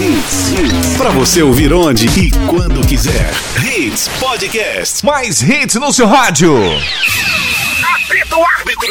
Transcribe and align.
Hits. 0.00 0.96
Pra 0.96 1.10
você 1.10 1.42
ouvir 1.42 1.72
onde 1.72 2.06
e 2.06 2.30
quando 2.46 2.86
quiser. 2.86 3.32
Hits 3.64 4.06
Podcast. 4.20 5.04
Mais 5.04 5.42
hits 5.42 5.74
no 5.74 5.92
seu 5.92 6.06
rádio. 6.06 6.54
Apita 6.56 8.36
o 8.36 8.44
árbitro. 8.44 8.88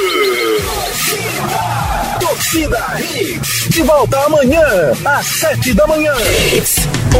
Torcida 2.20 2.80
Hits. 3.00 3.68
De 3.70 3.82
volta 3.84 4.18
amanhã, 4.26 4.66
às 5.06 5.26
sete 5.26 5.74
da 5.74 5.86
manhã. 5.86 6.14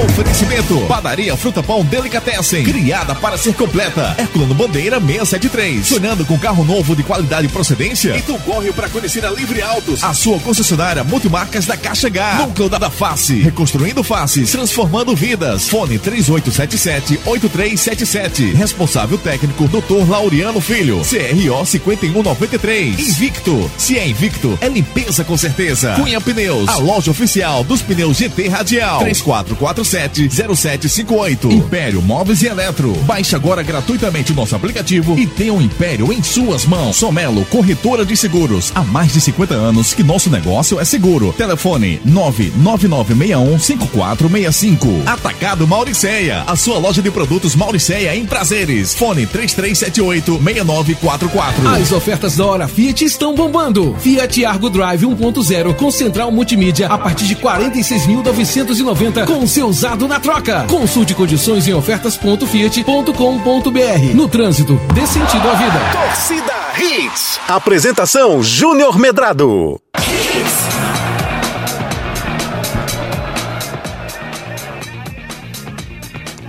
Oferecimento: 0.04 0.80
Padaria 0.88 1.36
Fruta 1.38 1.62
Pão 1.64 1.84
Delicatessen. 1.86 2.64
Criada 2.64 3.14
para 3.16 3.38
ser 3.38 3.54
completa. 3.54 4.16
Herculano 4.18 4.54
Bandeira 4.56 5.00
673. 5.00 5.88
Sonhando 5.88 6.26
com 6.26 6.38
carro 6.38 6.64
novo 6.66 6.96
de 6.96 7.04
qualidade 7.04 7.48
e 7.48 7.50
procedência? 7.50 8.16
Então 8.18 8.38
corre 8.40 8.72
para 8.72 8.90
conhecer 8.90 9.26
a 9.26 9.30
Livre 9.30 9.62
Autos. 9.62 10.04
A 10.04 10.14
sua 10.14 10.40
concessionária 10.40 11.04
multimarcas 11.04 11.66
da 11.66 11.78
Caixa 11.78 12.08
H. 12.08 12.48
Núcleo 12.48 12.70
da 12.70 12.90
Face. 12.90 13.42
Reconstruindo 13.42 14.04
faces. 14.04 14.52
Transformando 14.52 15.16
vidas. 15.16 15.70
Fone 15.70 16.00
3877-8377. 16.00 18.54
Responsável 18.56 19.18
técnico 19.18 19.68
Dr. 19.68 20.10
Laureano 20.10 20.60
Filho. 20.60 21.02
CRO 21.02 21.66
5193. 21.66 23.00
Invicto. 23.00 23.72
Se 23.78 23.98
é 23.98 24.08
invicto, 24.08 24.58
é 24.62 24.68
limpeza 24.68 24.87
com 25.28 25.38
certeza. 25.38 25.94
Cunha 25.96 26.22
Pneus. 26.22 26.70
A 26.70 26.78
loja 26.78 27.12
oficial 27.12 27.62
dos 27.64 27.82
pneus 27.82 28.18
GT 28.18 28.48
Radial. 28.48 29.04
3447-0758. 29.06 31.52
Império 31.52 32.02
Móveis 32.02 32.42
e 32.42 32.48
Eletro. 32.48 32.94
Baixe 33.04 33.36
agora 33.36 33.62
gratuitamente 33.64 34.32
o 34.32 34.36
nosso 34.36 34.56
aplicativo 34.56 35.18
e 35.18 35.28
tenha 35.28 35.54
o 35.54 35.58
um 35.58 35.62
Império 35.62 36.14
em 36.14 36.24
suas 36.24 36.66
mãos. 36.66 36.96
Somelo, 36.98 37.44
corretora 37.46 38.06
de 38.06 38.16
seguros. 38.16 38.72
Há 38.76 38.84
mais 38.84 39.14
de 39.14 39.22
50 39.22 39.54
anos 39.54 39.94
que 39.94 40.04
nosso 40.04 40.30
negócio 40.30 40.80
é 40.80 40.86
seguro. 40.86 41.34
Telefone 41.34 42.00
999615465. 42.08 45.06
Atacado 45.06 45.68
Mauricéia. 45.68 46.44
A 46.48 46.56
sua 46.56 46.78
loja 46.78 47.02
de 47.02 47.12
produtos 47.12 47.54
Mauricéia 47.56 48.16
em 48.16 48.26
prazeres. 48.26 48.94
Fone 48.94 49.28
3378-6944. 49.28 51.82
As 51.82 51.92
ofertas 51.92 52.36
da 52.36 52.46
hora 52.46 52.68
Fiat 52.68 53.04
estão 53.04 53.34
bombando. 53.36 53.96
Fiat 54.00 54.46
Argo 54.46 54.70
Drive 54.78 55.08
1.0 55.08 55.76
com 55.76 55.90
central 55.90 56.32
multimídia 56.32 56.86
a 56.86 57.00
partir 57.00 57.26
de 57.26 57.36
46.990 57.38 59.26
com 59.26 59.48
seu 59.48 59.66
usado 59.66 60.08
na 60.08 60.20
troca. 60.20 60.68
Consulte 60.70 61.16
condições 61.16 61.68
em 61.68 61.74
ofertas.fiat.com.br. 61.74 64.14
No 64.14 64.28
trânsito, 64.28 64.80
dê 64.94 65.08
sentido 65.08 65.50
à 65.50 65.56
vida. 65.56 65.80
Torcida 65.92 66.54
Hits. 66.80 67.40
Apresentação 67.48 68.44
Júnior 68.44 69.00
Medrado. 69.00 69.82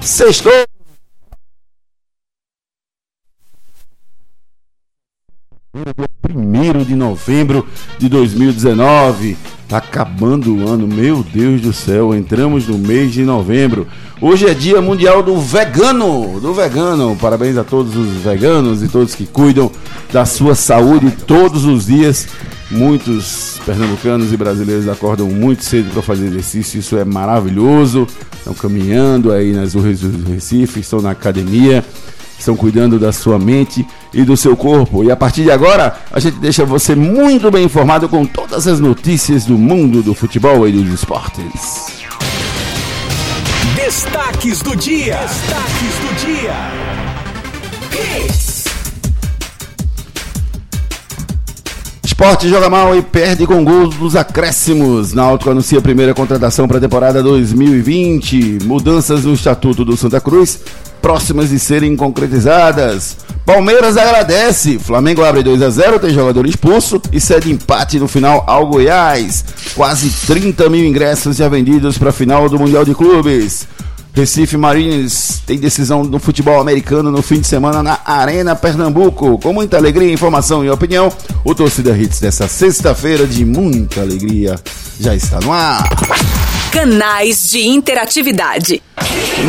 Sextou. 0.03 0.53
Primeiro 6.59 6.84
de 6.84 6.97
novembro 6.97 7.64
de 8.01 8.09
2019. 8.09 9.37
Tá 9.69 9.77
acabando 9.77 10.53
o 10.53 10.69
ano, 10.69 10.89
meu 10.89 11.23
Deus 11.23 11.61
do 11.61 11.73
céu, 11.73 12.12
entramos 12.12 12.67
no 12.67 12.77
mês 12.77 13.12
de 13.12 13.23
novembro. 13.23 13.87
Hoje 14.20 14.48
é 14.48 14.55
dia 14.55 14.83
mundial 14.83 15.23
do 15.23 15.41
vegano, 15.41 16.41
do 16.41 16.53
vegano. 16.53 17.17
Parabéns 17.20 17.56
a 17.56 17.62
todos 17.62 17.95
os 17.95 18.09
veganos 18.17 18.83
e 18.83 18.89
todos 18.89 19.15
que 19.15 19.25
cuidam 19.25 19.70
da 20.12 20.27
sua 20.27 20.56
saúde 20.56 21.12
todos 21.28 21.65
os 21.65 21.87
dias. 21.87 22.27
Muitos 22.72 23.61
pernambucanos 23.65 24.33
e 24.33 24.37
brasileiros 24.37 24.89
acordam 24.89 25.28
muito 25.28 25.62
cedo 25.65 25.93
para 25.93 26.03
fazer 26.03 26.27
exercício, 26.27 26.81
isso 26.81 26.98
é 26.98 27.05
maravilhoso. 27.05 28.05
Estão 28.37 28.53
caminhando 28.53 29.31
aí 29.31 29.53
nas 29.53 29.75
ruas 29.75 30.00
do 30.00 30.33
Recife, 30.33 30.81
estão 30.81 31.00
na 31.00 31.12
academia, 31.12 31.84
estão 32.39 32.56
cuidando 32.56 32.98
da 32.98 33.12
sua 33.12 33.39
mente 33.39 33.86
e 34.12 34.22
do 34.25 34.36
seu 34.36 34.56
corpo. 34.56 35.04
E 35.04 35.10
a 35.10 35.16
partir 35.16 35.43
de 35.43 35.50
agora, 35.50 35.99
a 36.10 36.21
gente 36.21 36.38
deixa 36.38 36.65
você 36.65 36.94
muito 36.94 37.50
bem 37.50 37.65
informado 37.65 38.09
com 38.09 38.25
todas 38.25 38.66
as 38.66 38.81
notícias 38.81 39.44
do 39.44 39.59
mundo 39.59 40.03
do 40.03 40.15
futebol 40.15 40.66
e 40.69 40.72
dos 40.72 40.88
esportes. 40.88 41.99
Destaques 43.75 44.60
do 44.62 44.76
dia. 44.76 45.16
Destaques 45.16 45.94
do 46.00 46.26
dia. 46.26 47.07
Esporte 52.21 52.49
joga 52.49 52.69
mal 52.69 52.97
e 52.97 53.01
perde 53.01 53.47
com 53.47 53.65
gols 53.65 53.95
dos 53.95 54.17
acréscimos. 54.17 55.12
Náutico 55.12 55.53
anuncia 55.53 55.79
a 55.79 55.83
primeira 55.83 56.12
contratação 56.12 56.67
para 56.67 56.79
a 56.79 56.81
temporada 56.81 57.23
2020. 57.23 58.59
Mudanças 58.65 59.25
no 59.25 59.34
Estatuto 59.34 59.84
do 59.84 59.97
Santa 59.97 60.21
Cruz, 60.21 60.59
próximas 61.01 61.51
de 61.51 61.61
serem 61.61 61.95
concretizadas. 61.95 63.19
Palmeiras 63.47 63.97
agradece. 63.97 64.81
Flamengo 64.81 65.25
abre 65.25 65.45
2 65.45 65.62
a 65.62 65.71
0 65.71 66.01
tem 66.01 66.11
jogador 66.11 66.45
expulso 66.45 67.01
e 67.12 67.21
cede 67.21 67.53
empate 67.53 68.01
no 68.01 68.09
final 68.09 68.43
ao 68.49 68.67
Goiás. 68.67 69.45
Quase 69.77 70.11
30 70.27 70.69
mil 70.69 70.85
ingressos 70.85 71.37
já 71.37 71.49
vendidos 71.49 71.99
para 71.99 72.09
a 72.09 72.12
final 72.12 72.49
do 72.49 72.59
Mundial 72.59 72.85
de 72.85 72.97
Clubes. 72.97 73.69
Recife 74.19 74.56
Marines 74.56 75.41
tem 75.47 75.61
decisão 75.61 76.03
no 76.03 76.19
futebol 76.19 76.61
americano 76.61 77.09
no 77.09 77.23
fim 77.23 77.41
de 77.41 77.47
semana 77.47 77.84
na 77.84 78.01
Arena 78.05 78.56
Pernambuco. 78.56 79.39
Com 79.39 79.53
muita 79.53 79.77
alegria, 79.77 80.12
informação 80.12 80.65
e 80.65 80.69
opinião, 80.69 81.12
o 81.45 81.55
Torcida 81.55 81.97
Hits 81.97 82.19
dessa 82.19 82.49
sexta-feira 82.49 83.29
de 83.29 83.45
muita 83.45 84.01
alegria 84.01 84.59
já 84.99 85.15
está 85.15 85.39
no 85.39 85.53
ar. 85.53 85.89
Canais 86.73 87.51
de 87.51 87.67
interatividade. 87.67 88.83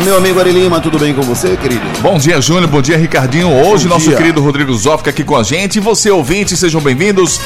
Meu 0.04 0.16
amigo 0.16 0.40
Ari 0.40 0.52
Lima, 0.52 0.80
tudo 0.80 0.98
bem 0.98 1.12
com 1.12 1.20
você, 1.22 1.54
querido? 1.56 1.82
Bom 2.00 2.16
dia, 2.16 2.40
Júnior. 2.40 2.66
Bom 2.68 2.80
dia, 2.80 2.96
Ricardinho. 2.96 3.48
Hoje, 3.48 3.84
Bom 3.84 3.90
nosso 3.94 4.08
dia. 4.08 4.16
querido 4.16 4.40
Rodrigo 4.40 4.72
Zofka 4.74 5.10
aqui 5.10 5.22
com 5.22 5.36
a 5.36 5.42
gente. 5.42 5.76
E 5.76 5.80
você, 5.80 6.10
ouvinte, 6.10 6.56
sejam 6.56 6.80
bem-vindos 6.80 7.38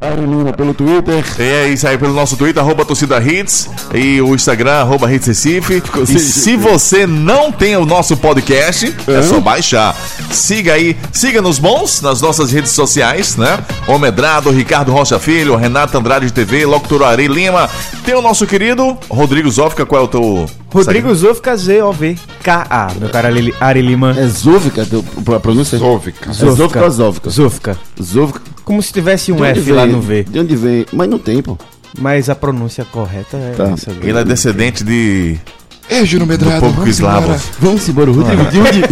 Ari 0.01 0.27
Lima 0.27 0.53
pelo 0.53 0.72
Twitter. 0.83 1.25
É 1.39 1.69
isso 1.69 1.87
aí 1.87 1.97
pelo 1.97 2.13
nosso 2.13 2.37
Twitter, 2.37 2.63
arroba 2.63 2.85
torcida 2.85 3.21
hits 3.23 3.69
e 3.95 4.21
o 4.21 4.35
Instagram, 4.35 4.73
arroba 4.73 5.13
hits 5.13 5.27
Recife. 5.27 5.83
E 6.09 6.19
se 6.19 6.57
você 6.57 7.07
não 7.07 7.53
tem 7.53 7.77
o 7.77 7.85
nosso 7.87 8.17
podcast, 8.17 8.95
é 9.07 9.13
Hã? 9.13 9.23
só 9.23 9.41
baixar. 9.41 9.97
Siga 10.31 10.75
aí, 10.75 10.97
siga 11.13 11.41
nos 11.41 11.59
bons, 11.59 12.01
nas 12.01 12.21
nossas 12.21 12.51
redes 12.51 12.73
sociais, 12.73 13.37
né? 13.37 13.59
O 13.87 13.99
Medrado, 13.99 14.51
Ricardo 14.51 14.93
Rocha 14.93 15.19
Filho, 15.19 15.57
Renato 15.57 15.97
Andrade 15.97 16.31
TV, 16.33 16.67
Locutor 16.67 17.03
Ari 17.05 17.29
Lima. 17.29 17.69
Tem 18.05 18.15
o 18.15 18.23
nosso 18.23 18.47
querido 18.47 18.97
Rodrigo 19.09 19.51
Zofka, 19.51 19.87
qual 19.87 20.03
é 20.03 20.05
o 20.05 20.09
teu... 20.09 20.47
Rodrigo 20.73 21.15
Zofka, 21.15 21.57
Z-O-V-K-A. 21.57 22.93
Meu 22.99 23.09
cara 23.11 23.29
Ari- 23.29 23.55
Ari 23.61 23.83
Lima. 23.83 24.11
É 24.19 24.85
teu- 24.85 25.05
a 25.37 25.41
pronúncia? 25.41 25.77
É 25.77 25.79
Zóvica 25.79 26.31
ou 26.85 26.91
Zóvica? 26.91 27.31
Zofka. 27.31 27.77
Zóvica. 28.03 28.41
Como 28.65 28.83
se 28.83 28.93
tivesse 28.93 29.33
um 29.33 29.45
F 29.45 29.73
lá 29.73 29.85
vem? 29.85 29.93
no 29.93 30.01
V. 30.01 30.25
De 30.25 30.39
onde 30.39 30.57
vem? 30.57 30.87
Mas 30.93 31.09
não 31.09 31.19
tem, 31.19 31.43
pô. 31.43 31.59
Mas 31.99 32.31
a 32.31 32.35
pronúncia 32.35 32.85
correta 32.91 33.37
é 33.37 33.53
Tá. 33.57 33.65
essa. 33.71 33.91
Ele 34.01 34.19
é 34.19 34.25
descendente 34.25 34.83
de... 34.83 35.37
É, 35.91 36.05
Júnior 36.07 36.27
Medrado. 36.29 36.55
Do 36.57 36.61
povo 36.61 36.73
vamos 36.75 36.89
eslavo. 36.91 37.25
embora. 37.27 37.41
Vamos 37.61 37.89
embora, 37.89 38.11
Rodrigo. 38.13 38.45
De 38.47 38.59
onde, 38.61 38.83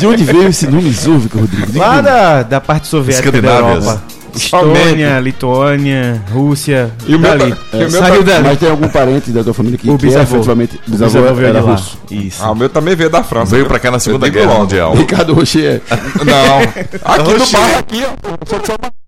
de 0.00 0.06
onde 0.06 0.24
veio 0.24 0.48
esse 0.48 0.66
nome 0.66 0.90
Zóvica, 0.90 1.38
Rodrigo? 1.38 1.78
Lá 1.78 2.00
da, 2.00 2.42
da 2.44 2.60
parte 2.62 2.86
soviética 2.86 3.30
da 3.30 3.38
Escandinávia. 3.38 3.74
Europa. 3.74 4.02
Estônia, 4.36 5.18
Lituânia, 5.20 6.22
Rússia, 6.30 6.92
e 7.06 7.14
o 7.14 7.18
dali. 7.18 7.54
Meu, 7.72 7.86
é, 7.86 7.90
saiu 7.90 8.22
dali. 8.22 8.44
Mas 8.44 8.58
tem 8.58 8.70
algum 8.70 8.88
parente 8.88 9.30
da 9.30 9.42
tua 9.42 9.54
família 9.54 9.78
que, 9.78 9.88
o 9.88 9.96
bisavô. 9.96 10.14
que 10.14 10.18
é 10.18 10.22
efetivamente 10.22 10.80
bisavô, 10.86 11.18
o 11.18 11.22
bisavô 11.22 11.40
era 11.40 11.60
russo? 11.60 11.98
Isso. 12.10 12.44
Ah, 12.44 12.50
o 12.50 12.54
meu 12.54 12.68
também 12.68 12.94
veio 12.94 13.10
da 13.10 13.22
França. 13.24 13.52
Veio 13.52 13.66
pra 13.66 13.78
cá 13.78 13.90
na 13.90 13.98
Segunda 13.98 14.28
Guerra. 14.28 14.54
Mundial. 14.54 14.94
Ricardo 14.94 15.34
Rocher. 15.34 15.82
Não. 16.24 16.60
Aqui 17.04 17.32
no 17.32 17.46
bairro 17.50 17.78
aqui, 17.78 18.04
ó. 18.04 19.06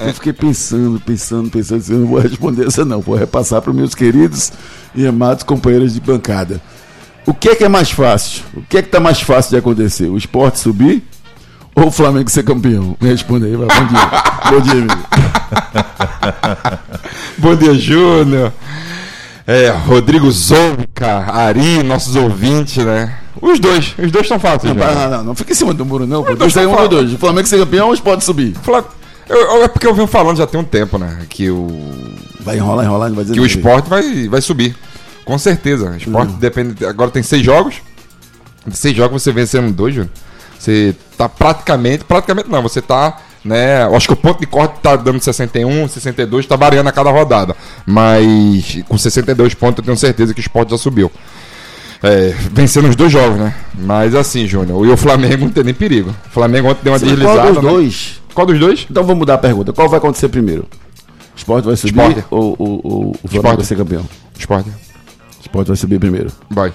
Eu 0.00 0.14
fiquei 0.14 0.32
pensando, 0.32 0.98
pensando, 1.00 1.50
pensando, 1.50 1.84
eu 1.90 1.98
não 1.98 2.06
vou 2.06 2.18
responder 2.18 2.66
essa 2.66 2.84
não, 2.84 3.00
vou 3.00 3.14
repassar 3.14 3.60
para 3.60 3.72
meus 3.72 3.94
queridos 3.94 4.52
e 4.94 5.06
amados 5.06 5.44
companheiros 5.44 5.94
de 5.94 6.00
bancada. 6.00 6.60
O 7.26 7.32
que 7.34 7.50
é 7.50 7.54
que 7.54 7.64
é 7.64 7.68
mais 7.68 7.90
fácil? 7.90 8.42
O 8.56 8.62
que 8.62 8.78
é 8.78 8.82
que 8.82 8.88
tá 8.88 8.98
mais 9.00 9.20
fácil 9.20 9.50
de 9.52 9.56
acontecer? 9.58 10.06
O 10.08 10.16
esporte 10.16 10.58
subir 10.58 11.02
ou 11.74 11.86
o 11.86 11.90
Flamengo 11.90 12.28
ser 12.30 12.42
campeão? 12.42 12.96
Me 13.00 13.08
responda 13.08 13.46
aí, 13.46 13.54
vai. 13.56 13.66
Bom 13.68 13.86
dia. 13.86 14.10
Bom 14.50 14.60
dia, 14.60 14.72
amigo. 14.72 14.98
Bom 17.38 17.54
dia, 17.56 17.74
Júnior. 17.74 18.52
É, 19.46 19.70
Rodrigo 19.70 20.30
Zouca, 20.30 21.24
Ari, 21.32 21.82
nossos 21.82 22.14
ouvintes, 22.16 22.84
né? 22.84 23.14
Os 23.40 23.58
dois, 23.58 23.94
os 23.98 24.10
dois 24.12 24.24
estão 24.24 24.38
fáceis. 24.38 24.74
Não, 24.74 24.82
Júnior. 24.86 24.94
não, 25.10 25.10
não, 25.18 25.24
não 25.24 25.34
fica 25.34 25.52
em 25.52 25.54
cima 25.56 25.72
do 25.74 25.84
muro, 25.84 26.06
não. 26.06 26.22
Mas 26.22 26.38
Dois 26.38 26.56
eu 26.56 26.70
um 26.70 26.80
ou 26.80 26.88
dois. 26.88 27.12
O 27.12 27.18
Flamengo 27.18 27.46
ser 27.48 27.58
campeão 27.58 27.86
ou 27.86 27.90
o 27.92 27.94
esporte 27.94 28.24
subir? 28.24 28.54
Fala- 28.62 28.84
eu- 29.28 29.36
eu- 29.36 29.64
é 29.64 29.68
porque 29.68 29.86
eu 29.86 29.94
venho 29.94 30.06
falando 30.06 30.36
já 30.36 30.46
tem 30.46 30.60
um 30.60 30.64
tempo, 30.64 30.98
né? 30.98 31.18
Que 31.28 31.50
o, 31.50 31.68
Vai 32.40 32.56
enrolar, 32.56 32.84
enrolar, 32.84 33.08
não 33.08 33.16
vai 33.16 33.24
dizer 33.24 33.34
que 33.34 33.40
o 33.40 33.46
esporte 33.46 33.88
vai, 33.88 34.28
vai 34.28 34.40
subir. 34.40 34.76
Com 35.24 35.38
certeza. 35.38 35.96
Esporte 35.96 36.32
depende. 36.34 36.84
Agora 36.84 37.10
tem 37.10 37.22
seis 37.22 37.44
jogos. 37.44 37.76
De 38.66 38.76
seis 38.76 38.96
jogos 38.96 39.22
você 39.22 39.32
vencendo 39.32 39.72
dois, 39.72 39.94
Júnior. 39.94 40.10
Você 40.58 40.94
tá 41.16 41.28
praticamente. 41.28 42.04
Praticamente 42.04 42.48
não, 42.50 42.62
você 42.62 42.80
tá. 42.80 43.18
Né, 43.44 43.82
eu 43.82 43.96
acho 43.96 44.06
que 44.06 44.12
o 44.12 44.16
ponto 44.16 44.38
de 44.38 44.46
corte 44.46 44.78
tá 44.80 44.94
dando 44.94 45.20
61, 45.20 45.88
62, 45.88 46.46
tá 46.46 46.54
variando 46.54 46.86
a 46.86 46.92
cada 46.92 47.10
rodada. 47.10 47.56
Mas 47.84 48.78
com 48.88 48.96
62 48.96 49.52
pontos 49.54 49.78
eu 49.78 49.84
tenho 49.84 49.96
certeza 49.96 50.32
que 50.32 50.38
o 50.38 50.40
esporte 50.40 50.70
já 50.70 50.78
subiu. 50.78 51.10
É, 52.00 52.32
vencendo 52.52 52.88
os 52.88 52.94
dois 52.94 53.10
jogos, 53.10 53.36
né? 53.38 53.52
Mas 53.74 54.14
assim, 54.14 54.46
Júnior, 54.46 54.86
e 54.86 54.90
o 54.90 54.96
Flamengo 54.96 55.44
não 55.46 55.50
tem 55.52 55.64
nem 55.64 55.74
perigo. 55.74 56.10
O 56.26 56.30
Flamengo 56.30 56.68
ontem 56.68 56.82
deu 56.84 56.92
uma 56.92 56.98
Sim, 57.00 57.06
deslizada. 57.06 57.40
Qual 57.40 57.52
dos 57.54 57.62
né? 57.64 57.70
dois? 57.70 58.22
Qual 58.32 58.46
dos 58.46 58.60
dois? 58.60 58.86
Então 58.88 59.02
vamos 59.02 59.18
mudar 59.18 59.34
a 59.34 59.38
pergunta. 59.38 59.72
Qual 59.72 59.88
vai 59.88 59.98
acontecer 59.98 60.28
primeiro? 60.28 60.64
Esporte 61.34 61.64
vai 61.64 61.76
subir 61.76 61.98
Sport. 62.00 62.24
ou, 62.30 62.54
ou- 62.58 62.80
ou 62.84 63.10
o 63.10 63.28
Flamengo 63.28 63.34
Sport. 63.38 63.56
vai 63.56 63.64
ser 63.64 63.76
campeão? 63.76 64.04
Esporte. 64.38 64.70
Esporte 65.42 65.68
vai 65.68 65.76
subir 65.76 65.98
primeiro. 65.98 66.30
Vai. 66.48 66.72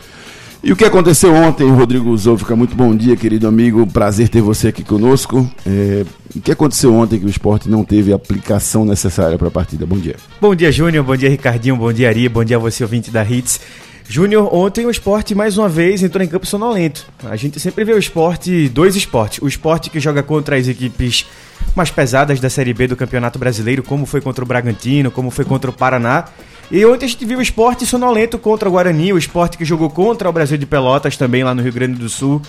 E 0.63 0.71
o 0.71 0.75
que 0.75 0.83
aconteceu 0.83 1.33
ontem, 1.33 1.69
Rodrigo 1.69 2.15
Zoufica? 2.17 2.55
Muito 2.55 2.75
bom 2.75 2.95
dia, 2.95 3.15
querido 3.15 3.47
amigo. 3.47 3.85
Prazer 3.87 4.27
ter 4.27 4.41
você 4.41 4.67
aqui 4.67 4.83
conosco. 4.83 5.49
É, 5.65 6.03
o 6.35 6.41
que 6.41 6.51
aconteceu 6.51 6.93
ontem 6.93 7.19
que 7.19 7.25
o 7.25 7.29
esporte 7.29 7.69
não 7.69 7.83
teve 7.83 8.11
a 8.11 8.15
aplicação 8.15 8.83
necessária 8.83 9.37
para 9.37 9.47
a 9.47 9.51
partida? 9.51 9.85
Bom 9.85 9.97
dia. 9.97 10.15
Bom 10.41 10.53
dia, 10.53 10.71
Júnior. 10.71 11.05
Bom 11.05 11.15
dia, 11.15 11.29
Ricardinho. 11.29 11.77
Bom 11.77 11.93
dia, 11.93 12.09
Ari. 12.09 12.27
Bom 12.27 12.43
dia 12.43 12.57
a 12.57 12.59
você, 12.59 12.83
ouvinte 12.83 13.11
da 13.11 13.23
Hits. 13.23 13.61
Júnior, 14.09 14.53
ontem 14.53 14.85
o 14.85 14.89
esporte 14.89 15.35
mais 15.35 15.57
uma 15.57 15.67
vez 15.67 16.01
entrou 16.01 16.23
em 16.23 16.27
campo 16.27 16.45
sonolento. 16.45 17.05
A 17.25 17.35
gente 17.35 17.59
sempre 17.59 17.83
vê 17.83 17.93
o 17.93 17.97
esporte, 17.97 18.69
dois 18.69 18.95
esportes. 18.95 19.39
O 19.41 19.47
esporte 19.47 19.89
que 19.89 19.99
joga 19.99 20.23
contra 20.23 20.57
as 20.57 20.67
equipes 20.67 21.25
mais 21.75 21.91
pesadas 21.91 22.39
da 22.39 22.49
Série 22.49 22.73
B 22.73 22.87
do 22.87 22.95
Campeonato 22.95 23.37
Brasileiro, 23.37 23.83
como 23.83 24.05
foi 24.05 24.21
contra 24.21 24.43
o 24.43 24.47
Bragantino, 24.47 25.11
como 25.11 25.29
foi 25.29 25.45
contra 25.45 25.69
o 25.69 25.73
Paraná. 25.73 26.25
E 26.69 26.85
ontem 26.85 27.05
a 27.05 27.09
gente 27.09 27.25
viu 27.25 27.39
o 27.39 27.41
esporte 27.41 27.85
sonolento 27.85 28.37
contra 28.37 28.67
o 28.67 28.71
Guarani, 28.73 29.13
o 29.13 29.17
esporte 29.17 29.57
que 29.57 29.63
jogou 29.63 29.89
contra 29.89 30.29
o 30.29 30.33
Brasil 30.33 30.57
de 30.57 30.65
Pelotas 30.65 31.15
também 31.15 31.43
lá 31.43 31.55
no 31.55 31.61
Rio 31.61 31.71
Grande 31.71 31.97
do 31.97 32.09
Sul. 32.09 32.41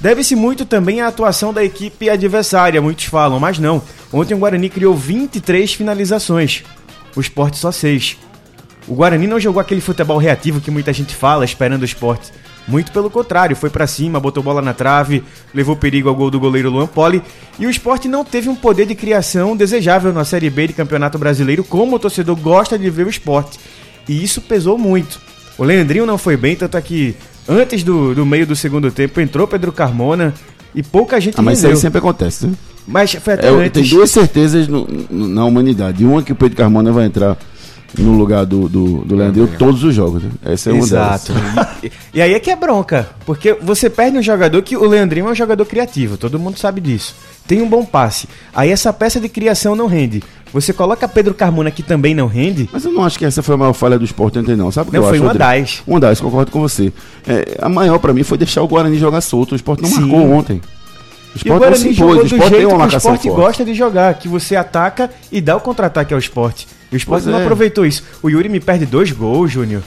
Deve-se 0.00 0.34
muito 0.34 0.66
também 0.66 1.00
à 1.00 1.06
atuação 1.06 1.52
da 1.52 1.62
equipe 1.62 2.10
adversária, 2.10 2.82
muitos 2.82 3.04
falam, 3.04 3.38
mas 3.38 3.60
não. 3.60 3.80
Ontem 4.12 4.34
o 4.34 4.38
Guarani 4.38 4.68
criou 4.68 4.96
23 4.96 5.74
finalizações, 5.74 6.64
o 7.14 7.20
esporte 7.20 7.56
só 7.56 7.70
6. 7.70 8.16
O 8.88 8.94
Guarani 8.94 9.28
não 9.28 9.38
jogou 9.38 9.60
aquele 9.60 9.80
futebol 9.80 10.18
reativo 10.18 10.60
que 10.60 10.72
muita 10.72 10.92
gente 10.92 11.14
fala, 11.14 11.44
esperando 11.44 11.82
o 11.82 11.84
esporte. 11.84 12.32
Muito 12.68 12.92
pelo 12.92 13.10
contrário, 13.10 13.56
foi 13.56 13.70
pra 13.70 13.86
cima, 13.88 14.20
botou 14.20 14.42
bola 14.42 14.62
na 14.62 14.72
trave, 14.72 15.24
levou 15.52 15.74
perigo 15.74 16.08
ao 16.08 16.14
gol 16.14 16.30
do 16.30 16.38
goleiro 16.38 16.70
Luan 16.70 16.86
Poli. 16.86 17.20
E 17.58 17.66
o 17.66 17.70
esporte 17.70 18.06
não 18.08 18.24
teve 18.24 18.48
um 18.48 18.54
poder 18.54 18.86
de 18.86 18.94
criação 18.94 19.56
desejável 19.56 20.12
na 20.12 20.24
Série 20.24 20.48
B 20.48 20.68
de 20.68 20.72
Campeonato 20.72 21.18
Brasileiro, 21.18 21.64
como 21.64 21.96
o 21.96 21.98
torcedor 21.98 22.36
gosta 22.36 22.78
de 22.78 22.88
ver 22.88 23.06
o 23.06 23.10
esporte. 23.10 23.58
E 24.08 24.22
isso 24.22 24.40
pesou 24.40 24.78
muito. 24.78 25.20
O 25.58 25.64
Leandrinho 25.64 26.06
não 26.06 26.16
foi 26.16 26.36
bem, 26.36 26.54
tanto 26.56 26.76
é 26.76 26.80
que 26.80 27.16
antes 27.48 27.82
do, 27.82 28.14
do 28.14 28.24
meio 28.24 28.46
do 28.46 28.54
segundo 28.54 28.90
tempo 28.92 29.20
entrou 29.20 29.46
Pedro 29.48 29.72
Carmona 29.72 30.32
e 30.74 30.82
pouca 30.82 31.20
gente 31.20 31.34
Ah, 31.38 31.42
mas 31.42 31.58
isso 31.58 31.66
aí 31.66 31.72
rendeu. 31.72 31.80
sempre 31.80 31.98
acontece, 31.98 32.46
né? 32.46 32.52
Mas 32.86 33.12
foi 33.14 33.34
até 33.34 33.48
É, 33.48 33.50
antes. 33.50 33.72
tem 33.72 33.84
duas 33.88 34.10
certezas 34.10 34.66
no- 34.66 34.86
no- 35.10 35.28
na 35.28 35.44
humanidade. 35.44 36.04
Uma 36.04 36.20
é 36.20 36.22
que 36.24 36.32
o 36.32 36.36
Pedro 36.36 36.56
Carmona 36.56 36.90
vai 36.90 37.06
entrar 37.06 37.36
no 37.98 38.12
lugar 38.12 38.46
do, 38.46 38.68
do, 38.68 38.98
do 39.04 39.14
Leandro 39.14 39.48
todos 39.58 39.82
os 39.84 39.94
jogos. 39.94 40.22
Né? 40.22 40.30
Essa 40.44 40.70
é 40.70 40.72
uma. 40.72 40.82
Exato. 40.82 41.32
E, 41.82 41.92
e 42.14 42.22
aí 42.22 42.34
é 42.34 42.40
que 42.40 42.50
é 42.50 42.56
bronca, 42.56 43.08
porque 43.26 43.54
você 43.54 43.90
perde 43.90 44.18
um 44.18 44.22
jogador 44.22 44.62
que 44.62 44.76
o 44.76 44.86
Leandrinho 44.86 45.28
é 45.28 45.30
um 45.32 45.34
jogador 45.34 45.64
criativo, 45.64 46.16
todo 46.16 46.38
mundo 46.38 46.58
sabe 46.58 46.80
disso. 46.80 47.14
Tem 47.46 47.60
um 47.60 47.68
bom 47.68 47.84
passe. 47.84 48.28
Aí 48.54 48.70
essa 48.70 48.92
peça 48.92 49.20
de 49.20 49.28
criação 49.28 49.74
não 49.74 49.86
rende. 49.86 50.22
Você 50.52 50.72
coloca 50.72 51.08
Pedro 51.08 51.32
Carmona 51.34 51.70
que 51.70 51.82
também 51.82 52.14
não 52.14 52.26
rende. 52.26 52.68
Mas 52.72 52.84
eu 52.84 52.92
não 52.92 53.02
acho 53.04 53.18
que 53.18 53.24
essa 53.24 53.42
foi 53.42 53.54
a 53.54 53.58
maior 53.58 53.72
falha 53.72 53.98
do 53.98 54.04
esporte 54.04 54.38
ontem, 54.38 54.54
não. 54.54 54.70
Sabe 54.70 54.88
o 54.88 54.90
que 54.92 54.98
Não, 54.98 55.04
eu 55.04 55.08
foi 55.08 55.18
acho, 55.18 55.26
uma 55.26 55.34
das. 55.34 55.82
Uma 55.86 55.98
das, 56.00 56.20
concordo 56.20 56.50
com 56.52 56.60
você. 56.60 56.92
É, 57.26 57.56
a 57.60 57.68
maior 57.68 57.98
pra 57.98 58.12
mim 58.12 58.22
foi 58.22 58.36
deixar 58.38 58.62
o 58.62 58.68
Guarani 58.68 58.98
jogar 58.98 59.20
solto. 59.22 59.52
O 59.52 59.56
esporte 59.56 59.82
não 59.82 59.88
Sim. 59.88 60.02
marcou 60.02 60.30
ontem. 60.30 60.56
O 60.56 60.60
E 60.60 60.60
o 60.60 61.36
esporte 61.36 61.48
não 61.48 61.58
Guarani 61.58 61.78
se 61.78 61.88
impôs. 61.88 62.18
O 62.20 62.26
esporte 62.26 62.50
tem 62.54 62.60
uma 62.66 62.68
que 62.68 62.74
o 62.74 62.78
marcação 62.78 63.14
esporte 63.14 63.28
forte. 63.28 63.40
gosta 63.46 63.64
de 63.64 63.74
jogar, 63.74 64.14
que 64.14 64.28
você 64.28 64.54
ataca 64.54 65.10
e 65.32 65.40
dá 65.40 65.56
o 65.56 65.60
contra-ataque 65.60 66.12
ao 66.12 66.20
esporte. 66.20 66.68
E 66.92 66.94
o 66.94 66.98
esporte 66.98 67.22
Pois 67.24 67.32
não 67.34 67.40
é. 67.40 67.42
aproveitou 67.42 67.86
isso. 67.86 68.02
O 68.22 68.28
Yuri 68.28 68.48
me 68.48 68.60
perde 68.60 68.84
dois 68.86 69.10
gols, 69.10 69.50
Júnior. 69.50 69.82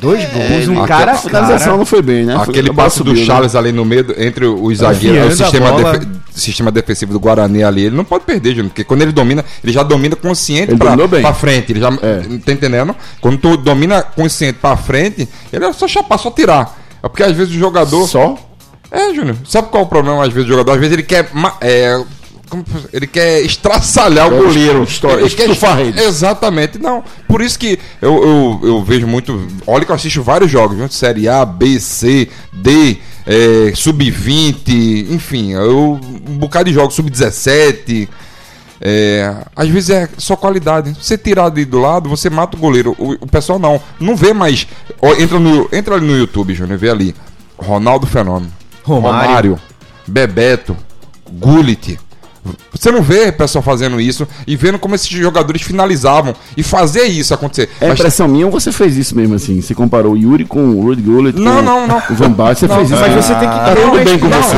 Dois 0.00 0.24
gols, 0.32 0.68
um 0.68 0.82
aquela 0.82 0.86
cara 0.86 1.12
a 1.12 1.16
finalização 1.16 1.76
não 1.76 1.84
foi 1.84 2.00
bem, 2.00 2.24
né? 2.24 2.34
Aquele 2.36 2.72
passe 2.72 3.02
do 3.02 3.12
né? 3.12 3.24
Charles 3.24 3.54
ali 3.54 3.70
no 3.70 3.84
meio, 3.84 4.06
entre 4.18 4.46
os 4.46 4.78
zagueiros, 4.78 5.34
o 5.34 5.36
sistema, 5.36 5.72
defe- 5.72 6.06
sistema 6.32 6.70
defensivo 6.70 7.12
do 7.12 7.20
Guarani 7.20 7.62
ali, 7.62 7.86
ele 7.86 7.96
não 7.96 8.04
pode 8.04 8.24
perder, 8.24 8.50
Júnior, 8.50 8.68
porque 8.68 8.84
quando 8.84 9.02
ele 9.02 9.12
domina, 9.12 9.44
ele 9.62 9.72
já 9.72 9.82
domina 9.82 10.16
consciente 10.16 10.74
pra, 10.76 10.96
pra 10.96 11.34
frente. 11.34 11.72
Ele 11.72 11.80
já, 11.80 11.88
É. 12.02 12.22
tá 12.44 12.52
entendendo? 12.52 12.94
Quando 13.20 13.36
tu 13.38 13.56
domina 13.56 14.00
consciente 14.02 14.58
pra 14.60 14.76
frente, 14.76 15.28
ele 15.52 15.64
é 15.64 15.72
só 15.72 15.86
chapar, 15.86 16.18
só 16.18 16.30
tirar. 16.30 16.78
É 17.02 17.08
porque 17.08 17.22
às 17.24 17.36
vezes 17.36 17.54
o 17.54 17.58
jogador. 17.58 18.06
Só? 18.06 18.38
É, 18.90 19.12
Júnior. 19.12 19.36
Sabe 19.44 19.68
qual 19.68 19.82
é 19.82 19.86
o 19.86 19.88
problema, 19.88 20.22
às 20.24 20.32
vezes, 20.32 20.46
do 20.46 20.52
jogador? 20.52 20.72
Às 20.72 20.78
vezes 20.78 20.92
ele 20.94 21.02
quer. 21.02 21.28
é, 21.60 22.00
ele 22.92 23.06
quer 23.06 23.40
estraçalhar 23.42 24.28
o 24.30 24.34
É, 24.34 24.42
goleiro. 24.42 24.82
estor- 24.84 25.18
Ele 25.20 25.30
quer 25.30 25.48
rede. 25.76 26.00
Exatamente. 26.00 26.78
Não. 26.78 27.02
Por 27.28 27.40
isso 27.40 27.58
que 27.58 27.78
eu, 28.00 28.22
eu, 28.22 28.60
eu 28.68 28.84
vejo 28.84 29.06
muito. 29.06 29.46
Olha 29.66 29.84
que 29.84 29.90
eu 29.90 29.96
assisto 29.96 30.22
vários 30.22 30.50
jogos, 30.50 30.76
viu? 30.76 30.88
Série 30.88 31.28
A, 31.28 31.44
B, 31.44 31.78
C, 31.80 32.28
D, 32.52 32.98
é, 33.26 33.72
Sub-20, 33.74 35.10
enfim. 35.10 35.52
Eu, 35.52 36.00
um 36.28 36.38
bocado 36.38 36.64
de 36.68 36.74
jogos, 36.74 36.94
Sub-17. 36.94 38.08
É, 38.82 39.34
às 39.54 39.68
vezes 39.68 39.90
é 39.90 40.08
só 40.16 40.34
qualidade. 40.36 40.96
Você 41.00 41.18
tirar 41.18 41.50
do 41.50 41.78
lado, 41.78 42.08
você 42.08 42.30
mata 42.30 42.56
o 42.56 42.60
goleiro. 42.60 42.94
O, 42.98 43.12
o 43.12 43.26
pessoal 43.26 43.58
não. 43.58 43.80
Não 44.00 44.16
vê 44.16 44.32
mais. 44.32 44.66
Ó, 45.02 45.12
entra, 45.14 45.38
no, 45.38 45.68
entra 45.72 45.96
ali 45.96 46.06
no 46.06 46.16
YouTube, 46.16 46.54
Júnior, 46.54 46.78
vê 46.78 46.88
ali. 46.90 47.14
Ronaldo 47.58 48.06
Fenômeno. 48.06 48.50
Romário. 48.82 49.60
Bebeto. 50.08 50.74
Gullit. 51.30 51.98
Você 52.72 52.90
não 52.90 53.02
vê 53.02 53.30
pessoal 53.30 53.62
fazendo 53.62 54.00
isso 54.00 54.26
e 54.46 54.56
vendo 54.56 54.78
como 54.78 54.94
esses 54.94 55.08
jogadores 55.08 55.62
finalizavam 55.62 56.34
e 56.56 56.62
fazer 56.62 57.04
isso 57.04 57.34
acontecer. 57.34 57.68
É 57.80 57.88
Mas- 57.88 57.98
impressão 57.98 58.26
minha 58.26 58.46
ou 58.46 58.52
você 58.52 58.72
fez 58.72 58.96
isso 58.96 59.14
mesmo 59.16 59.34
assim? 59.34 59.60
Você 59.60 59.74
comparou 59.74 60.14
o 60.14 60.16
Yuri 60.16 60.44
com 60.44 60.70
o 60.70 60.82
Rudy 60.82 61.02
Gullit? 61.02 61.38
Não, 61.38 61.56
com 61.56 61.62
não, 61.62 61.86
não. 61.86 61.98
O 62.10 62.14
Van 62.14 62.30
Basten, 62.32 62.68
você 62.68 62.74
Não, 62.74 62.76
fez 62.76 62.90
isso. 62.90 63.00
Mas 63.00 63.14
você 63.24 63.34
tem 63.34 63.48
que 63.48 63.54
Tá 63.54 63.74
ter 63.74 63.82
tudo 63.82 64.04
bem 64.04 64.18
com 64.18 64.28
não, 64.28 64.42
você. 64.42 64.56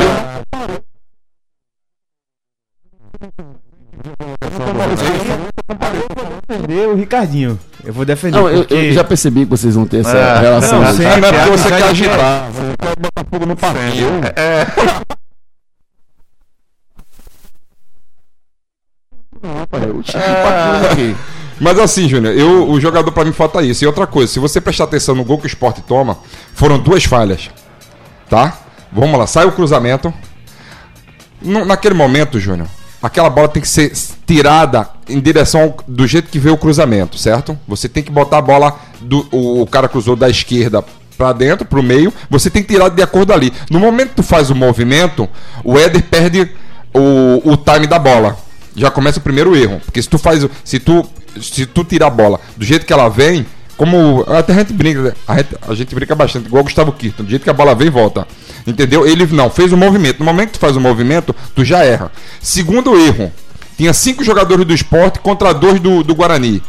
defender 6.49 6.89
o 6.89 6.95
Ricardinho. 6.95 7.59
Eu 7.85 7.93
vou 7.93 8.05
defender. 8.05 8.37
Não, 8.39 8.49
eu, 8.49 8.59
porque... 8.61 8.75
eu 8.75 8.93
já 8.93 9.05
percebi 9.05 9.41
que 9.45 9.51
vocês 9.51 9.75
vão 9.75 9.87
ter 9.87 9.99
essa 9.99 10.17
Ah, 10.17 10.41
relação. 10.41 10.81
não, 10.83 10.93
sempre. 10.93 11.21
não 11.21 11.29
é 11.29 11.33
porque 11.33 11.51
você 11.51 11.69
quer 11.69 11.81
é- 11.81 11.89
agitar. 11.91 12.51
Você 12.53 12.75
quer 12.79 12.97
botar 13.01 13.25
fogo 13.31 13.47
no 13.47 13.57
pavio. 13.57 14.07
Eu 14.07 15.12
aqui. 20.91 21.17
Mas 21.61 21.79
assim, 21.79 22.09
Júnior, 22.09 22.35
eu, 22.35 22.69
o 22.69 22.81
jogador 22.81 23.13
pra 23.13 23.25
mim 23.25 23.33
falta 23.33 23.63
isso. 23.63 23.85
E 23.85 23.87
outra 23.87 24.07
coisa, 24.07 24.33
se 24.33 24.39
você 24.39 24.61
prestar 24.61 24.85
atenção 24.85 25.15
no 25.15 25.25
gol 25.25 25.39
que 25.39 25.45
o 25.45 25.47
esporte 25.47 25.81
toma, 25.83 26.19
foram 26.55 26.79
duas 26.79 27.05
falhas. 27.05 27.51
Tá? 28.29 28.59
Vamos 28.91 29.19
lá, 29.19 29.27
sai 29.27 29.45
o 29.45 29.53
cruzamento. 29.53 30.13
No- 31.41 31.65
naquele 31.65 31.95
momento, 31.95 32.39
Júnior, 32.41 32.69
aquela 33.03 33.29
bola 33.31 33.49
tem 33.49 33.63
que 33.63 33.69
ser 33.69 33.93
tirada 34.27 34.89
em 35.09 35.21
direção 35.21 35.61
ao- 35.63 35.77
do 35.87 36.07
jeito 36.07 36.31
que 36.31 36.39
veio 36.39 36.55
o 36.55 36.59
cruzamento, 36.59 37.19
certo? 37.19 37.59
Você 37.69 37.89
tem 37.89 38.03
que 38.03 38.11
botar 38.11 38.39
a 38.39 38.43
bola 38.43 38.77
do 39.01 39.27
o, 39.31 39.63
o 39.63 39.67
cara 39.67 39.89
cruzou 39.89 40.17
da 40.17 40.29
esquerda 40.29 40.85
pra 41.17 41.33
dentro, 41.33 41.65
pro 41.67 41.83
meio, 41.83 42.13
você 42.31 42.49
tem 42.51 42.63
que 42.63 42.73
tirar 42.73 42.89
de 42.89 43.03
acordo 43.03 43.33
ali. 43.33 43.53
No 43.71 43.79
momento 43.79 44.11
que 44.11 44.17
tu 44.17 44.23
faz 44.23 44.51
o 44.51 44.55
movimento, 44.55 45.29
o 45.63 45.79
Éder 45.79 46.03
perde 46.05 46.51
o, 46.95 47.53
o 47.53 47.57
time 47.57 47.87
da 47.87 47.99
bola. 47.99 48.37
Já 48.75 48.91
começa 48.91 49.19
o 49.19 49.23
primeiro 49.23 49.55
erro, 49.57 49.81
porque 49.85 50.01
se 50.01 50.09
tu 50.09 50.19
faz, 50.19 50.47
se 50.65 50.79
tu 50.79 51.05
se 51.41 51.67
tu 51.67 51.85
tirar 51.85 52.09
a 52.09 52.11
bola 52.11 52.41
do 52.57 52.65
jeito 52.65 52.85
que 52.85 52.93
ela 52.93 53.09
vem, 53.09 53.47
como 53.77 54.25
até 54.29 54.53
a 54.53 54.57
gente 54.57 54.73
brinca, 54.73 55.03
né? 55.03 55.13
a 55.27 55.37
gente, 55.37 55.49
a 55.69 55.75
gente 55.75 55.95
brinca 55.95 56.15
bastante, 56.15 56.47
igual 56.47 56.61
o 56.61 56.65
Gustavo 56.65 56.93
Kirton, 56.93 57.25
do 57.25 57.31
jeito 57.31 57.43
que 57.43 57.51
a 57.51 57.55
bola 57.55 57.75
vem, 57.75 57.91
volta. 57.91 58.27
Entendeu? 58.67 59.07
Ele 59.07 59.27
não 59.33 59.51
fez 59.51 59.73
o 59.73 59.77
movimento. 59.77 60.21
No 60.21 60.25
momento 60.25 60.49
que 60.49 60.59
tu 60.59 60.61
faz 60.61 60.77
o 60.77 60.81
movimento, 60.81 61.35
tu 61.55 61.65
já 61.65 61.85
erra. 61.85 62.13
Segundo 62.41 62.97
erro, 62.97 63.33
tinha 63.77 63.93
cinco 63.93 64.23
jogadores 64.23 64.65
do 64.65 64.73
esporte 64.73 65.19
contra 65.19 65.53
dois 65.53 65.81
do, 65.81 66.05
do 66.05 66.15
Guarani. 66.15 66.63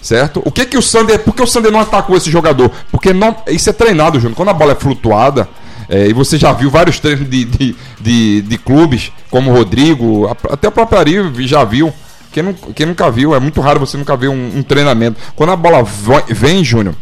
Certo? 0.00 0.40
O 0.44 0.52
que 0.52 0.64
que 0.64 0.78
o 0.78 0.82
Sander. 0.82 1.18
Por 1.18 1.34
que 1.34 1.42
o 1.42 1.46
Sander 1.46 1.70
não 1.70 1.80
atacou 1.80 2.16
esse 2.16 2.30
jogador? 2.30 2.70
Porque 2.90 3.12
não, 3.12 3.36
isso 3.48 3.68
é 3.68 3.72
treinado, 3.72 4.18
Júnior. 4.20 4.36
Quando 4.36 4.50
a 4.50 4.54
bola 4.54 4.72
é 4.72 4.76
flutuada, 4.76 5.48
é, 5.88 6.08
e 6.08 6.12
você 6.12 6.36
já 6.38 6.52
viu 6.52 6.70
vários 6.70 6.98
treinos 6.98 7.28
de, 7.28 7.44
de, 7.44 7.76
de, 8.00 8.42
de 8.42 8.58
clubes, 8.58 9.12
como 9.30 9.50
o 9.50 9.54
Rodrigo, 9.54 10.28
até 10.50 10.68
o 10.68 10.72
próprio 10.72 10.98
Ari 10.98 11.46
já 11.46 11.64
viu. 11.64 11.92
Quem, 12.32 12.42
não, 12.42 12.52
quem 12.52 12.86
nunca 12.86 13.10
viu, 13.10 13.34
é 13.34 13.40
muito 13.40 13.60
raro 13.60 13.80
você 13.80 13.96
nunca 13.96 14.16
ver 14.16 14.28
um, 14.28 14.58
um 14.58 14.62
treinamento. 14.62 15.18
Quando 15.34 15.52
a 15.52 15.56
bola 15.56 15.82
vem, 16.28 16.62
Júnior, 16.62 16.94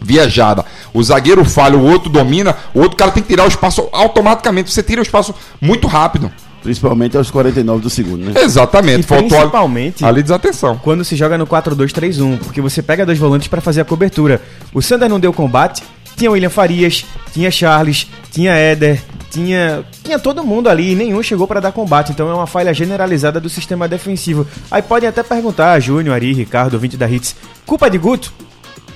viajada, 0.00 0.64
o 0.94 1.02
zagueiro 1.02 1.44
falha, 1.44 1.76
o 1.76 1.84
outro 1.84 2.08
domina, 2.08 2.56
o 2.74 2.80
outro 2.80 2.96
cara 2.96 3.10
tem 3.10 3.22
que 3.22 3.28
tirar 3.28 3.44
o 3.44 3.48
espaço 3.48 3.88
automaticamente. 3.92 4.72
Você 4.72 4.82
tira 4.82 5.00
o 5.00 5.02
espaço 5.02 5.34
muito 5.60 5.86
rápido. 5.86 6.30
Principalmente 6.62 7.16
aos 7.16 7.30
49 7.30 7.80
do 7.82 7.88
segundo, 7.90 8.24
né? 8.24 8.40
Exatamente. 8.42 9.00
E 9.00 9.02
Faltou 9.04 9.28
principalmente- 9.38 10.04
ali 10.04 10.20
desatenção. 10.20 10.76
Quando 10.82 11.04
se 11.04 11.14
joga 11.14 11.38
no 11.38 11.46
4-2-3-1, 11.46 12.38
porque 12.38 12.60
você 12.60 12.82
pega 12.82 13.06
dois 13.06 13.18
volantes 13.18 13.46
para 13.46 13.60
fazer 13.60 13.82
a 13.82 13.84
cobertura. 13.84 14.42
O 14.74 14.82
Sander 14.82 15.08
não 15.08 15.20
deu 15.20 15.32
combate, 15.32 15.84
tinha 16.16 16.30
William 16.30 16.50
Farias, 16.50 17.04
tinha 17.32 17.50
Charles, 17.50 18.06
tinha 18.30 18.52
Éder, 18.52 19.00
tinha 19.30 19.84
tinha 20.02 20.18
todo 20.18 20.42
mundo 20.44 20.68
ali 20.68 20.92
e 20.92 20.94
nenhum 20.94 21.22
chegou 21.22 21.46
para 21.46 21.60
dar 21.60 21.72
combate. 21.72 22.12
Então 22.12 22.30
é 22.30 22.34
uma 22.34 22.46
falha 22.46 22.72
generalizada 22.72 23.40
do 23.40 23.48
sistema 23.48 23.86
defensivo. 23.88 24.46
Aí 24.70 24.80
podem 24.82 25.08
até 25.08 25.22
perguntar, 25.22 25.78
Júnior, 25.80 26.14
Ari, 26.14 26.32
Ricardo, 26.32 26.74
ouvinte 26.74 26.96
da 26.96 27.08
Hits, 27.08 27.34
culpa 27.66 27.90
de 27.90 27.98
Guto? 27.98 28.32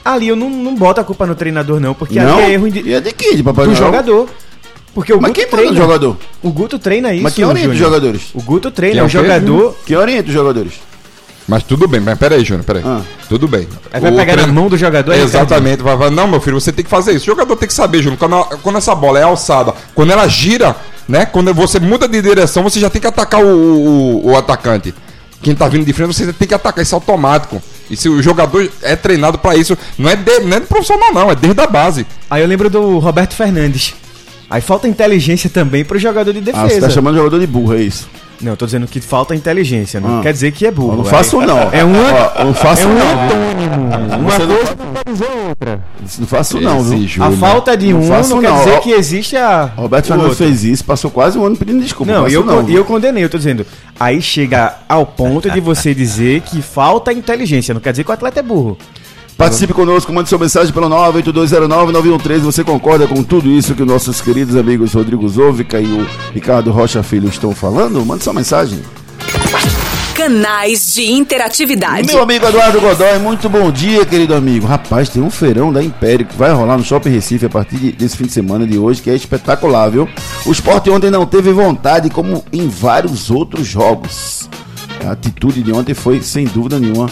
Ali 0.04 0.28
eu 0.28 0.36
não, 0.36 0.48
não 0.48 0.74
boto 0.74 1.00
a 1.00 1.04
culpa 1.04 1.26
no 1.26 1.34
treinador 1.34 1.78
não, 1.78 1.92
porque 1.94 2.18
não? 2.18 2.38
ali 2.38 2.42
é 2.44 2.52
erro 2.54 2.66
indi- 2.68 2.82
E 2.86 2.94
é 2.94 3.00
de 3.00 3.12
quem? 3.12 3.36
De 3.36 3.42
Papai 3.42 3.66
do 3.66 3.72
Noel? 3.72 3.84
jogador. 3.84 4.28
Porque 4.94 5.12
o 5.12 5.20
Mas 5.20 5.30
Guto 5.30 5.40
quem 5.40 5.48
treina. 5.50 5.72
o 5.72 5.76
jogador? 5.76 6.16
O 6.42 6.50
Guto 6.50 6.78
treina 6.78 7.12
isso. 7.12 7.22
Mas 7.22 7.34
quem 7.34 7.44
orienta 7.44 7.70
os 7.70 7.76
jogadores? 7.78 8.22
O 8.34 8.42
Guto 8.42 8.70
treina, 8.70 8.94
Quem 8.94 9.00
é 9.00 9.04
o 9.04 9.06
quê? 9.06 9.12
jogador. 9.12 9.76
Quem 9.86 9.96
orienta 9.96 10.28
os 10.28 10.32
jogadores? 10.34 10.72
Mas 11.50 11.64
tudo 11.64 11.88
bem, 11.88 12.00
mas 12.00 12.16
peraí, 12.16 12.44
Júnior, 12.44 12.64
peraí. 12.64 12.82
Ah. 12.86 13.00
Tudo 13.28 13.48
bem. 13.48 13.66
Aí 13.92 14.00
vai 14.00 14.12
O 14.12 14.16
pegar 14.16 14.36
na 14.36 14.42
treino- 14.44 14.54
mão 14.60 14.68
do 14.68 14.76
jogador, 14.78 15.12
Exatamente. 15.12 15.82
Vai, 15.82 15.96
vai, 15.96 16.08
não, 16.08 16.28
meu 16.28 16.40
filho, 16.40 16.60
você 16.60 16.70
tem 16.72 16.84
que 16.84 16.90
fazer 16.90 17.10
isso. 17.12 17.24
O 17.24 17.26
jogador 17.34 17.56
tem 17.56 17.66
que 17.66 17.74
saber, 17.74 18.00
Júnior, 18.02 18.18
quando, 18.18 18.42
quando 18.62 18.78
essa 18.78 18.94
bola 18.94 19.18
é 19.18 19.24
alçada, 19.24 19.74
quando 19.92 20.12
ela 20.12 20.28
gira, 20.28 20.76
né? 21.08 21.26
Quando 21.26 21.52
você 21.52 21.80
muda 21.80 22.06
de 22.06 22.22
direção, 22.22 22.62
você 22.62 22.78
já 22.78 22.88
tem 22.88 23.00
que 23.00 23.06
atacar 23.08 23.42
o, 23.44 23.48
o, 23.48 24.30
o 24.30 24.36
atacante. 24.36 24.94
Quem 25.42 25.54
tá 25.54 25.66
vindo 25.66 25.84
de 25.84 25.92
frente, 25.92 26.14
você 26.14 26.32
tem 26.32 26.46
que 26.46 26.54
atacar. 26.54 26.82
Isso 26.84 26.94
é 26.94 26.96
automático. 26.96 27.60
E 27.90 27.96
se 27.96 28.08
o 28.08 28.22
jogador 28.22 28.70
é 28.82 28.94
treinado 28.94 29.36
pra 29.36 29.56
isso, 29.56 29.76
não 29.98 30.08
é, 30.08 30.14
de, 30.14 30.38
não 30.40 30.56
é 30.56 30.60
de 30.60 30.66
profissional, 30.66 31.12
não, 31.12 31.30
é 31.30 31.34
desde 31.34 31.60
a 31.60 31.66
base. 31.66 32.06
Aí 32.30 32.42
eu 32.42 32.46
lembro 32.46 32.70
do 32.70 32.98
Roberto 33.00 33.34
Fernandes. 33.34 33.94
Aí 34.48 34.60
falta 34.60 34.86
inteligência 34.86 35.50
também 35.50 35.84
pro 35.84 35.98
jogador 35.98 36.32
de 36.32 36.38
Ah, 36.50 36.62
você 36.62 36.62
defesa. 36.68 36.86
tá 36.88 36.90
chamando 36.92 37.14
o 37.14 37.18
jogador 37.18 37.40
de 37.40 37.46
burro, 37.46 37.74
é 37.74 37.82
isso? 37.82 38.08
Não, 38.40 38.52
eu 38.52 38.56
tô 38.56 38.64
dizendo 38.64 38.86
que 38.86 39.00
falta 39.00 39.34
inteligência, 39.34 40.00
não 40.00 40.20
Ah. 40.20 40.22
quer 40.22 40.32
dizer 40.32 40.50
que 40.52 40.64
é 40.66 40.70
burro. 40.70 40.96
Não 40.96 41.04
faço 41.04 41.40
não. 41.42 41.58
É 41.72 41.84
um 41.84 41.92
Ó, 41.92 42.44
não 42.44 42.54
faço 42.54 42.82
é 42.82 42.86
um 42.86 42.94
não. 42.94 43.24
antônimo. 43.24 44.18
Uma 44.18 44.30
Você 44.30 44.46
coisa 44.46 44.76
não 44.76 45.12
dizer 45.12 45.28
outra. 45.48 45.80
Não 46.18 46.26
faço 46.26 46.60
não? 46.60 46.82
Júnior. 46.82 47.22
A 47.22 47.30
falta 47.36 47.76
de 47.76 47.92
Não 47.92 48.00
um 48.00 48.08
faço 48.08 48.30
não 48.34 48.40
quer 48.40 48.48
não. 48.50 48.58
dizer 48.58 48.80
que 48.80 48.90
existe 48.92 49.36
a. 49.36 49.64
Roberto 49.76 50.06
o 50.06 50.08
Fernandes 50.08 50.38
fez 50.38 50.64
isso, 50.64 50.84
passou 50.84 51.10
quase 51.10 51.38
um 51.38 51.44
ano 51.44 51.56
pedindo 51.56 51.82
desculpa. 51.82 52.10
Não, 52.12 52.26
e 52.28 52.32
eu, 52.32 52.44
não. 52.44 52.66
e 52.68 52.74
eu 52.74 52.84
condenei, 52.84 53.22
eu 53.22 53.28
tô 53.28 53.36
dizendo. 53.36 53.66
Aí 53.98 54.22
chega 54.22 54.74
ao 54.88 55.04
ponto 55.04 55.50
de 55.50 55.60
você 55.60 55.94
dizer 55.94 56.40
que 56.40 56.62
falta 56.62 57.12
inteligência. 57.12 57.74
Não 57.74 57.80
quer 57.80 57.90
dizer 57.90 58.04
que 58.04 58.10
o 58.10 58.14
atleta 58.14 58.40
é 58.40 58.42
burro. 58.42 58.78
Participe 59.40 59.72
conosco, 59.72 60.12
mande 60.12 60.28
sua 60.28 60.38
mensagem 60.38 60.70
pelo 60.70 60.86
98209-9113. 60.90 62.40
Você 62.40 62.62
concorda 62.62 63.06
com 63.06 63.22
tudo 63.22 63.48
isso 63.48 63.74
que 63.74 63.80
os 63.80 63.88
nossos 63.88 64.20
queridos 64.20 64.54
amigos 64.54 64.92
Rodrigo 64.92 65.26
Zovica 65.26 65.80
e 65.80 65.86
o 65.86 66.06
Ricardo 66.34 66.70
Rocha 66.70 67.02
Filho 67.02 67.26
estão 67.26 67.54
falando? 67.54 68.04
Mande 68.04 68.22
sua 68.22 68.34
mensagem. 68.34 68.80
Canais 70.14 70.92
de 70.92 71.10
interatividade. 71.10 72.06
Meu 72.12 72.22
amigo 72.22 72.44
Eduardo 72.46 72.82
Godoy, 72.82 73.18
muito 73.18 73.48
bom 73.48 73.72
dia, 73.72 74.04
querido 74.04 74.34
amigo. 74.34 74.66
Rapaz, 74.66 75.08
tem 75.08 75.22
um 75.22 75.30
feirão 75.30 75.72
da 75.72 75.82
Império 75.82 76.26
que 76.26 76.36
vai 76.36 76.52
rolar 76.52 76.76
no 76.76 76.84
Shopping 76.84 77.08
Recife 77.08 77.46
a 77.46 77.48
partir 77.48 77.76
de- 77.76 77.92
desse 77.92 78.18
fim 78.18 78.24
de 78.24 78.32
semana 78.32 78.66
de 78.66 78.76
hoje, 78.76 79.00
que 79.00 79.08
é 79.08 79.14
espetacular, 79.14 79.88
viu? 79.90 80.06
O 80.44 80.52
esporte 80.52 80.90
ontem 80.90 81.10
não 81.10 81.24
teve 81.24 81.50
vontade, 81.50 82.10
como 82.10 82.44
em 82.52 82.68
vários 82.68 83.30
outros 83.30 83.66
jogos. 83.66 84.50
A 85.06 85.12
atitude 85.12 85.62
de 85.62 85.72
ontem 85.72 85.94
foi, 85.94 86.20
sem 86.20 86.44
dúvida 86.44 86.78
nenhuma, 86.78 87.08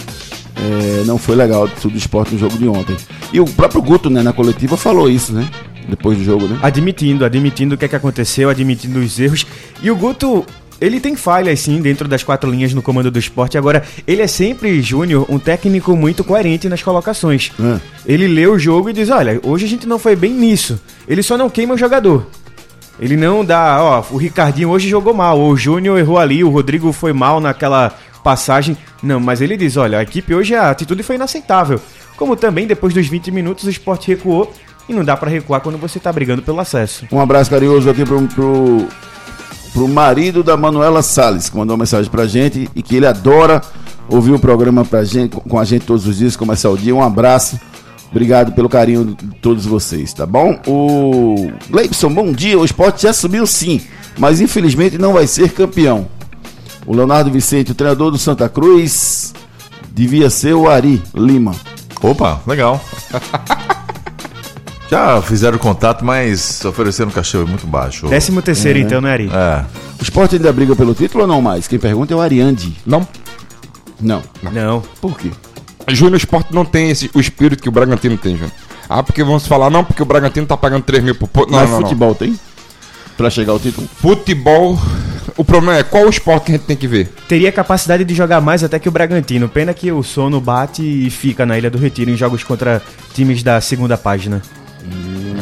é, 0.59 1.03
não 1.05 1.17
foi 1.17 1.35
legal 1.35 1.67
tudo 1.67 1.93
do 1.93 1.97
esporte 1.97 2.33
no 2.33 2.39
jogo 2.39 2.57
de 2.57 2.67
ontem. 2.67 2.95
E 3.31 3.39
o 3.39 3.45
próprio 3.45 3.81
Guto, 3.81 4.09
né, 4.09 4.21
na 4.21 4.33
coletiva, 4.33 4.75
falou 4.75 5.09
isso, 5.09 5.33
né? 5.33 5.49
Depois 5.87 6.17
do 6.17 6.23
jogo, 6.23 6.47
né? 6.47 6.59
Admitindo, 6.61 7.25
admitindo 7.25 7.75
o 7.75 7.77
que 7.77 7.85
é 7.85 7.87
que 7.87 7.95
aconteceu, 7.95 8.49
admitindo 8.49 8.99
os 8.99 9.19
erros. 9.19 9.45
E 9.81 9.89
o 9.89 9.95
Guto, 9.95 10.45
ele 10.79 10.99
tem 10.99 11.15
falhas 11.15 11.59
sim 11.61 11.81
dentro 11.81 12.07
das 12.07 12.23
quatro 12.23 12.49
linhas 12.51 12.73
no 12.73 12.81
comando 12.81 13.09
do 13.09 13.17
esporte. 13.17 13.57
Agora, 13.57 13.83
ele 14.05 14.21
é 14.21 14.27
sempre, 14.27 14.81
Júnior, 14.81 15.25
um 15.29 15.39
técnico 15.39 15.95
muito 15.95 16.23
coerente 16.23 16.69
nas 16.69 16.83
colocações. 16.83 17.51
É. 17.59 17.79
Ele 18.05 18.27
lê 18.27 18.45
o 18.45 18.59
jogo 18.59 18.89
e 18.89 18.93
diz: 18.93 19.09
olha, 19.09 19.39
hoje 19.43 19.65
a 19.65 19.69
gente 19.69 19.87
não 19.87 19.97
foi 19.97 20.15
bem 20.15 20.31
nisso. 20.31 20.79
Ele 21.07 21.23
só 21.23 21.37
não 21.37 21.49
queima 21.49 21.73
o 21.73 21.77
jogador. 21.77 22.27
Ele 22.99 23.15
não 23.15 23.45
dá, 23.45 23.81
ó, 23.81 24.03
o 24.11 24.17
Ricardinho 24.17 24.69
hoje 24.69 24.89
jogou 24.89 25.13
mal, 25.13 25.39
o 25.39 25.55
Júnior 25.55 25.97
errou 25.97 26.19
ali, 26.19 26.43
o 26.43 26.49
Rodrigo 26.49 26.91
foi 26.91 27.13
mal 27.13 27.39
naquela 27.39 27.93
passagem. 28.23 28.77
Não, 29.01 29.19
mas 29.19 29.41
ele 29.41 29.57
diz: 29.57 29.77
olha, 29.77 29.99
a 29.99 30.03
equipe 30.03 30.33
hoje, 30.33 30.55
a 30.55 30.69
atitude 30.69 31.03
foi 31.03 31.15
inaceitável. 31.15 31.79
Como 32.15 32.35
também, 32.35 32.67
depois 32.67 32.93
dos 32.93 33.07
20 33.07 33.31
minutos, 33.31 33.63
o 33.63 33.69
esporte 33.69 34.07
recuou. 34.07 34.53
E 34.87 34.93
não 34.93 35.03
dá 35.03 35.15
pra 35.15 35.29
recuar 35.29 35.61
quando 35.61 35.77
você 35.77 35.99
tá 35.99 36.11
brigando 36.11 36.41
pelo 36.41 36.59
acesso. 36.59 37.05
Um 37.11 37.19
abraço 37.19 37.49
carinhoso 37.49 37.87
aqui 37.89 38.03
pro, 38.03 38.27
pro, 38.27 38.87
pro 39.71 39.87
marido 39.87 40.41
da 40.41 40.57
Manuela 40.57 41.03
Salles, 41.03 41.47
que 41.47 41.55
mandou 41.55 41.75
uma 41.75 41.83
mensagem 41.83 42.09
pra 42.09 42.25
gente 42.25 42.67
e 42.75 42.81
que 42.81 42.95
ele 42.95 43.05
adora 43.05 43.61
ouvir 44.09 44.31
o 44.31 44.39
programa 44.39 44.83
pra 44.83 45.03
gente, 45.03 45.35
com 45.35 45.59
a 45.59 45.63
gente 45.63 45.85
todos 45.85 46.07
os 46.07 46.17
dias, 46.17 46.35
começar 46.35 46.71
o 46.71 46.77
dia. 46.77 46.95
Um 46.95 47.03
abraço. 47.03 47.59
Obrigado 48.09 48.51
pelo 48.53 48.67
carinho 48.67 49.05
de 49.05 49.35
todos 49.35 49.65
vocês, 49.67 50.11
tá 50.11 50.25
bom? 50.25 50.59
O 50.65 51.51
Gleibson, 51.69 52.11
bom 52.11 52.31
dia. 52.31 52.57
O 52.57 52.65
esporte 52.65 53.03
já 53.03 53.13
subiu 53.13 53.45
sim, 53.45 53.79
mas 54.17 54.41
infelizmente 54.41 54.97
não 54.97 55.13
vai 55.13 55.27
ser 55.27 55.51
campeão. 55.51 56.07
O 56.85 56.95
Leonardo 56.95 57.29
Vicente, 57.31 57.71
o 57.71 57.75
treinador 57.75 58.11
do 58.11 58.17
Santa 58.17 58.47
Cruz, 58.49 59.33
devia 59.91 60.29
ser 60.29 60.53
o 60.53 60.69
Ari 60.69 61.01
Lima. 61.15 61.53
Opa, 62.01 62.41
legal. 62.47 62.83
Já 64.89 65.21
fizeram 65.21 65.57
contato, 65.59 66.03
mas 66.03 66.65
ofereceram 66.65 67.09
um 67.11 67.13
cachê 67.13 67.37
muito 67.37 67.67
baixo. 67.67 68.07
Décimo 68.07 68.41
terceiro, 68.41 68.79
então, 68.79 68.99
né, 68.99 69.11
Ari? 69.13 69.29
É. 69.31 69.63
O 69.99 70.03
esporte 70.03 70.35
ainda 70.35 70.51
briga 70.51 70.75
pelo 70.75 70.95
título 70.95 71.23
ou 71.23 71.27
não 71.27 71.41
mais? 71.41 71.67
Quem 71.67 71.77
pergunta 71.77 72.11
é 72.11 72.17
o 72.17 72.21
Ariandi. 72.21 72.75
Não. 72.85 73.07
Não. 74.01 74.23
Não. 74.51 74.81
Por 74.99 75.15
quê? 75.19 75.29
Júnior 75.89 76.17
Esporte 76.17 76.53
não 76.55 76.65
tem 76.65 76.89
esse, 76.89 77.09
o 77.13 77.19
espírito 77.19 77.61
que 77.61 77.69
o 77.69 77.71
Bragantino 77.71 78.17
tem, 78.17 78.33
Júnior. 78.33 78.51
Ah, 78.87 79.03
porque 79.03 79.23
vamos 79.23 79.45
falar, 79.45 79.69
não, 79.69 79.83
porque 79.83 80.01
o 80.01 80.05
Bragantino 80.05 80.47
tá 80.47 80.57
pagando 80.57 80.83
3 80.83 81.03
mil 81.03 81.13
por. 81.15 81.27
po- 81.27 81.45
Não, 81.45 81.59
Mas 81.59 81.69
não, 81.69 81.75
não. 81.81 81.87
futebol 81.87 82.15
tem? 82.15 82.39
Pra 83.15 83.29
chegar 83.29 83.51
ao 83.53 83.59
título? 83.59 83.87
Futebol. 84.01 84.79
O 85.37 85.43
problema 85.43 85.77
é 85.77 85.83
qual 85.83 86.05
o 86.05 86.09
esporte 86.09 86.45
que 86.45 86.51
a 86.51 86.55
gente 86.55 86.65
tem 86.65 86.77
que 86.77 86.87
ver? 86.87 87.07
Teria 87.27 87.51
capacidade 87.51 88.03
de 88.03 88.13
jogar 88.13 88.41
mais 88.41 88.63
até 88.63 88.79
que 88.79 88.89
o 88.89 88.91
Bragantino. 88.91 89.49
Pena 89.49 89.73
que 89.73 89.91
o 89.91 90.03
sono 90.03 90.39
bate 90.39 90.83
e 90.83 91.09
fica 91.09 91.45
na 91.45 91.57
Ilha 91.57 91.69
do 91.69 91.77
Retiro 91.77 92.11
em 92.11 92.15
jogos 92.15 92.43
contra 92.43 92.81
times 93.13 93.43
da 93.43 93.59
segunda 93.61 93.97
página. 93.97 94.41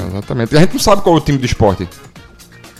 Exatamente. 0.08 0.56
A 0.56 0.60
gente 0.60 0.74
não 0.74 0.80
sabe 0.80 1.02
qual 1.02 1.16
é 1.16 1.18
o 1.20 1.22
time 1.22 1.38
do 1.38 1.46
esporte. 1.46 1.88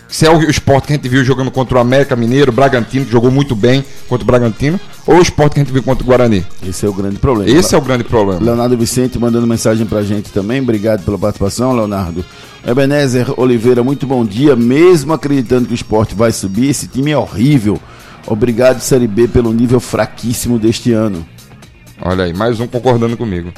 Se 0.08 0.26
é 0.26 0.30
o 0.30 0.42
esporte 0.42 0.86
que 0.86 0.92
a 0.94 0.96
gente 0.96 1.08
viu 1.08 1.22
jogando 1.22 1.50
contra 1.50 1.76
o 1.76 1.80
América 1.80 2.16
Mineiro, 2.16 2.50
Bragantino, 2.50 3.04
que 3.04 3.12
jogou 3.12 3.30
muito 3.30 3.54
bem 3.54 3.84
contra 4.08 4.24
o 4.24 4.26
Bragantino, 4.26 4.80
ou 5.06 5.16
o 5.16 5.22
esporte 5.22 5.54
que 5.54 5.60
a 5.60 5.64
gente 5.64 5.72
viu 5.72 5.82
contra 5.82 6.02
o 6.02 6.06
Guarani. 6.06 6.46
Esse 6.66 6.86
é 6.86 6.88
o 6.88 6.94
grande 6.94 7.18
problema. 7.18 7.50
Esse 7.58 7.74
é 7.74 7.78
o 7.78 7.80
grande 7.82 8.04
problema. 8.04 8.40
Leonardo 8.42 8.76
Vicente 8.76 9.18
mandando 9.18 9.46
mensagem 9.46 9.84
pra 9.84 10.02
gente 10.02 10.32
também. 10.32 10.62
Obrigado 10.62 11.04
pela 11.04 11.18
participação, 11.18 11.76
Leonardo. 11.76 12.24
Ebenezer 12.66 13.38
Oliveira, 13.38 13.84
muito 13.84 14.06
bom 14.06 14.24
dia. 14.24 14.56
Mesmo 14.56 15.12
acreditando 15.12 15.66
que 15.66 15.72
o 15.72 15.74
esporte 15.74 16.14
vai 16.14 16.32
subir, 16.32 16.70
esse 16.70 16.88
time 16.88 17.10
é 17.10 17.18
horrível. 17.18 17.78
Obrigado, 18.26 18.80
Série 18.80 19.06
B, 19.06 19.28
pelo 19.28 19.52
nível 19.52 19.78
fraquíssimo 19.78 20.58
deste 20.58 20.92
ano. 20.92 21.26
Olha 22.00 22.24
aí, 22.24 22.32
mais 22.32 22.60
um 22.60 22.66
concordando 22.66 23.16
comigo. 23.16 23.52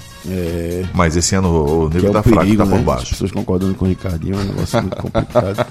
Mas 0.94 1.14
esse 1.16 1.34
ano 1.34 1.84
o 1.84 1.90
Que 1.90 1.96
nível 1.96 2.10
é 2.10 2.12
tá 2.14 2.18
um 2.20 2.22
fraco, 2.22 2.38
perigo, 2.40 2.56
tá 2.58 2.64
né? 2.64 2.70
por 2.70 2.78
As 2.78 2.84
baixo. 2.84 3.10
pessoas 3.10 3.30
concordando 3.30 3.74
com 3.74 3.84
o 3.84 3.88
Ricardinho 3.88 4.34
é 4.34 4.38
um 4.38 4.44
negócio 4.44 4.80
muito 4.80 4.96
complicado. 5.02 5.66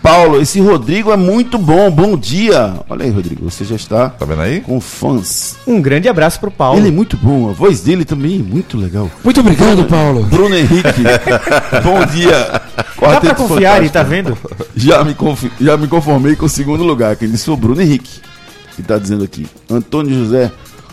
Paulo, 0.00 0.40
esse 0.40 0.60
Rodrigo 0.60 1.10
é 1.12 1.16
muito 1.16 1.58
bom. 1.58 1.90
Bom 1.90 2.16
dia. 2.16 2.74
Olha 2.88 3.04
aí, 3.04 3.10
Rodrigo, 3.10 3.50
você 3.50 3.64
já 3.64 3.74
está 3.76 4.08
Tá 4.10 4.24
vendo 4.24 4.40
aí? 4.40 4.60
com 4.60 4.80
fãs. 4.80 5.56
Um 5.66 5.80
grande 5.82 6.08
abraço 6.08 6.38
pro 6.38 6.50
Paulo. 6.50 6.78
Ele 6.78 6.88
é 6.88 6.92
muito 6.92 7.16
bom, 7.16 7.50
a 7.50 7.52
voz 7.52 7.80
dele 7.80 8.04
também 8.04 8.36
é 8.40 8.42
muito 8.42 8.76
legal. 8.78 9.10
Muito 9.24 9.40
obrigado, 9.40 9.84
Paulo. 9.84 10.22
Bruno 10.24 10.54
Henrique, 10.54 11.02
bom 11.82 12.04
dia. 12.06 12.30
Dá 12.30 12.60
pra 12.60 12.92
Quarteto 12.96 13.34
confiar, 13.34 13.82
Fantástico. 13.82 13.92
tá 13.92 14.02
vendo? 14.04 14.38
Já 14.76 15.02
me, 15.04 15.14
confi- 15.14 15.52
já 15.60 15.76
me 15.76 15.88
conformei 15.88 16.36
com 16.36 16.46
o 16.46 16.48
segundo 16.48 16.84
lugar. 16.84 17.16
Quem 17.16 17.28
disse 17.28 17.44
foi 17.46 17.54
o 17.54 17.56
Bruno 17.56 17.80
Henrique, 17.82 18.20
que 18.76 18.82
tá 18.82 18.96
dizendo 18.96 19.24
aqui. 19.24 19.46
Antônio 19.68 20.14
José 20.14 20.50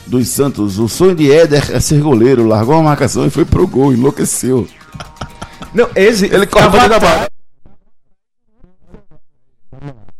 dos 0.09 0.27
Santos, 0.29 0.79
o 0.79 0.87
sonho 0.89 1.15
de 1.15 1.31
Éder 1.31 1.71
é 1.71 1.79
ser 1.79 2.01
goleiro. 2.01 2.47
Largou 2.47 2.75
a 2.75 2.81
marcação 2.83 3.25
e 3.25 3.29
foi 3.29 3.45
pro 3.45 3.67
gol, 3.67 3.93
enlouqueceu. 3.93 4.67
Não, 5.73 5.87
esse. 5.95 6.25
Ele 6.25 6.45
corre 6.47 6.69
pra 6.69 6.79
dentro 6.87 6.89
da 6.89 6.99
barra. 6.99 7.27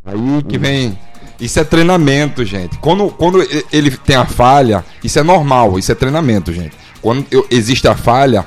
Aí 0.04 0.42
que 0.48 0.58
vem. 0.58 0.98
Isso 1.40 1.58
é 1.58 1.64
treinamento, 1.64 2.44
gente. 2.44 2.76
Quando, 2.78 3.08
quando 3.10 3.42
ele 3.72 3.90
tem 3.96 4.14
a 4.16 4.26
falha, 4.26 4.84
isso 5.02 5.18
é 5.18 5.22
normal, 5.22 5.78
isso 5.78 5.90
é 5.90 5.94
treinamento, 5.94 6.52
gente. 6.52 6.76
Quando 7.00 7.24
eu- 7.30 7.46
existe 7.50 7.88
a 7.88 7.96
falha, 7.96 8.44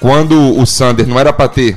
quando 0.00 0.58
o 0.58 0.66
Sander 0.66 1.06
não 1.06 1.18
era 1.18 1.32
pra 1.32 1.48
ter. 1.48 1.76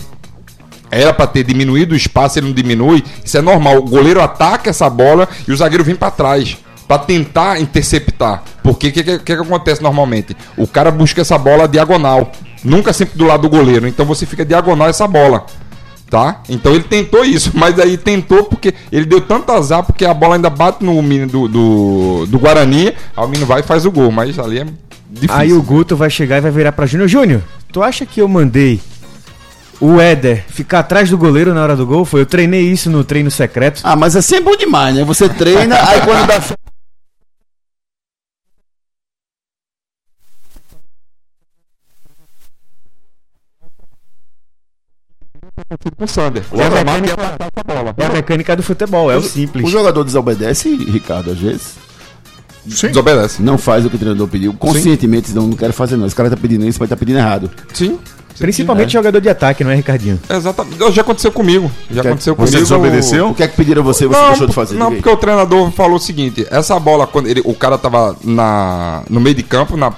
Era 0.89 1.13
pra 1.13 1.27
ter 1.27 1.43
diminuído 1.43 1.93
o 1.93 1.97
espaço, 1.97 2.39
ele 2.39 2.47
não 2.47 2.53
diminui. 2.53 3.03
Isso 3.23 3.37
é 3.37 3.41
normal. 3.41 3.77
O 3.77 3.83
goleiro 3.83 4.21
ataca 4.21 4.69
essa 4.69 4.89
bola 4.89 5.27
e 5.47 5.51
o 5.51 5.57
zagueiro 5.57 5.83
vem 5.83 5.95
pra 5.95 6.09
trás. 6.09 6.57
Pra 6.87 6.97
tentar 6.97 7.59
interceptar. 7.59 8.43
Porque 8.63 8.87
o 8.87 8.91
que, 8.91 9.03
que, 9.03 9.19
que 9.19 9.25
que 9.25 9.33
acontece 9.33 9.81
normalmente? 9.83 10.35
O 10.55 10.65
cara 10.65 10.89
busca 10.89 11.21
essa 11.21 11.37
bola 11.37 11.67
diagonal. 11.67 12.31
Nunca 12.63 12.93
sempre 12.93 13.17
do 13.17 13.25
lado 13.25 13.41
do 13.41 13.49
goleiro. 13.49 13.87
Então 13.87 14.05
você 14.05 14.25
fica 14.25 14.45
diagonal 14.45 14.87
essa 14.87 15.07
bola. 15.07 15.45
Tá? 16.09 16.41
Então 16.47 16.73
ele 16.73 16.85
tentou 16.85 17.25
isso, 17.25 17.51
mas 17.55 17.77
aí 17.77 17.97
tentou 17.97 18.45
porque 18.45 18.73
ele 18.89 19.05
deu 19.05 19.19
tanto 19.19 19.51
azar 19.51 19.83
porque 19.83 20.05
a 20.05 20.13
bola 20.13 20.35
ainda 20.35 20.49
bate 20.49 20.81
no 20.81 21.01
menino 21.01 21.27
do, 21.27 21.47
do, 21.49 22.25
do 22.27 22.39
Guarani, 22.39 22.93
aí 23.15 23.25
o 23.25 23.27
menino 23.27 23.45
vai 23.45 23.59
e 23.59 23.63
faz 23.63 23.85
o 23.85 23.91
gol, 23.91 24.09
mas 24.09 24.39
ali 24.39 24.59
é 24.59 24.65
difícil. 25.09 25.35
Aí 25.35 25.51
o 25.51 25.61
Guto 25.61 25.97
vai 25.97 26.09
chegar 26.09 26.37
e 26.37 26.41
vai 26.41 26.51
virar 26.51 26.71
pra 26.71 26.85
Júnior. 26.85 27.09
Júnior, 27.09 27.41
tu 27.73 27.83
acha 27.83 28.05
que 28.05 28.21
eu 28.21 28.27
mandei 28.29 28.79
o 29.79 29.99
Éder 29.99 30.45
ficar 30.47 30.79
atrás 30.79 31.09
do 31.09 31.17
goleiro 31.17 31.53
na 31.53 31.61
hora 31.61 31.75
do 31.75 31.85
gol? 31.85 32.05
Foi, 32.05 32.21
eu 32.21 32.25
treinei 32.25 32.61
isso 32.61 32.89
no 32.89 33.03
treino 33.03 33.29
secreto. 33.29 33.81
Ah, 33.83 33.95
mas 33.95 34.15
assim 34.15 34.35
é 34.35 34.41
bom 34.41 34.55
demais, 34.55 34.95
né? 34.95 35.03
Você 35.03 35.29
treina, 35.29 35.75
aí 35.87 36.01
quando 36.01 36.25
dá. 36.25 36.41
com 45.97 46.05
o 46.05 46.07
Sander. 46.07 46.43
O 46.51 46.61
É 46.61 46.69
mecânica- 46.69 47.07
ia 47.21 47.29
matar 47.29 47.47
essa 47.53 47.63
bola. 47.65 47.93
É 47.97 48.05
a 48.05 48.09
mecânica 48.09 48.55
do 48.55 48.63
futebol, 48.63 49.11
é 49.11 49.15
o 49.15 49.19
O 49.19 49.23
simples. 49.23 49.69
jogador 49.69 50.03
desobedece, 50.03 50.73
Ricardo, 50.75 51.31
às 51.31 51.37
vezes. 51.37 51.73
Sim. 52.69 52.87
Desobedece. 52.87 53.41
Não 53.41 53.57
faz 53.57 53.85
o 53.85 53.89
que 53.89 53.95
o 53.95 53.99
treinador 53.99 54.27
pediu. 54.27 54.53
Conscientemente, 54.53 55.31
não, 55.33 55.47
não 55.47 55.57
quero 55.57 55.73
fazer, 55.73 55.95
não. 55.97 56.05
Esse 56.05 56.15
cara 56.15 56.29
tá 56.29 56.37
pedindo 56.37 56.65
isso, 56.65 56.77
mas 56.79 56.89
tá 56.89 56.95
pedindo 56.97 57.17
errado. 57.19 57.49
Sim. 57.73 57.97
Principalmente 58.37 58.93
jogador 58.93 59.19
de 59.19 59.29
ataque, 59.29 59.63
não 59.63 59.71
é, 59.71 59.75
Ricardinho? 59.75 60.19
Exatamente. 60.29 60.77
Já 60.93 61.01
aconteceu 61.01 61.31
comigo. 61.31 61.71
Já 61.89 62.01
Quer- 62.03 62.09
aconteceu 62.09 62.35
Você 62.35 62.39
comigo. 62.57 62.59
desobedeceu? 62.59 63.29
O 63.29 63.33
que 63.33 63.41
é 63.43 63.47
que 63.47 63.55
pediram 63.55 63.81
a 63.81 63.85
você 63.85 64.05
e 64.05 64.07
você 64.07 64.19
Não, 64.19 64.27
deixou 64.29 64.47
de 64.47 64.53
fazer? 64.53 64.75
não 64.75 64.93
porque 64.93 65.09
o 65.09 65.17
treinador 65.17 65.71
falou 65.71 65.95
o 65.95 65.99
seguinte: 65.99 66.45
essa 66.51 66.79
bola, 66.79 67.07
quando 67.07 67.27
ele, 67.27 67.41
o 67.43 67.55
cara 67.55 67.77
tava 67.79 68.15
na, 68.23 69.01
no 69.09 69.19
meio 69.19 69.35
de 69.35 69.41
campo, 69.43 69.75
na, 69.75 69.91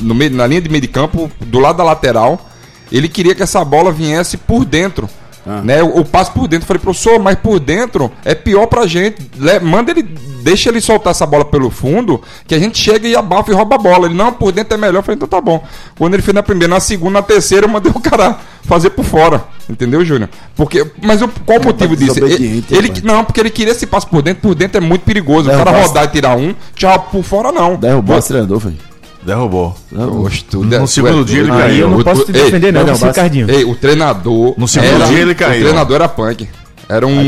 no 0.00 0.12
meio, 0.14 0.32
na 0.32 0.44
linha 0.46 0.60
de 0.60 0.68
meio 0.68 0.80
de 0.80 0.88
campo, 0.88 1.30
do 1.40 1.60
lado 1.60 1.76
da 1.76 1.84
lateral, 1.84 2.44
ele 2.92 3.08
queria 3.08 3.34
que 3.34 3.42
essa 3.42 3.64
bola 3.64 3.90
viesse 3.92 4.36
por 4.36 4.64
dentro. 4.64 5.08
Ah. 5.46 5.60
Né, 5.62 5.82
o, 5.82 5.98
o 5.98 6.04
passe 6.06 6.30
por 6.30 6.48
dentro. 6.48 6.64
Eu 6.64 6.66
falei, 6.68 6.80
professor, 6.80 7.18
mas 7.18 7.36
por 7.36 7.60
dentro 7.60 8.10
é 8.24 8.34
pior 8.34 8.66
pra 8.66 8.86
gente. 8.86 9.30
Le- 9.36 9.60
manda 9.60 9.90
ele, 9.90 10.02
deixa 10.02 10.70
ele 10.70 10.80
soltar 10.80 11.10
essa 11.10 11.26
bola 11.26 11.44
pelo 11.44 11.68
fundo, 11.68 12.22
que 12.46 12.54
a 12.54 12.58
gente 12.58 12.78
chega 12.78 13.06
e 13.06 13.14
abafa 13.14 13.50
e 13.50 13.54
rouba 13.54 13.74
a 13.74 13.78
bola. 13.78 14.06
Ele, 14.06 14.14
não, 14.14 14.32
por 14.32 14.52
dentro 14.52 14.72
é 14.72 14.78
melhor. 14.78 15.00
Eu 15.00 15.02
falei, 15.02 15.16
então 15.16 15.28
tá 15.28 15.42
bom. 15.42 15.62
Quando 15.98 16.14
ele 16.14 16.22
fez 16.22 16.34
na 16.34 16.42
primeira, 16.42 16.72
na 16.72 16.80
segunda, 16.80 17.12
na 17.18 17.22
terceira, 17.22 17.66
eu 17.66 17.70
mandei 17.70 17.92
o 17.94 18.00
cara 18.00 18.38
fazer 18.62 18.88
por 18.88 19.04
fora. 19.04 19.44
Entendeu, 19.68 20.02
Júnior? 20.02 20.30
Porque, 20.56 20.86
mas 21.02 21.20
o- 21.20 21.28
qual 21.28 21.58
o 21.60 21.64
motivo 21.66 21.94
disso? 21.94 22.18
Ele, 22.36 22.64
ele- 22.70 23.02
não, 23.02 23.22
porque 23.22 23.38
ele 23.40 23.50
queria 23.50 23.72
esse 23.72 23.86
passe 23.86 24.06
por 24.06 24.22
dentro. 24.22 24.40
Por 24.40 24.54
dentro 24.54 24.78
é 24.78 24.80
muito 24.80 25.02
perigoso. 25.02 25.40
o 25.50 25.52
Derrubar 25.52 25.64
cara 25.66 25.78
esse- 25.80 25.88
rodar 25.88 26.04
e 26.04 26.08
tirar 26.08 26.36
um, 26.38 26.54
tchau, 26.74 27.08
por 27.12 27.22
fora 27.22 27.52
não. 27.52 27.76
Derrubou 27.76 28.16
esse 28.16 28.28
treinador, 28.28 28.60
velho. 28.60 28.76
Derrubou. 29.24 29.74
Oxe, 30.22 30.44
tu- 30.44 30.62
No 30.64 30.80
tu 30.80 30.86
segundo 30.86 31.20
é 31.22 31.24
dia 31.24 31.40
ele. 31.40 31.50
Aí 31.50 31.80
eu 31.80 31.88
não 31.90 32.02
posso 32.02 32.24
te 32.24 32.32
defender, 32.32 32.72
não, 32.72 32.84
não, 32.84 32.94
Ricardinho. 32.94 33.50
Ei, 33.50 33.64
o 33.64 33.74
treinador. 33.74 34.54
No 34.58 34.68
segundo 34.68 35.06
dia 35.08 35.20
ele 35.20 35.34
caiu. 35.34 35.60
O 35.60 35.64
treinador 35.64 35.96
era 35.96 36.08
punk. 36.08 36.48
Era 36.88 37.06
um 37.06 37.20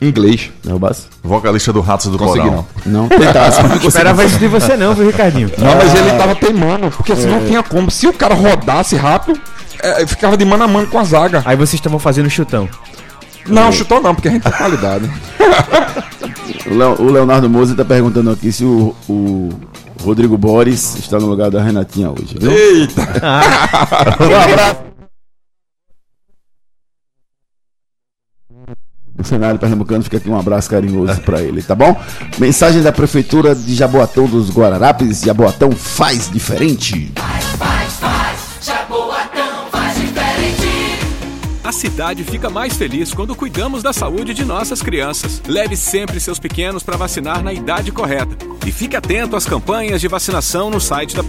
inglês. 0.00 0.50
Derrubasse? 0.62 1.04
Vocalista 1.22 1.72
do 1.72 1.80
Ratos 1.80 2.06
do 2.08 2.18
Consegui 2.18 2.40
Coral. 2.48 2.66
não. 2.84 3.02
Não, 3.02 3.08
tentasse, 3.18 3.62
não 3.62 3.76
esperava 3.76 4.24
isso 4.24 4.38
de 4.38 4.46
você 4.48 4.76
não, 4.76 4.94
viu, 4.94 5.06
Ricardinho? 5.06 5.50
Não, 5.56 5.74
mas 5.76 5.94
ele 5.94 6.10
tava 6.18 6.34
teimando, 6.34 6.90
porque 6.90 7.12
assim 7.12 7.28
É. 7.28 7.30
não 7.30 7.44
tinha 7.46 7.62
como. 7.62 7.90
Se 7.90 8.06
o 8.06 8.12
cara 8.12 8.34
rodasse 8.34 8.94
rápido, 8.96 9.40
é, 9.82 10.06
ficava 10.06 10.36
de 10.36 10.44
mano 10.44 10.64
a 10.64 10.68
mano 10.68 10.86
com 10.88 10.98
a 10.98 11.04
zaga. 11.04 11.42
Aí 11.46 11.56
vocês 11.56 11.74
estavam 11.74 11.98
fazendo 11.98 12.28
chutão. 12.28 12.68
Não, 13.46 13.72
chutou 13.72 14.00
não, 14.02 14.14
porque 14.14 14.28
a 14.28 14.32
gente 14.32 14.42
tem 14.42 14.52
qualidade. 14.52 15.10
O, 16.70 16.74
Leo- 16.76 16.96
o 17.00 17.10
Leonardo 17.10 17.50
Moser 17.50 17.76
tá 17.76 17.84
perguntando 17.84 18.30
aqui 18.30 18.52
se 18.52 18.64
o, 18.64 18.94
o 19.08 19.48
Rodrigo 20.02 20.36
Boris 20.36 20.96
está 20.96 21.18
no 21.18 21.26
lugar 21.26 21.50
da 21.50 21.62
Renatinha 21.62 22.10
hoje. 22.10 22.36
Viu? 22.38 22.50
Eita! 22.50 23.02
Um 24.20 24.36
abraço. 24.36 24.92
O 29.18 29.24
cenário 29.24 29.58
pernambucano 29.58 30.02
fica 30.02 30.16
aqui 30.16 30.28
um 30.28 30.38
abraço 30.38 30.68
carinhoso 30.68 31.20
pra 31.20 31.40
ele, 31.40 31.62
tá 31.62 31.74
bom? 31.74 31.96
Mensagem 32.38 32.82
da 32.82 32.90
Prefeitura 32.90 33.54
de 33.54 33.74
Jaboatão 33.74 34.26
dos 34.26 34.50
Guararapes. 34.50 35.20
Jaboatão 35.20 35.70
faz 35.70 36.28
diferente. 36.30 37.12
A 41.72 41.74
cidade 41.74 42.22
fica 42.22 42.50
mais 42.50 42.74
feliz 42.74 43.14
quando 43.14 43.34
cuidamos 43.34 43.82
da 43.82 43.94
saúde 43.94 44.34
de 44.34 44.44
nossas 44.44 44.82
crianças. 44.82 45.40
Leve 45.48 45.74
sempre 45.74 46.20
seus 46.20 46.38
pequenos 46.38 46.82
para 46.82 46.98
vacinar 46.98 47.42
na 47.42 47.50
idade 47.50 47.90
correta. 47.90 48.36
E 48.66 48.70
fique 48.70 48.94
atento 48.94 49.36
às 49.36 49.46
campanhas 49.46 49.98
de 49.98 50.06
vacinação 50.06 50.68
no 50.68 50.78
site 50.78 51.16
da 51.16 51.24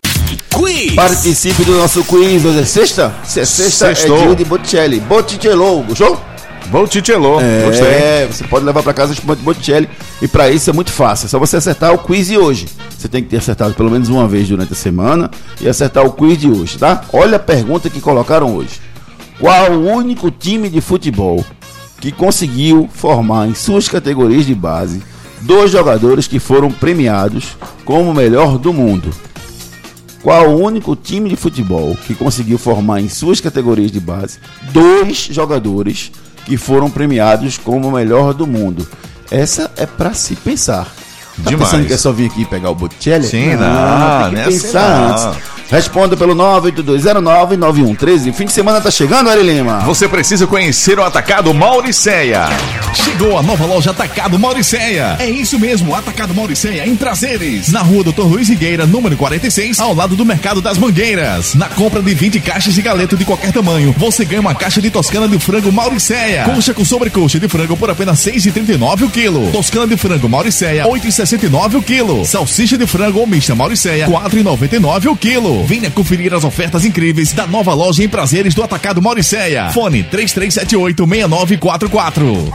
Quiz! 0.54 0.96
Participe 0.96 1.64
do 1.64 1.78
nosso 1.78 2.04
quiz. 2.04 2.44
Hoje 2.44 2.60
é 2.60 2.66
sexta? 2.66 3.16
Se 3.24 3.40
é 3.40 3.46
sexta, 3.46 3.96
Sextou. 3.96 4.18
é 4.18 4.26
dia 4.26 4.36
de 4.36 4.44
Botticelli. 4.44 5.00
Botticello, 5.00 5.82
gostou? 5.84 6.22
Voltichelou. 6.70 7.40
Gostei. 7.66 7.88
É, 7.88 8.28
você 8.30 8.44
pode 8.44 8.66
levar 8.66 8.84
para 8.84 8.94
casa 8.94 9.14
espumante 9.14 9.42
Botticelli 9.42 9.88
e 10.22 10.28
para 10.28 10.50
isso 10.50 10.70
é 10.70 10.74
muito 10.74 10.92
fácil. 10.92 11.28
É 11.28 11.30
só 11.30 11.40
você 11.40 11.56
acertar 11.56 11.94
o 11.94 12.00
quiz 12.00 12.28
de 12.28 12.38
hoje. 12.38 12.68
Você 12.98 13.08
tem 13.08 13.24
que 13.24 13.30
ter 13.30 13.38
acertado 13.38 13.74
pelo 13.76 13.90
menos 13.90 14.10
uma 14.10 14.28
vez 14.28 14.50
durante 14.50 14.74
a 14.74 14.76
semana 14.76 15.32
e 15.62 15.70
acertar 15.70 16.06
o 16.06 16.12
quiz 16.12 16.38
de 16.38 16.50
hoje, 16.50 16.78
tá? 16.78 17.06
Olha 17.14 17.38
a 17.38 17.40
pergunta 17.40 17.90
que 17.90 18.02
colocaram 18.02 18.54
hoje. 18.54 18.83
Qual 19.44 19.74
o 19.74 19.92
único 19.92 20.32
time 20.32 20.70
de 20.70 20.80
futebol 20.80 21.44
que 22.00 22.14
conseguiu 22.14 22.90
formar 22.94 23.46
em 23.46 23.54
suas 23.54 23.90
categorias 23.90 24.46
de 24.46 24.56
base 24.56 25.04
dois 25.42 25.70
jogadores 25.70 26.28
que 26.28 26.40
foram 26.40 26.72
premiados 26.72 27.58
como 27.84 28.12
o 28.12 28.14
melhor 28.14 28.58
do 28.58 28.72
mundo? 28.72 29.14
Qual 30.22 30.48
o 30.48 30.64
único 30.64 30.96
time 30.96 31.28
de 31.28 31.36
futebol 31.36 31.98
que 32.08 32.16
conseguiu 32.16 32.58
formar 32.58 33.02
em 33.02 33.10
suas 33.10 33.42
categorias 33.42 33.92
de 33.92 34.00
base 34.00 34.40
dois 34.72 35.28
jogadores 35.30 36.10
que 36.46 36.56
foram 36.56 36.90
premiados 36.90 37.58
como 37.58 37.90
o 37.90 37.92
melhor 37.92 38.34
do 38.34 38.48
mundo? 38.48 38.88
Essa 39.30 39.70
é 39.76 39.86
pra 39.86 40.14
se 40.14 40.38
pensar. 40.38 40.86
Tá 41.44 41.50
Demais. 41.50 41.70
pensando 41.70 41.88
que 41.88 41.94
é 41.94 41.98
só 41.98 42.14
vir 42.14 42.28
aqui 42.28 42.46
pegar 42.46 42.70
o 42.70 42.76
Botticelli? 42.76 43.26
Sim, 43.26 43.56
não, 43.56 44.22
tem 44.22 44.30
que 44.30 44.36
não 44.36 44.42
é 44.42 44.46
assim 44.46 44.62
pensar 44.62 45.00
não. 45.00 45.28
antes. 45.28 45.44
Responda 45.74 46.16
pelo 46.16 46.36
982099113. 46.36 48.32
Fim 48.32 48.46
de 48.46 48.54
semana 48.54 48.80
tá 48.80 48.92
chegando, 48.92 49.28
Ari 49.28 49.42
Lima. 49.42 49.80
Você 49.80 50.08
precisa 50.08 50.46
conhecer 50.46 51.00
o 51.00 51.04
atacado 51.04 51.52
Mauricéia. 51.52 52.44
Chegou 52.94 53.40
a 53.40 53.42
nova 53.42 53.66
loja 53.66 53.90
Atacado 53.90 54.38
Mauricéia. 54.38 55.18
É 55.20 55.28
isso 55.28 55.58
mesmo, 55.58 55.96
Atacado 55.96 56.32
Mauricéia 56.36 56.88
em 56.88 56.96
Prazeres. 56.96 57.72
Na 57.72 57.82
rua 57.82 58.04
Doutor 58.04 58.28
Luiz 58.28 58.50
Higueira, 58.50 58.86
número 58.86 59.18
46, 59.18 59.80
ao 59.80 59.96
lado 59.96 60.16
do 60.16 60.24
Mercado 60.24 60.62
das 60.62 60.78
Mangueiras. 60.78 61.56
Na 61.56 61.68
compra 61.68 62.04
de 62.04 62.14
20 62.14 62.40
caixas 62.42 62.76
de 62.76 62.82
galeto 62.84 63.18
de 63.18 63.26
qualquer 63.26 63.52
tamanho, 63.52 63.96
você 63.98 64.24
ganha 64.24 64.42
uma 64.42 64.54
caixa 64.54 64.80
de 64.80 64.92
toscana 64.92 65.28
de 65.28 65.40
frango 65.40 65.72
Mauricéia. 65.72 66.44
Coxa 66.44 66.76
com 66.76 66.86
sobrecoxa 66.86 67.40
de 67.40 67.48
frango 67.48 67.76
por 67.76 67.90
apenas 67.90 68.24
R$ 68.24 68.34
6,39 68.34 69.08
o 69.08 69.10
quilo. 69.10 69.52
Toscana 69.52 69.88
de 69.88 69.98
frango 69.98 70.30
Mauricéia, 70.30 70.84
R$ 70.84 70.90
8,69 70.92 71.80
o 71.80 71.82
quilo. 71.82 72.24
Salsicha 72.26 72.78
de 72.78 72.86
frango 72.86 73.22
ou 73.22 73.26
mista 73.26 73.56
Mauricéia, 73.56 74.06
R$ 74.06 74.14
4,99 74.14 75.12
o 75.12 75.18
quilo. 75.18 75.63
Venha 75.66 75.90
conferir 75.90 76.34
as 76.34 76.44
ofertas 76.44 76.84
incríveis 76.86 77.32
da 77.32 77.48
nova 77.48 77.74
loja 77.74 78.04
em 78.04 78.10
Prazeres 78.10 78.54
do 78.54 78.62
Atacado 78.64 79.02
Mauricéia. 79.02 79.72
Fone 79.72 80.04
3378-6944. 80.04 82.54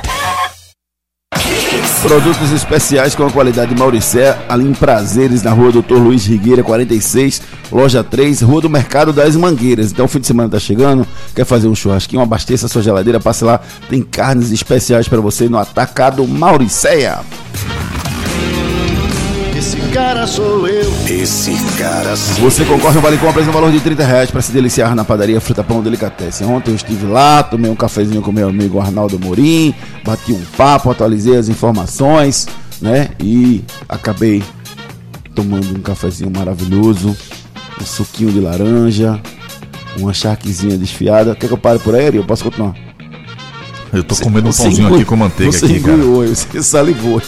Produtos 2.02 2.52
especiais 2.52 3.16
com 3.16 3.26
a 3.26 3.30
qualidade 3.30 3.74
de 3.74 3.80
Mauricé, 3.80 4.38
ali 4.48 4.64
em 4.64 4.72
Prazeres, 4.72 5.42
na 5.42 5.50
rua 5.50 5.72
Doutor 5.72 5.98
Luiz 5.98 6.24
Rigueira, 6.26 6.62
46, 6.62 7.42
loja 7.72 8.04
3, 8.04 8.40
rua 8.42 8.60
do 8.60 8.70
Mercado 8.70 9.12
das 9.12 9.34
Mangueiras. 9.34 9.90
Então, 9.90 10.04
o 10.04 10.08
fim 10.08 10.20
de 10.20 10.28
semana 10.28 10.48
tá 10.48 10.60
chegando, 10.60 11.04
quer 11.34 11.44
fazer 11.44 11.66
um 11.66 11.74
churrasquinho, 11.74 12.22
abasteça 12.22 12.68
sua 12.68 12.82
geladeira, 12.82 13.18
passe 13.18 13.42
lá, 13.44 13.60
tem 13.90 14.00
carnes 14.00 14.52
especiais 14.52 15.08
para 15.08 15.20
você 15.20 15.48
no 15.48 15.58
Atacado 15.58 16.24
Mauricéia. 16.26 17.18
Esse 19.58 19.80
cara 19.92 20.24
sou 20.24 20.68
eu. 20.68 20.88
Esse 21.08 21.52
cara 21.76 22.14
Você 22.14 22.64
concorre 22.64 22.94
a 22.94 22.98
um 23.00 23.02
vale 23.02 23.18
compras 23.18 23.44
no 23.44 23.50
valor 23.50 23.72
de 23.72 23.80
30 23.80 24.04
reais 24.04 24.30
para 24.30 24.40
se 24.40 24.52
deliciar 24.52 24.94
na 24.94 25.04
padaria 25.04 25.40
Fruta 25.40 25.64
Pão 25.64 25.82
Delicatessen. 25.82 26.46
Ontem 26.46 26.70
eu 26.70 26.76
estive 26.76 27.06
lá, 27.06 27.42
tomei 27.42 27.68
um 27.68 27.74
cafezinho 27.74 28.22
com 28.22 28.30
meu 28.30 28.48
amigo 28.48 28.78
Arnaldo 28.78 29.18
Morim, 29.18 29.74
bati 30.04 30.32
um 30.32 30.40
papo, 30.56 30.92
atualizei 30.92 31.36
as 31.36 31.48
informações, 31.48 32.46
né? 32.80 33.08
E 33.18 33.64
acabei 33.88 34.44
tomando 35.34 35.76
um 35.76 35.80
cafezinho 35.80 36.30
maravilhoso, 36.30 37.16
um 37.80 37.84
suquinho 37.84 38.30
de 38.30 38.38
laranja, 38.38 39.20
uma 39.98 40.14
charquezinha 40.14 40.78
desfiada. 40.78 41.34
Quer 41.34 41.48
que 41.48 41.54
eu 41.54 41.58
pare 41.58 41.80
por 41.80 41.96
aí, 41.96 42.06
Ari? 42.06 42.16
Eu 42.18 42.24
posso 42.24 42.44
continuar? 42.44 42.87
Eu 43.92 44.04
tô 44.04 44.14
comendo 44.16 44.48
um 44.48 44.52
Você 44.52 44.64
pãozinho 44.64 44.94
aqui 44.94 45.04
com 45.04 45.16
manteiga 45.16 45.52
você 45.52 45.64
aqui, 45.64 45.80
cara. 45.80 45.96
você 45.96 46.62
salivou. 46.62 47.22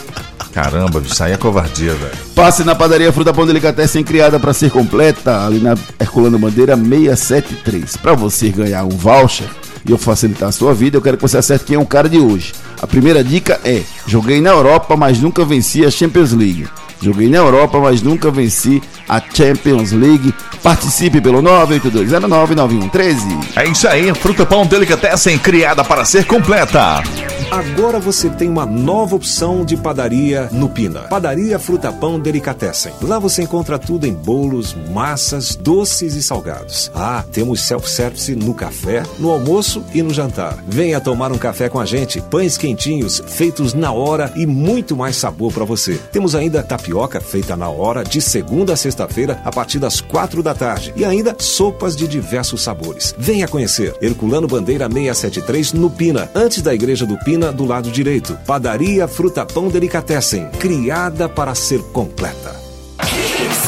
Caramba, 0.53 1.01
isso 1.05 1.23
aí 1.23 1.33
é 1.33 1.37
covardia, 1.37 1.94
velho. 1.94 2.12
Passe 2.35 2.64
na 2.64 2.75
padaria 2.75 3.12
Fruta 3.12 3.33
Pão 3.33 3.46
Delicatessen 3.46 4.03
criada 4.03 4.38
para 4.38 4.53
ser 4.53 4.70
completa, 4.70 5.46
ali 5.46 5.61
na 5.61 5.77
Herculano 5.99 6.38
Bandeira 6.38 6.77
673. 6.77 7.96
Para 7.99 8.14
você 8.14 8.49
ganhar 8.49 8.85
um 8.85 8.88
voucher 8.88 9.46
e 9.87 9.92
eu 9.92 9.99
facilitar 9.99 10.49
a 10.49 10.53
sua 10.53 10.75
vida, 10.75 10.96
eu 10.96 11.03
quero 11.03 11.16
que 11.16 11.23
você 11.23 11.38
acerte 11.38 11.64
quem 11.64 11.77
é 11.77 11.79
o 11.79 11.87
cara 11.87 12.09
de 12.09 12.18
hoje. 12.18 12.53
A 12.83 12.87
primeira 12.87 13.23
dica 13.23 13.61
é: 13.64 13.83
joguei 14.07 14.40
na 14.40 14.51
Europa, 14.51 14.96
mas 14.96 15.20
nunca 15.20 15.44
venci 15.44 15.85
a 15.85 15.90
Champions 15.90 16.33
League. 16.33 16.66
Joguei 17.02 17.30
na 17.30 17.38
Europa, 17.38 17.80
mas 17.80 18.02
nunca 18.02 18.30
venci 18.30 18.82
a 19.08 19.20
Champions 19.20 19.92
League. 19.92 20.34
Participe 20.62 21.20
pelo 21.20 21.42
982099113. 21.42 23.16
É 23.56 23.66
isso 23.66 23.88
aí, 23.88 24.14
Fruta 24.14 24.44
Pão 24.44 24.66
Delicatessen, 24.66 25.38
criada 25.38 25.82
para 25.82 26.04
ser 26.04 26.26
completa. 26.26 27.02
Agora 27.50 27.98
você 27.98 28.28
tem 28.28 28.48
uma 28.48 28.66
nova 28.66 29.16
opção 29.16 29.64
de 29.64 29.76
padaria 29.76 30.48
no 30.52 30.68
Pina. 30.68 31.00
Padaria 31.00 31.58
Fruta 31.58 31.90
Pão 31.90 32.20
Delicatessen. 32.20 32.92
Lá 33.02 33.18
você 33.18 33.42
encontra 33.42 33.78
tudo 33.78 34.06
em 34.06 34.12
bolos, 34.12 34.76
massas, 34.92 35.56
doces 35.56 36.14
e 36.14 36.22
salgados. 36.22 36.92
Ah, 36.94 37.24
temos 37.32 37.62
self-service 37.62 38.36
no 38.36 38.54
café, 38.54 39.02
no 39.18 39.30
almoço 39.30 39.82
e 39.94 40.02
no 40.02 40.12
jantar. 40.12 40.62
Venha 40.68 41.00
tomar 41.00 41.32
um 41.32 41.38
café 41.38 41.68
com 41.68 41.80
a 41.80 41.86
gente. 41.86 42.20
Pães 42.20 42.58
quentinhos, 42.58 43.20
feitos 43.26 43.72
na 43.74 43.90
hora 43.90 44.30
e 44.36 44.46
muito 44.46 44.94
mais 44.94 45.16
sabor 45.16 45.52
para 45.52 45.64
você. 45.64 45.98
Temos 46.12 46.34
ainda 46.34 46.62
tapioca 46.62 46.89
feita 47.20 47.57
na 47.57 47.68
hora, 47.68 48.03
de 48.03 48.20
segunda 48.20 48.72
a 48.72 48.76
sexta-feira, 48.76 49.40
a 49.44 49.50
partir 49.50 49.79
das 49.79 50.00
quatro 50.00 50.42
da 50.42 50.55
tarde. 50.55 50.92
E 50.96 51.05
ainda 51.05 51.35
sopas 51.38 51.96
de 51.96 52.09
diversos 52.09 52.62
sabores. 52.62 53.14
Venha 53.18 53.48
conhecer. 53.48 53.94
Herculano 54.00 54.46
Bandeira 54.46 54.88
673 54.88 55.72
no 55.74 55.90
Pina, 55.90 56.31
antes 56.35 56.62
da 56.62 56.74
Igreja 56.74 57.07
do 57.07 57.18
Pina, 57.18 57.53
do 57.53 57.64
lado 57.64 57.90
direito. 57.90 58.38
Padaria 58.46 59.07
Fruta 59.07 59.44
Pão 59.44 59.68
Delicatessen, 59.68 60.48
criada 60.59 61.29
para 61.29 61.55
ser 61.55 61.81
completa. 61.92 62.61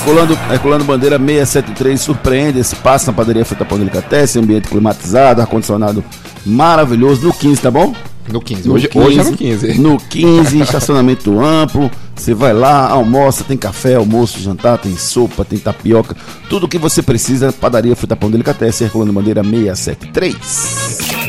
Colando, 0.04 0.36
Herculano 0.50 0.84
Bandeira 0.84 1.16
673, 1.16 2.00
surpreende-se, 2.00 2.74
passa 2.76 3.10
na 3.10 3.16
padaria 3.16 3.44
Fruta 3.44 3.64
Pão 3.64 3.78
Delicatessen, 3.78 4.42
ambiente 4.42 4.68
climatizado, 4.68 5.40
ar-condicionado 5.40 6.04
maravilhoso, 6.44 7.28
no 7.28 7.32
15, 7.32 7.62
tá 7.62 7.70
bom? 7.70 7.94
No 8.28 8.40
15. 8.40 8.70
Hoje, 8.70 8.88
hoje 8.94 9.18
é 9.18 9.24
no 9.24 9.36
15. 9.36 9.80
No 9.80 9.98
15, 9.98 10.60
estacionamento 10.60 11.40
amplo. 11.40 11.90
Você 12.14 12.34
vai 12.34 12.52
lá, 12.52 12.88
almoça, 12.88 13.42
tem 13.42 13.56
café, 13.56 13.96
almoço, 13.96 14.40
jantar, 14.40 14.78
tem 14.78 14.96
sopa, 14.96 15.44
tem 15.44 15.58
tapioca. 15.58 16.16
Tudo 16.48 16.66
o 16.66 16.68
que 16.68 16.78
você 16.78 17.02
precisa, 17.02 17.52
padaria 17.52 17.96
Fruta 17.96 18.14
Pão 18.14 18.30
Delicatessen, 18.30 18.86
Herculano 18.86 19.12
Bandeira 19.12 19.42
673. 19.42 21.21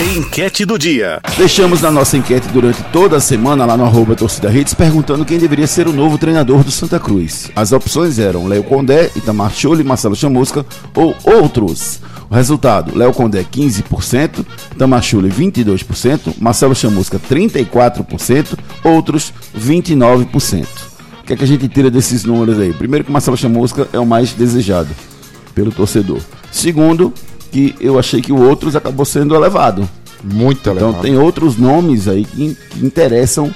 Enquete 0.00 0.64
do 0.64 0.78
dia. 0.78 1.20
Deixamos 1.36 1.82
na 1.82 1.90
nossa 1.90 2.16
enquete 2.16 2.48
durante 2.48 2.82
toda 2.84 3.18
a 3.18 3.20
semana 3.20 3.66
lá 3.66 3.76
no 3.76 3.84
arroba 3.84 4.16
Torcida 4.16 4.50
Hits 4.50 4.72
perguntando 4.72 5.26
quem 5.26 5.38
deveria 5.38 5.66
ser 5.66 5.86
o 5.86 5.92
novo 5.92 6.16
treinador 6.16 6.64
do 6.64 6.70
Santa 6.70 6.98
Cruz. 6.98 7.50
As 7.54 7.70
opções 7.70 8.18
eram 8.18 8.46
Léo 8.46 8.64
Condé, 8.64 9.10
Itamar 9.14 9.52
Choli, 9.52 9.84
Marcelo 9.84 10.16
Chamusca 10.16 10.64
ou 10.94 11.14
outros. 11.22 12.00
O 12.30 12.34
resultado, 12.34 12.96
Léo 12.96 13.12
Condé 13.12 13.44
15%, 13.44 14.42
Itamar 14.74 15.02
Choli 15.02 15.28
22%, 15.28 16.34
Marcelo 16.40 16.74
Chamusca 16.74 17.18
34%, 17.18 18.58
outros 18.82 19.34
29%. 19.54 20.64
O 21.20 21.26
que 21.26 21.34
é 21.34 21.36
que 21.36 21.44
a 21.44 21.46
gente 21.46 21.68
tira 21.68 21.90
desses 21.90 22.24
números 22.24 22.58
aí? 22.58 22.72
Primeiro 22.72 23.04
que 23.04 23.12
Marcelo 23.12 23.36
Chamusca 23.36 23.86
é 23.92 23.98
o 23.98 24.06
mais 24.06 24.32
desejado 24.32 24.88
pelo 25.54 25.70
torcedor. 25.70 26.20
Segundo, 26.50 27.12
que 27.50 27.74
eu 27.80 27.98
achei 27.98 28.20
que 28.20 28.32
o 28.32 28.40
outros 28.40 28.74
acabou 28.76 29.04
sendo 29.04 29.34
elevado. 29.34 29.88
Muito 30.22 30.60
Então 30.60 30.72
elevado. 30.72 31.02
tem 31.02 31.16
outros 31.16 31.56
nomes 31.56 32.06
aí 32.06 32.24
que, 32.24 32.54
que 32.54 32.84
interessam 32.84 33.54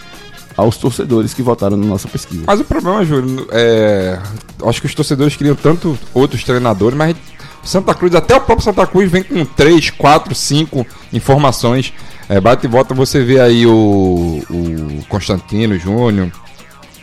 aos 0.57 0.77
torcedores 0.77 1.35
que 1.35 1.43
votaram 1.43 1.77
na 1.77 1.87
nossa 1.87 2.09
pesquisa. 2.09 2.45
Mas 2.47 2.61
o 2.61 2.65
problema, 2.65 3.05
Júlio, 3.05 3.47
é. 3.51 4.19
Acho 4.65 4.81
que 4.81 4.87
os 4.87 4.95
torcedores 4.95 5.37
queriam 5.37 5.57
tanto 5.57 5.99
outros 6.15 6.43
treinadores, 6.45 6.97
mas 6.97 7.17
Santa 7.63 7.95
Cruz, 7.95 8.15
até 8.15 8.37
o 8.37 8.41
próprio 8.41 8.65
Santa 8.65 8.87
Cruz 8.87 9.11
vem 9.11 9.23
com 9.23 9.45
3, 9.45 9.91
4, 9.91 10.35
5 10.35 10.87
informações. 11.13 11.93
É, 12.29 12.41
bate 12.41 12.67
e 12.67 12.69
volta, 12.69 12.95
você 12.95 13.23
vê 13.23 13.39
aí 13.41 13.67
o, 13.67 14.43
o 14.49 15.05
Constantino 15.09 15.79
Júnior 15.79 16.31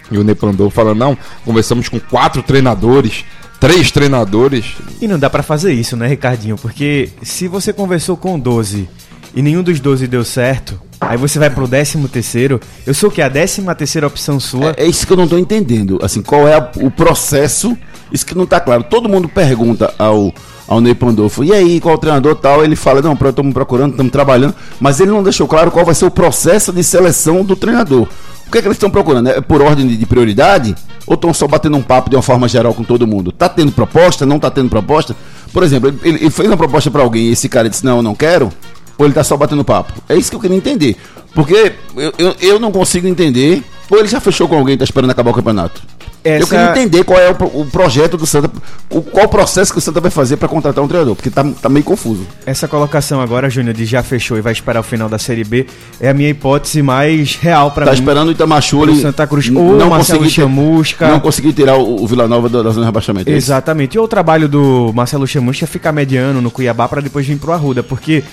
e 0.09 0.17
o 0.17 0.23
Neplandou 0.23 0.69
falando, 0.69 0.97
não, 0.97 1.17
conversamos 1.45 1.87
com 1.87 1.99
quatro 1.99 2.41
treinadores, 2.41 3.23
três 3.61 3.91
treinadores. 3.91 4.65
E 4.99 5.07
não 5.07 5.17
dá 5.17 5.29
pra 5.29 5.43
fazer 5.43 5.71
isso, 5.71 5.95
né, 5.95 6.07
Ricardinho? 6.07 6.57
Porque 6.57 7.09
se 7.21 7.47
você 7.47 7.71
conversou 7.71 8.17
com 8.17 8.37
12 8.37 8.89
e 9.33 9.41
nenhum 9.41 9.63
dos 9.63 9.79
12 9.79 10.07
deu 10.07 10.25
certo, 10.25 10.81
aí 10.99 11.15
você 11.17 11.39
vai 11.39 11.49
pro 11.49 11.67
13 11.67 11.97
terceiro. 12.09 12.59
Eu 12.85 12.93
sou 12.93 13.09
o 13.09 13.11
que? 13.11 13.21
A 13.21 13.29
13 13.29 13.61
terceira 13.75 14.07
opção 14.07 14.39
sua. 14.39 14.71
É, 14.75 14.83
é 14.83 14.87
isso 14.87 15.05
que 15.07 15.13
eu 15.13 15.17
não 15.17 15.23
estou 15.25 15.39
entendendo. 15.39 15.99
Assim, 16.01 16.21
qual 16.21 16.47
é 16.47 16.55
a- 16.55 16.71
o 16.77 16.89
processo? 16.91 17.77
Isso 18.11 18.25
que 18.25 18.35
não 18.35 18.43
está 18.43 18.59
claro. 18.59 18.83
Todo 18.83 19.07
mundo 19.07 19.29
pergunta 19.29 19.93
ao, 19.97 20.33
ao 20.71 20.79
Ney 20.79 20.95
Pandolfo, 20.95 21.43
e 21.43 21.51
aí, 21.51 21.81
qual 21.81 21.97
treinador 21.97 22.33
tal? 22.35 22.63
Ele 22.63 22.77
fala, 22.77 23.01
não, 23.01 23.11
estamos 23.11 23.53
procurando, 23.53 23.91
estamos 23.91 24.09
trabalhando, 24.09 24.55
mas 24.79 25.01
ele 25.01 25.11
não 25.11 25.21
deixou 25.21 25.45
claro 25.45 25.69
qual 25.69 25.83
vai 25.83 25.93
ser 25.93 26.05
o 26.05 26.11
processo 26.11 26.71
de 26.71 26.81
seleção 26.81 27.43
do 27.43 27.57
treinador. 27.57 28.07
O 28.47 28.51
que 28.51 28.57
é 28.57 28.61
que 28.61 28.67
eles 28.69 28.77
estão 28.77 28.89
procurando? 28.89 29.27
É 29.27 29.41
por 29.41 29.61
ordem 29.61 29.85
de, 29.85 29.97
de 29.97 30.05
prioridade? 30.05 30.73
Ou 31.05 31.15
estão 31.15 31.33
só 31.33 31.45
batendo 31.45 31.75
um 31.75 31.81
papo 31.81 32.09
de 32.09 32.15
uma 32.15 32.21
forma 32.21 32.47
geral 32.47 32.73
com 32.73 32.85
todo 32.85 33.05
mundo? 33.05 33.33
Tá 33.33 33.49
tendo 33.49 33.73
proposta? 33.73 34.25
Não 34.25 34.39
tá 34.39 34.49
tendo 34.49 34.69
proposta? 34.69 35.13
Por 35.51 35.61
exemplo, 35.61 35.89
ele, 36.03 36.19
ele 36.19 36.29
fez 36.29 36.47
uma 36.47 36.55
proposta 36.55 36.89
para 36.89 37.01
alguém 37.01 37.23
e 37.23 37.31
esse 37.33 37.49
cara 37.49 37.69
disse, 37.69 37.83
não, 37.83 37.97
eu 37.97 38.03
não 38.03 38.15
quero? 38.15 38.49
Ou 38.97 39.05
ele 39.05 39.13
tá 39.13 39.25
só 39.25 39.35
batendo 39.35 39.65
papo? 39.65 39.91
É 40.07 40.15
isso 40.15 40.29
que 40.29 40.37
eu 40.37 40.39
queria 40.39 40.55
entender. 40.55 40.95
Porque 41.35 41.73
eu, 41.97 42.13
eu, 42.17 42.35
eu 42.39 42.59
não 42.59 42.71
consigo 42.71 43.09
entender. 43.09 43.61
Ou 43.89 43.99
ele 43.99 44.07
já 44.07 44.21
fechou 44.21 44.47
com 44.47 44.55
alguém 44.55 44.75
e 44.75 44.77
tá 44.77 44.85
esperando 44.85 45.11
acabar 45.11 45.31
o 45.31 45.33
campeonato? 45.33 45.81
Eu 46.23 46.33
Essa- 46.35 46.45
queria 46.45 46.69
entender 46.69 47.03
qual 47.03 47.19
é 47.19 47.31
o, 47.31 47.61
o 47.61 47.65
projeto 47.65 48.15
do 48.15 48.27
Santa, 48.27 48.49
o, 48.91 49.01
qual 49.01 49.25
o 49.25 49.29
processo 49.29 49.71
que 49.71 49.79
o 49.79 49.81
Santa 49.81 49.99
vai 49.99 50.11
fazer 50.11 50.37
para 50.37 50.47
contratar 50.47 50.83
um 50.83 50.87
treinador, 50.87 51.15
porque 51.15 51.31
tá, 51.31 51.43
tá 51.59 51.67
meio 51.67 51.83
confuso. 51.83 52.27
Essa 52.45 52.67
colocação 52.67 53.19
agora, 53.19 53.49
Júnior, 53.49 53.73
de 53.73 53.85
já 53.85 54.03
fechou 54.03 54.37
e 54.37 54.41
vai 54.41 54.53
esperar 54.53 54.81
o 54.81 54.83
final 54.83 55.09
da 55.09 55.17
Série 55.17 55.43
B, 55.43 55.65
é 55.99 56.09
a 56.09 56.13
minha 56.13 56.29
hipótese 56.29 56.81
mais 56.83 57.35
real 57.37 57.71
pra 57.71 57.85
Tá 57.85 57.91
mim. 57.91 57.97
esperando 57.97 58.27
o 58.27 58.31
Itamachule. 58.31 59.01
Santa 59.01 59.25
Cruz 59.25 59.49
ou 59.49 59.89
Marcelo 59.89 60.29
Chamusca. 60.29 61.07
Não 61.07 61.19
consegui 61.19 61.53
tirar 61.53 61.77
o, 61.77 62.03
o 62.03 62.07
Vila 62.07 62.27
Nova 62.27 62.47
da, 62.47 62.59
zona 62.69 62.81
de 62.81 62.85
rebaixamento. 62.85 63.29
é? 63.31 63.33
Exatamente. 63.33 63.95
E 63.95 63.99
o 63.99 64.07
trabalho 64.07 64.47
do 64.47 64.91
Marcelo 64.93 65.25
Chamusca 65.25 65.65
é 65.65 65.67
ficar 65.67 65.91
mediano 65.91 66.39
no 66.39 66.51
Cuiabá 66.51 66.87
pra 66.87 67.01
depois 67.01 67.25
vir 67.25 67.37
pro 67.37 67.51
Arruda, 67.51 67.81
porque 67.81 68.23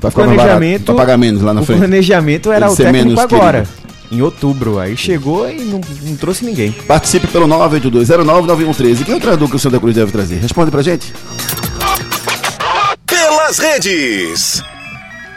Pra 0.00 0.10
o 0.10 0.12
mais 0.12 0.14
barato, 0.14 0.34
planejamento, 0.36 0.84
pra 0.84 0.94
pagar 0.96 1.16
menos 1.16 1.40
lá 1.42 1.54
na 1.54 1.62
o 1.62 1.64
frente. 1.64 1.78
planejamento 1.78 2.52
era 2.52 2.66
Ele 2.66 2.74
o 2.74 2.76
técnico 2.76 3.20
agora, 3.20 3.62
querido. 3.62 3.87
Em 4.10 4.22
outubro. 4.22 4.78
Aí 4.78 4.96
chegou 4.96 5.48
e 5.48 5.60
não, 5.64 5.80
não 6.02 6.16
trouxe 6.16 6.44
ninguém. 6.44 6.72
Participe 6.72 7.26
pelo 7.26 7.46
982099113. 7.48 9.04
Quem 9.04 9.14
é 9.14 9.16
o 9.16 9.20
treinador 9.20 9.48
que 9.48 9.56
o 9.56 9.58
Santa 9.58 9.78
Cruz 9.78 9.94
deve 9.94 10.12
trazer? 10.12 10.36
Responde 10.36 10.70
pra 10.70 10.82
gente. 10.82 11.12
Pelas 13.06 13.58
redes. 13.58 14.62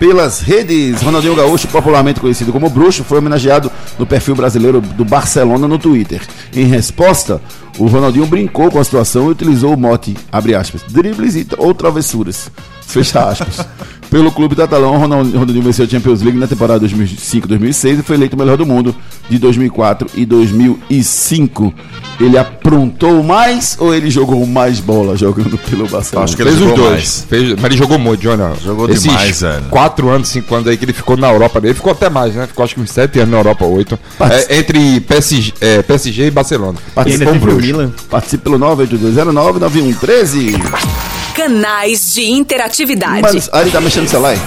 Pelas 0.01 0.39
redes, 0.39 0.99
Ronaldinho 1.03 1.35
Gaúcho, 1.35 1.67
popularmente 1.67 2.19
conhecido 2.19 2.51
como 2.51 2.71
Bruxo, 2.71 3.03
foi 3.03 3.19
homenageado 3.19 3.71
no 3.99 4.05
perfil 4.07 4.33
brasileiro 4.33 4.81
do 4.81 5.05
Barcelona 5.05 5.67
no 5.67 5.77
Twitter. 5.77 6.21
Em 6.55 6.65
resposta, 6.65 7.39
o 7.77 7.85
Ronaldinho 7.85 8.25
brincou 8.25 8.71
com 8.71 8.79
a 8.79 8.83
situação 8.83 9.27
e 9.27 9.31
utilizou 9.31 9.75
o 9.75 9.77
mote, 9.77 10.17
abre 10.31 10.55
aspas, 10.55 10.81
dribles 10.89 11.35
e, 11.35 11.47
ou 11.55 11.71
travessuras, 11.75 12.49
fecha 12.85 13.29
aspas. 13.29 13.65
Pelo 14.09 14.29
clube 14.29 14.57
catalão, 14.57 14.97
Ronald- 14.97 15.31
Ronaldinho 15.31 15.61
venceu 15.63 15.85
a 15.85 15.87
Champions 15.87 16.21
League 16.21 16.37
na 16.37 16.45
temporada 16.45 16.85
2005-2006 16.85 17.99
e 17.99 18.03
foi 18.03 18.17
eleito 18.17 18.35
o 18.35 18.39
melhor 18.39 18.57
do 18.57 18.65
mundo 18.65 18.93
de 19.29 19.39
2004 19.39 20.09
e 20.15 20.25
2005. 20.25 21.73
Ele 22.19 22.37
aprontou 22.37 23.23
mais 23.23 23.77
ou 23.79 23.95
ele 23.95 24.09
jogou 24.09 24.45
mais 24.45 24.81
bola 24.81 25.15
jogando 25.15 25.57
pelo 25.57 25.87
Barcelona? 25.87 26.25
Acho 26.25 26.35
que 26.35 26.41
ele 26.41 26.49
Fez 26.51 26.61
os 26.61 26.67
jogou 26.67 26.77
dois. 26.83 26.91
mais. 26.91 27.25
Fez- 27.29 27.53
mas 27.55 27.63
ele 27.63 27.77
jogou 27.77 27.97
muito, 27.97 28.21
Júnior. 28.21 28.51
Jogou 28.61 28.89
Esses 28.89 29.03
demais, 29.03 29.39
velho. 29.41 29.63
quatro 29.69 30.09
anos, 30.09 30.27
cinco 30.27 30.53
anos 30.55 30.67
aí 30.67 30.75
que 30.75 30.83
ele 30.83 30.91
ficou 30.93 31.15
na 31.15 31.31
Europa. 31.31 31.61
Ele 31.63 31.73
ficou 31.73 31.93
até 31.93 32.09
mais, 32.09 32.35
né? 32.35 32.45
Ficou 32.47 32.65
acho 32.65 32.75
que 32.75 32.81
uns 32.81 32.91
sete 32.91 33.17
anos 33.19 33.31
na 33.31 33.37
Europa, 33.37 33.63
oito. 33.65 33.97
Parti- 34.17 34.45
É, 34.49 34.57
entre 34.59 34.99
PSG, 34.99 35.53
é, 35.61 35.81
PSG 35.81 36.27
e 36.27 36.31
Barcelona. 36.31 36.77
E 36.85 36.91
Participe, 36.91 37.23
ainda 37.25 37.39
teve 37.39 37.53
o. 37.53 37.61
Milan. 37.61 37.91
Participe 38.09 38.43
pelo 38.43 38.59
982099113. 38.59 41.20
Canais 41.41 42.13
de 42.13 42.29
interatividade. 42.29 43.21
Mas 43.23 43.49
Ari 43.51 43.71
tá 43.71 43.81
mexendo 43.81 44.03
no 44.03 44.09
celular? 44.09 44.29
aí? 44.29 44.39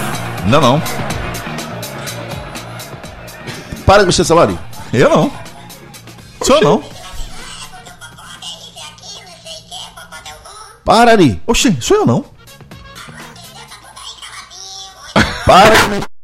Não, 0.47 0.61
não. 0.61 0.81
Para 3.85 3.99
de 3.99 4.05
mexer 4.05 4.21
no 4.21 4.25
celular. 4.25 4.47
Ari. 4.47 4.59
Eu 4.93 5.09
não. 5.09 5.33
Sou 6.41 6.55
eu 6.55 6.61
não. 6.61 6.83
Para, 10.85 11.11
Ari. 11.11 11.41
Oxi, 11.45 11.77
sou 11.81 11.97
eu 11.97 12.05
não. 12.05 12.23
Para 15.45 15.75
de 15.75 15.89
mexer. 15.89 16.14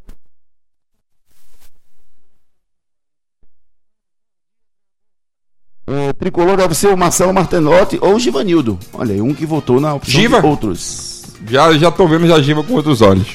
O 6.09 6.13
tricolor 6.13 6.57
deve 6.57 6.73
ser 6.73 6.87
o 6.87 6.97
Marcelo 6.97 7.33
Martenotti 7.33 7.97
ou 8.01 8.15
o 8.15 8.19
Givanildo. 8.19 8.79
Olha 8.93 9.13
aí, 9.13 9.21
um 9.21 9.33
que 9.33 9.45
votou 9.45 9.79
na 9.81 9.93
opção 9.93 10.13
Giva? 10.21 10.39
de 10.41 10.47
outros. 10.47 11.23
Já, 11.47 11.73
já 11.73 11.91
tô 11.91 12.07
vendo 12.07 12.27
já 12.27 12.39
Giva 12.41 12.63
com 12.63 12.73
outros 12.73 13.01
olhos. 13.01 13.27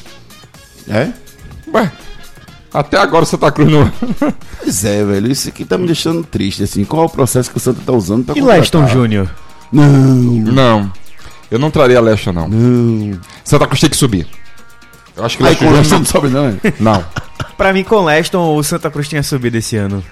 É? 0.88 1.11
Ué, 1.75 1.90
Até 2.73 2.97
agora 2.99 3.25
o 3.25 3.27
Santa 3.27 3.51
Cruz 3.53 3.71
não. 3.71 3.90
Pois 4.62 4.85
é, 4.85 5.05
velho. 5.05 5.31
Isso 5.31 5.49
aqui 5.49 5.64
tá 5.64 5.77
me 5.79 5.87
deixando 5.87 6.25
triste, 6.25 6.62
assim. 6.62 6.85
Qual 6.85 7.03
é 7.03 7.07
o 7.07 7.09
processo 7.11 7.51
que 7.51 7.57
o 7.57 7.61
Santa 7.61 7.81
tá 7.85 7.92
usando 7.92 8.25
pra 8.25 8.35
E 8.37 8.40
contratar? 8.40 8.61
Leston 8.61 8.87
Júnior? 8.88 9.31
Não, 9.73 9.85
Não. 9.85 10.92
Eu 11.51 11.59
não 11.59 11.71
traria 11.71 12.01
Leston, 12.01 12.33
não. 12.33 12.49
não. 12.49 13.19
Santa 13.45 13.66
Cruz 13.66 13.81
tem 13.81 13.90
que 13.90 13.97
subir. 13.97 14.27
Eu 15.16 15.25
acho 15.25 15.37
que 15.37 15.42
Aí 15.45 15.51
Leston 15.51 15.64
com 15.66 15.71
o 15.71 15.77
Leston 15.77 15.99
não 15.99 16.05
sobe, 16.05 16.29
não, 16.29 16.47
é? 16.47 16.57
não. 16.81 17.05
Pra 17.57 17.73
mim, 17.73 17.85
com 17.85 18.05
Leston, 18.05 18.55
o 18.57 18.62
Santa 18.64 18.90
Cruz 18.90 19.09
tinha 19.09 19.23
subido 19.23 19.57
esse 19.57 19.77
ano. 19.77 20.03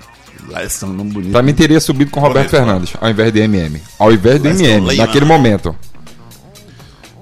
Leston 0.49 0.87
não 0.89 1.05
bonito. 1.07 1.33
Pra 1.33 1.43
mim 1.43 1.55
teria 1.55 1.81
subido 1.81 2.11
com 2.11 2.21
Roberto 2.21 2.51
Fernandes, 2.51 2.93
ao 3.01 3.09
invés 3.11 3.33
de 3.33 3.41
MM. 3.41 3.81
Ao 3.99 4.13
invés 4.13 4.41
de 4.43 4.49
Leston 4.49 4.65
MM, 4.65 4.97
naquele 4.97 5.25
momento. 5.25 5.75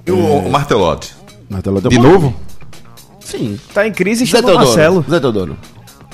E 0.05 0.11
o, 0.11 0.17
o 0.17 0.51
Martelotti? 0.51 1.13
Na 1.49 1.61
tela 1.61 1.81
tá 1.81 1.89
De 1.89 1.95
bom. 1.97 2.03
novo? 2.03 2.35
Sim. 3.19 3.57
Tá 3.73 3.87
em 3.87 3.91
crise, 3.91 4.25
Zé 4.25 4.31
chama 4.31 4.43
o 4.43 4.45
Teodoro. 4.47 4.65
Marcelo. 4.67 5.05
Zé 5.09 5.19
Teodoro. 5.19 5.57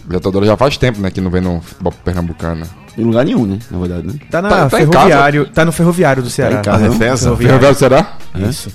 Libertadores 0.03 0.47
já 0.47 0.57
faz 0.57 0.77
tempo, 0.77 0.99
né, 1.01 1.11
que 1.11 1.21
não 1.21 1.29
vem 1.29 1.41
no 1.41 1.61
futebol 1.61 1.93
pernambucano. 2.03 2.65
Em 2.97 3.03
lugar 3.03 3.23
nenhum, 3.25 3.45
né? 3.45 3.59
Na 3.69 3.77
verdade, 3.79 4.07
né? 4.07 4.13
Tá, 4.29 4.41
na 4.41 4.49
Tá- 4.49 4.69
tá 4.69 4.81
em 4.81 4.87
ferroviário, 4.87 5.45
tá 5.47 5.65
no 5.65 5.71
ferroviário 5.71 6.23
do 6.23 6.29
Ceará. 6.29 6.59
em 6.59 6.61
casa, 6.63 6.85
não? 6.85 6.91
Defesa? 6.97 7.23
Ferroviário. 7.35 7.59
Ferroviário 7.59 7.77
será? 7.77 8.17
Isso. 8.49 8.71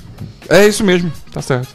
É 0.49 0.67
isso 0.67 0.85
mesmo, 0.85 1.11
tá 1.33 1.43
certo. 1.43 1.69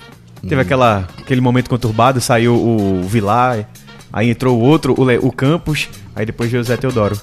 Teve 0.48 0.62
aquela, 0.62 1.08
aquele 1.20 1.42
momento 1.42 1.70
conturbado, 1.70 2.22
saiu 2.22 2.56
o 2.56 3.02
Vilar, 3.04 3.66
aí 4.12 4.30
entrou 4.30 4.58
o 4.58 4.62
outro, 4.62 4.94
o, 4.98 5.04
Le- 5.06 5.20
o 5.20 5.32
Campos, 5.32 5.88
aí 6.16 6.26
depois 6.26 6.50
Zé 6.52 6.78
Teodoro. 6.78 7.20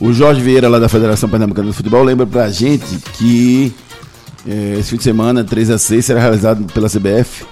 O 0.00 0.12
Jorge 0.12 0.40
Vieira, 0.40 0.68
lá 0.68 0.78
da 0.78 0.88
Federação 0.88 1.28
Pernambucana 1.28 1.68
de 1.70 1.76
Futebol, 1.76 2.02
lembra 2.04 2.24
pra 2.26 2.48
gente 2.50 2.84
que 3.14 3.72
eh, 4.46 4.76
esse 4.78 4.90
fim 4.90 4.96
de 4.96 5.02
semana, 5.02 5.42
3 5.42 5.70
a 5.70 5.78
6, 5.78 6.04
será 6.04 6.20
realizado 6.20 6.64
pela 6.72 6.88
CBF. 6.88 7.44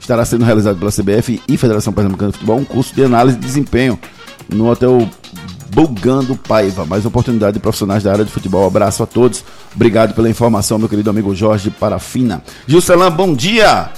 Estará 0.00 0.24
sendo 0.24 0.44
realizado 0.44 0.78
pela 0.78 0.90
CBF 0.90 1.40
e 1.48 1.56
Federação 1.56 1.92
Pernambucana 1.92 2.30
de 2.30 2.38
Futebol 2.38 2.58
um 2.58 2.64
curso 2.64 2.94
de 2.94 3.04
análise 3.04 3.36
de 3.36 3.44
desempenho 3.44 3.98
no 4.48 4.70
Hotel 4.70 5.06
Bulgando 5.74 6.36
Paiva. 6.36 6.86
Mais 6.86 7.04
oportunidade 7.04 7.54
de 7.54 7.60
profissionais 7.60 8.02
da 8.04 8.12
área 8.12 8.24
de 8.24 8.30
futebol. 8.30 8.66
Abraço 8.66 9.02
a 9.02 9.06
todos. 9.06 9.44
Obrigado 9.74 10.14
pela 10.14 10.30
informação, 10.30 10.78
meu 10.78 10.88
querido 10.88 11.10
amigo 11.10 11.34
Jorge 11.34 11.70
Parafina. 11.70 12.42
Gilcelan, 12.66 13.10
bom 13.10 13.34
dia! 13.34 13.90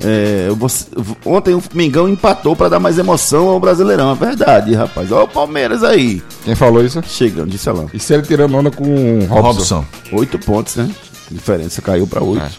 É, 0.00 0.48
você- 0.56 0.86
ontem 1.24 1.54
o 1.54 1.62
Mengão 1.72 2.08
empatou 2.08 2.54
para 2.56 2.68
dar 2.70 2.80
mais 2.80 2.98
emoção 2.98 3.48
ao 3.48 3.60
Brasileirão. 3.60 4.10
É 4.12 4.14
verdade, 4.14 4.74
rapaz. 4.74 5.10
Olha 5.12 5.24
o 5.24 5.28
Palmeiras 5.28 5.82
aí. 5.82 6.22
Quem 6.44 6.54
falou 6.54 6.84
isso? 6.84 7.02
Chegando, 7.06 7.50
Gilcelan. 7.50 7.86
E 7.94 7.98
se 7.98 8.12
ele 8.12 8.22
tirando 8.22 8.54
onda 8.56 8.70
com 8.70 8.84
o 8.84 9.24
Robson? 9.26 9.76
Robson. 9.76 9.84
Oito 10.12 10.38
pontos, 10.38 10.76
né? 10.76 10.90
Diferença 11.30 11.80
caiu 11.80 12.06
para 12.06 12.22
oito. 12.22 12.44
É. 12.44 12.50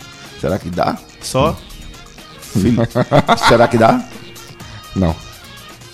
Será 0.41 0.58
que 0.58 0.69
dá? 0.69 0.98
Só? 1.21 1.56
Será 3.48 3.67
que 3.67 3.78
dá? 3.78 4.02
Não. 4.95 5.15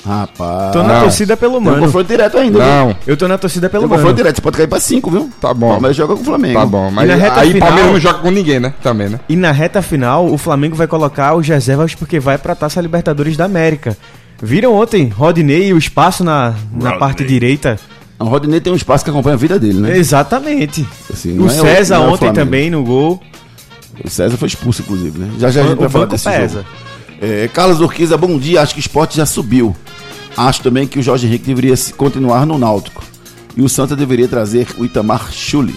Rapaz. 0.06 0.72
tô 0.74 0.82
na 0.84 0.94
Não. 0.96 1.02
torcida 1.02 1.38
pelo 1.38 1.54
Tem 1.54 1.62
um 1.62 1.64
Mano. 1.66 1.86
confronto 1.86 2.08
direto 2.08 2.38
ainda. 2.38 2.58
viu? 2.60 2.68
Não. 2.68 2.96
Eu 3.06 3.16
tô 3.18 3.28
na 3.28 3.38
torcida 3.38 3.70
Tem 3.70 3.72
pelo 3.72 3.86
um 3.86 3.88
confronto 3.90 4.06
Mano. 4.08 4.18
direto. 4.18 4.36
Você 4.38 4.42
pode 4.42 4.58
cair 4.58 4.68
para 4.68 4.80
cinco, 4.80 5.12
viu? 5.12 5.30
Tá 5.40 5.54
bom. 5.54 5.70
Palmeiras 5.70 5.96
joga 5.96 6.16
com 6.16 6.22
o 6.22 6.26
Flamengo. 6.26 6.60
Tá 6.60 6.66
bom, 6.66 6.90
mas 6.92 7.08
na 7.08 7.16
reta 7.16 7.40
aí 7.42 7.52
final- 7.52 7.68
Palmeiras 7.68 7.94
não 7.94 8.00
joga 8.00 8.20
com 8.20 8.32
ninguém, 8.32 8.60
né? 8.60 8.74
Também, 8.82 9.10
né? 9.10 9.20
E 9.30 9.36
na 9.36 9.52
reta 9.52 9.82
final, 9.82 10.26
o 10.28 10.38
Flamengo 10.38 10.76
vai 10.76 10.88
colocar 10.88 11.36
os 11.36 11.48
reservas 11.48 11.94
porque 11.94 12.20
vai 12.20 12.38
pra 12.38 12.56
Taça 12.56 12.82
Libertadores 12.82 13.38
da 13.38 13.46
América. 13.46 13.96
Viram 14.42 14.74
ontem 14.74 15.08
Rodinei 15.08 15.68
e 15.68 15.74
o 15.74 15.78
espaço 15.78 16.24
na, 16.24 16.56
na 16.74 16.94
parte 16.98 17.24
direita? 17.24 17.78
O 18.20 18.26
Rodinei 18.26 18.60
tem 18.60 18.74
um 18.74 18.76
espaço 18.76 19.04
que 19.04 19.10
acompanha 19.12 19.36
a 19.36 19.38
vida 19.38 19.60
dele, 19.60 19.80
né? 19.80 19.98
Exatamente. 19.98 20.86
Assim, 21.12 21.34
não 21.34 21.46
o 21.46 21.48
é 21.48 21.52
César 21.54 21.98
não 21.98 22.04
é 22.04 22.08
o 22.08 22.10
ontem 22.14 22.18
Flamengo. 22.26 22.40
também 22.46 22.70
no 22.72 22.84
gol. 22.84 23.22
O 24.04 24.10
César 24.10 24.36
foi 24.38 24.48
expulso, 24.48 24.82
inclusive, 24.82 25.20
né? 25.20 25.30
Já 25.38 25.52
já 25.52 25.62
a 25.62 25.64
gente 25.66 25.74
O 25.78 25.80
vai 25.82 25.90
falar 25.90 26.06
desse 26.06 26.28
pesa. 26.30 26.54
jogo. 26.60 26.66
É, 27.22 27.48
Carlos 27.54 27.80
Urquiza, 27.82 28.18
bom 28.18 28.36
dia. 28.40 28.62
Acho 28.62 28.74
que 28.74 28.80
o 28.80 28.82
esporte 28.82 29.16
já 29.18 29.28
subiu. 29.28 29.76
Acho 30.36 30.62
também 30.63 30.88
que 30.88 31.00
o 31.00 31.04
Jorge 31.04 31.28
Henrique 31.28 31.46
deveria 31.46 31.76
se- 31.76 31.94
continuar 31.94 32.46
no 32.46 32.58
Náutico. 32.58 33.04
E 33.56 33.62
o 33.62 33.67
Santa 33.70 33.96
deveria 33.96 34.28
trazer 34.28 34.67
o 34.78 34.86
Itamar 34.86 35.32
Chuli. 35.32 35.76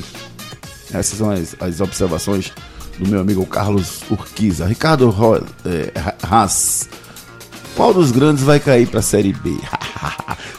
Essas 0.92 1.18
são 1.18 1.30
as, 1.30 1.56
as 1.60 1.80
observações 1.80 2.52
do 2.98 3.08
meu 3.08 3.20
amigo 3.20 3.44
Carlos 3.46 4.02
Urquiza. 4.10 4.64
Ricardo 4.66 5.10
Ro, 5.10 5.42
é, 5.64 5.98
Ra- 5.98 6.14
Haas. 6.22 6.88
Qual 7.74 7.92
dos 7.92 8.12
grandes 8.12 8.44
vai 8.44 8.60
cair 8.60 8.86
para 8.86 9.00
a 9.00 9.02
Série 9.02 9.32
B? 9.32 9.50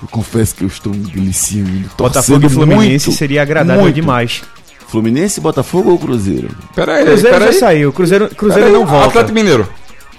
eu 0.01 0.07
confesso 0.09 0.55
que 0.55 0.63
eu 0.63 0.67
estou 0.67 0.93
me 0.93 0.99
deliciando. 1.09 1.89
Botafogo 1.97 2.45
e 2.45 2.49
Fluminense 2.49 3.07
muito, 3.07 3.17
seria 3.17 3.41
agradável 3.41 3.83
muito. 3.83 3.95
demais. 3.95 4.43
Fluminense, 4.89 5.39
Botafogo 5.39 5.91
ou 5.91 5.97
Cruzeiro? 5.97 6.49
Pera 6.75 6.95
aí, 6.97 7.05
Cruzeiro 7.05 7.37
pera 7.39 7.51
já 7.53 7.59
saiu, 7.59 7.93
Cruzeiro, 7.93 8.29
Cruzeiro 8.35 8.71
não 8.71 8.85
volta. 8.85 9.07
Atlético 9.07 9.33
Mineiro. 9.33 9.67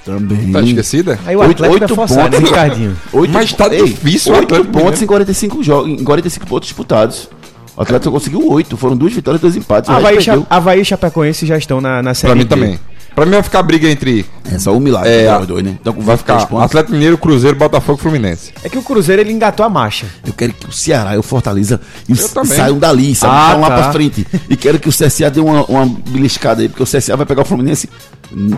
Também. 0.06 0.52
Tá 0.52 0.60
esquecida? 0.62 1.18
Aí 1.26 1.36
o 1.36 1.40
Oito- 1.40 1.50
Atlético 1.64 1.74
oito 1.74 1.92
é 1.92 1.96
forçado, 1.96 2.30
pontos. 2.30 2.48
Ricardinho. 2.50 2.96
Oito, 3.12 3.32
Mas 3.34 3.52
tá 3.52 3.66
ei, 3.74 3.84
difícil 3.84 4.32
o 4.32 4.36
Oito 4.36 4.54
Atlético 4.54 4.78
pontos 4.78 5.02
em 5.02 5.06
45 5.06 5.62
jogos, 5.62 5.90
em 5.90 6.04
45 6.04 6.46
pontos 6.46 6.68
disputados. 6.68 7.28
O 7.76 7.82
Atlético 7.82 8.10
conseguiu 8.10 8.48
oito, 8.50 8.74
foram 8.76 8.96
duas 8.96 9.12
vitórias 9.12 9.38
e 9.40 9.42
dois 9.42 9.54
empates. 9.56 9.90
o 9.90 9.92
Havaí. 9.92 10.18
Cha- 10.22 10.38
Havaí 10.48 10.80
e 10.80 10.84
Chapecoense 10.84 11.44
já 11.44 11.58
estão 11.58 11.78
na, 11.78 12.02
na 12.02 12.14
Série 12.14 12.32
Pra 12.32 12.42
mim 12.42 12.46
também. 12.46 12.80
Pra 13.14 13.24
mim 13.26 13.32
vai 13.32 13.42
ficar 13.42 13.62
briga 13.62 13.86
entre. 13.88 14.24
É 14.50 14.58
só 14.58 14.72
um 14.74 14.80
milagre, 14.80 15.10
É, 15.10 15.24
é, 15.24 15.38
os 15.38 15.46
dois, 15.46 15.62
né? 15.64 15.76
Então 15.80 15.92
Vai 15.92 16.16
23 16.16 16.42
ficar. 16.42 16.62
Atlético 16.64 16.92
Mineiro, 16.92 17.18
Cruzeiro, 17.18 17.56
Botafogo 17.56 17.98
e 17.98 18.02
Fluminense. 18.02 18.52
É 18.62 18.68
que 18.70 18.78
o 18.78 18.82
Cruzeiro 18.82 19.20
ele 19.20 19.32
engatou 19.32 19.64
a 19.66 19.68
marcha. 19.68 20.06
Eu 20.26 20.32
quero 20.32 20.52
que 20.54 20.66
o 20.66 20.72
Ceará 20.72 21.14
e 21.14 21.18
o 21.18 21.22
Fortaleza 21.22 21.78
e 22.08 22.12
o- 22.12 22.16
saiam 22.46 22.78
dali, 22.78 23.14
sabe? 23.14 23.34
Ah, 23.36 23.52
Vão 23.52 23.60
lá 23.62 23.68
tá. 23.68 23.74
pra 23.82 23.92
frente. 23.92 24.26
E 24.48 24.56
quero 24.56 24.78
que 24.78 24.88
o 24.88 24.92
CSA 24.92 25.30
dê 25.30 25.40
uma, 25.40 25.64
uma 25.66 25.84
beliscada 26.08 26.62
aí, 26.62 26.68
porque 26.70 26.82
o 26.82 26.86
CSA 26.86 27.14
vai 27.16 27.26
pegar 27.26 27.42
o 27.42 27.44
Fluminense 27.44 27.88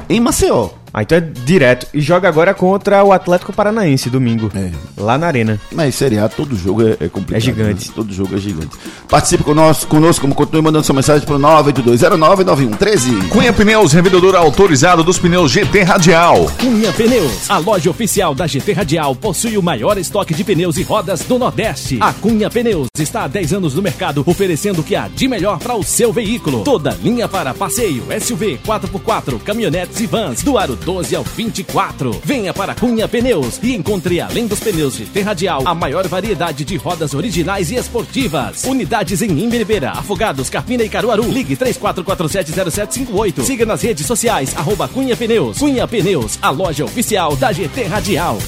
em 0.09 0.21
Maceió. 0.21 0.69
Ah, 0.93 1.03
então 1.03 1.19
é 1.19 1.21
direto. 1.21 1.87
E 1.93 2.01
joga 2.01 2.29
agora 2.29 2.55
contra 2.55 3.03
o 3.05 3.13
Atlético 3.13 3.53
Paranaense, 3.53 4.09
domingo. 4.11 4.51
É. 4.55 4.71
Lá 4.97 5.19
na 5.19 5.27
Arena. 5.27 5.61
Mas 5.73 5.95
Série 5.95 6.19
A, 6.19 6.29
todo 6.29 6.57
jogo 6.57 6.83
é, 6.87 6.97
é 7.01 7.09
complicado. 7.09 7.37
É 7.37 7.41
gigante. 7.41 7.89
né? 7.89 7.93
Todo 7.95 8.13
jogo 8.13 8.35
é 8.35 8.39
gigante. 8.39 8.71
Participe 9.09 9.45
conosco, 9.45 9.87
conosco 9.87 10.23
como 10.23 10.35
continue 10.35 10.63
mandando 10.63 10.85
sua 10.85 10.95
mensagem 10.95 11.27
para 11.27 11.37
o 11.37 11.39
982099113. 11.39 13.29
Cunha 13.29 13.53
Pneus, 13.53 13.93
revendedor 13.93 14.35
autorizado 14.37 15.03
dos 15.05 15.19
pneus 15.19 15.51
GT 15.51 15.83
Radial. 15.83 16.51
Cunha 16.59 16.93
Pneus, 16.93 17.51
a 17.51 17.59
loja 17.59 17.91
oficial 17.91 18.35
da 18.35 18.47
GT 18.47 18.73
Radial, 18.73 19.15
possui 19.15 19.57
o 19.59 19.63
maior 19.63 19.99
estoque 19.99 20.35
de 20.35 20.45
pneus 20.45 20.77
e 20.77 20.83
rodas 20.83 21.21
do 21.21 21.39
Nordeste. 21.39 21.99
A 22.01 22.13
Cunha 22.13 22.49
Pneus 22.51 22.89
está 22.99 23.25
há 23.25 23.29
10 23.29 23.55
anos 23.55 23.75
no 23.75 23.83
mercado, 23.83 24.23
oferecendo 24.27 24.81
o 24.81 24.85
que 24.85 24.97
há 24.97 25.09
de 25.09 25.29
melhor 25.29 25.59
para 25.59 25.75
o 25.75 25.83
seu 25.83 26.13
veículo. 26.13 26.65
Toda 26.65 26.97
linha 27.03 27.29
para 27.29 27.55
passeio, 27.55 28.05
SUV, 28.21 28.59
4x4, 28.67 29.39
caminhonetes 29.41 30.01
e 30.01 30.07
vans, 30.07 30.43
do 30.43 30.57
aro 30.59 30.78
12 30.79 31.17
ao 31.17 31.25
24. 31.25 32.21
Venha 32.25 32.55
para 32.55 32.75
Cunha 32.75 33.07
Pneus 33.09 33.59
e 33.63 33.75
encontre, 33.75 34.21
além 34.21 34.47
dos 34.47 34.61
pneus 34.61 34.95
GT 34.95 35.23
Radial, 35.23 35.63
a 35.65 35.75
maior 35.75 36.07
variedade 36.09 36.65
de 36.65 36.77
rodas 36.77 37.15
originais 37.15 37.71
e 37.71 37.77
esportivas. 37.77 38.65
Unidades 38.65 39.23
em 39.23 39.31
Imbiribeira, 39.31 39.91
Afogados, 39.91 40.49
Carpina 40.49 40.83
e 40.83 40.89
Caruaru. 40.89 41.25
Ligue 41.31 41.57
34470758. 41.57 43.43
Siga 43.43 43.67
nas 43.67 43.83
redes 43.83 44.07
sociais, 44.07 44.55
arroba 44.57 44.89
Cunha 44.89 45.17
Pneus. 45.17 45.59
Cunha 45.59 45.87
Pneus, 45.87 46.39
a 46.41 46.51
loja 46.51 46.85
oficial 46.85 47.37
da 47.37 47.53
GT 47.53 47.85
Radial. 47.85 48.39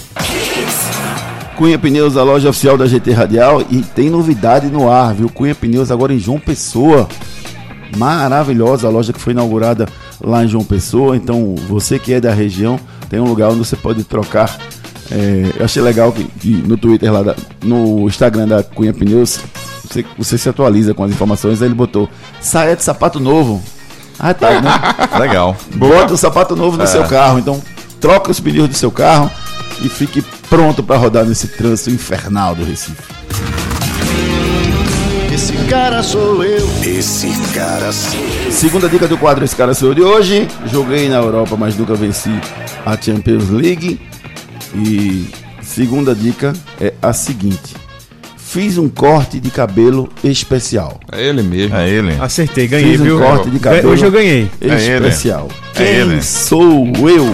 Cunha 1.56 1.78
Pneus, 1.78 2.16
a 2.16 2.22
loja 2.22 2.48
oficial 2.48 2.78
da 2.78 2.86
GT 2.86 3.12
Radial. 3.12 3.62
E 3.70 3.82
tem 3.82 4.08
novidade 4.08 4.68
no 4.68 4.90
ar, 4.90 5.12
viu? 5.12 5.28
Cunha 5.28 5.54
Pneus 5.54 5.90
agora 5.90 6.14
em 6.14 6.18
João 6.18 6.40
Pessoa. 6.40 7.06
Maravilhosa 7.96 8.86
a 8.86 8.90
loja 8.90 9.12
que 9.12 9.20
foi 9.20 9.32
inaugurada 9.32 9.86
lá 10.20 10.44
em 10.44 10.48
João 10.48 10.64
Pessoa. 10.64 11.16
Então, 11.16 11.54
você 11.68 11.98
que 11.98 12.12
é 12.12 12.20
da 12.20 12.32
região, 12.32 12.78
tem 13.08 13.18
um 13.20 13.24
lugar 13.28 13.48
onde 13.50 13.58
você 13.58 13.76
pode 13.76 14.04
trocar. 14.04 14.56
É, 15.10 15.52
eu 15.58 15.64
achei 15.64 15.82
legal 15.82 16.12
que, 16.12 16.24
que 16.24 16.48
no 16.50 16.76
Twitter 16.76 17.12
lá, 17.12 17.22
da- 17.22 17.36
no 17.64 18.06
Instagram 18.06 18.46
da 18.46 18.62
Cunha 18.62 18.92
Pneus, 18.92 19.40
você, 19.84 20.04
você 20.16 20.38
se 20.38 20.48
atualiza 20.48 20.94
com 20.94 21.02
as 21.02 21.10
informações. 21.10 21.60
Aí 21.60 21.68
ele 21.68 21.74
botou: 21.74 22.08
saia 22.40 22.76
de 22.76 22.82
sapato 22.84 23.18
novo. 23.18 23.60
Ah, 24.18 24.32
tá, 24.34 24.60
né? 24.60 24.70
Legal. 25.18 25.56
Bota 25.74 26.12
o 26.14 26.16
sapato 26.16 26.54
novo 26.54 26.76
no 26.76 26.86
seu 26.86 27.04
carro. 27.08 27.38
Então, 27.38 27.60
troca 28.00 28.30
os 28.30 28.38
pneus 28.38 28.68
do 28.68 28.74
seu 28.74 28.90
carro 28.90 29.30
e 29.82 29.88
fique 29.88 30.22
pronto 30.48 30.82
para 30.82 30.96
rodar 30.96 31.24
nesse 31.24 31.48
trânsito 31.48 31.90
infernal 31.90 32.54
do 32.54 32.62
Recife. 32.64 33.02
Esse 35.70 35.78
cara 35.78 36.02
sou 36.02 36.42
eu. 36.42 36.68
Esse 36.84 37.28
cara 37.54 37.92
sou 37.92 38.18
Segunda 38.50 38.88
dica 38.88 39.06
do 39.06 39.16
quadro 39.16 39.44
Esse 39.44 39.54
Cara 39.54 39.72
Sou 39.72 39.90
Eu 39.90 39.94
de 39.94 40.02
hoje. 40.02 40.48
Joguei 40.66 41.08
na 41.08 41.18
Europa, 41.18 41.56
mas 41.56 41.76
nunca 41.76 41.94
venci 41.94 42.28
a 42.84 43.00
Champions 43.00 43.48
League. 43.50 44.00
E 44.74 45.28
segunda 45.62 46.12
dica 46.12 46.52
é 46.80 46.92
a 47.00 47.12
seguinte. 47.12 47.76
Fiz 48.36 48.78
um 48.78 48.88
corte 48.88 49.38
de 49.38 49.48
cabelo 49.48 50.08
especial. 50.24 50.98
É 51.12 51.22
ele 51.28 51.44
mesmo. 51.44 51.76
É 51.76 51.88
ele. 51.88 52.16
Acertei, 52.20 52.66
ganhei, 52.66 52.90
Fiz 52.90 53.00
um 53.02 53.04
viu? 53.04 53.18
corte 53.20 53.48
de 53.48 53.60
cabelo 53.60 53.90
Hoje 53.90 54.04
eu 54.04 54.10
ganhei. 54.10 54.50
É 54.60 54.66
ele. 54.66 55.06
especial. 55.06 55.46
É 55.76 55.78
Quem 55.78 55.86
ele. 55.86 56.20
sou 56.20 56.84
eu? 57.08 57.32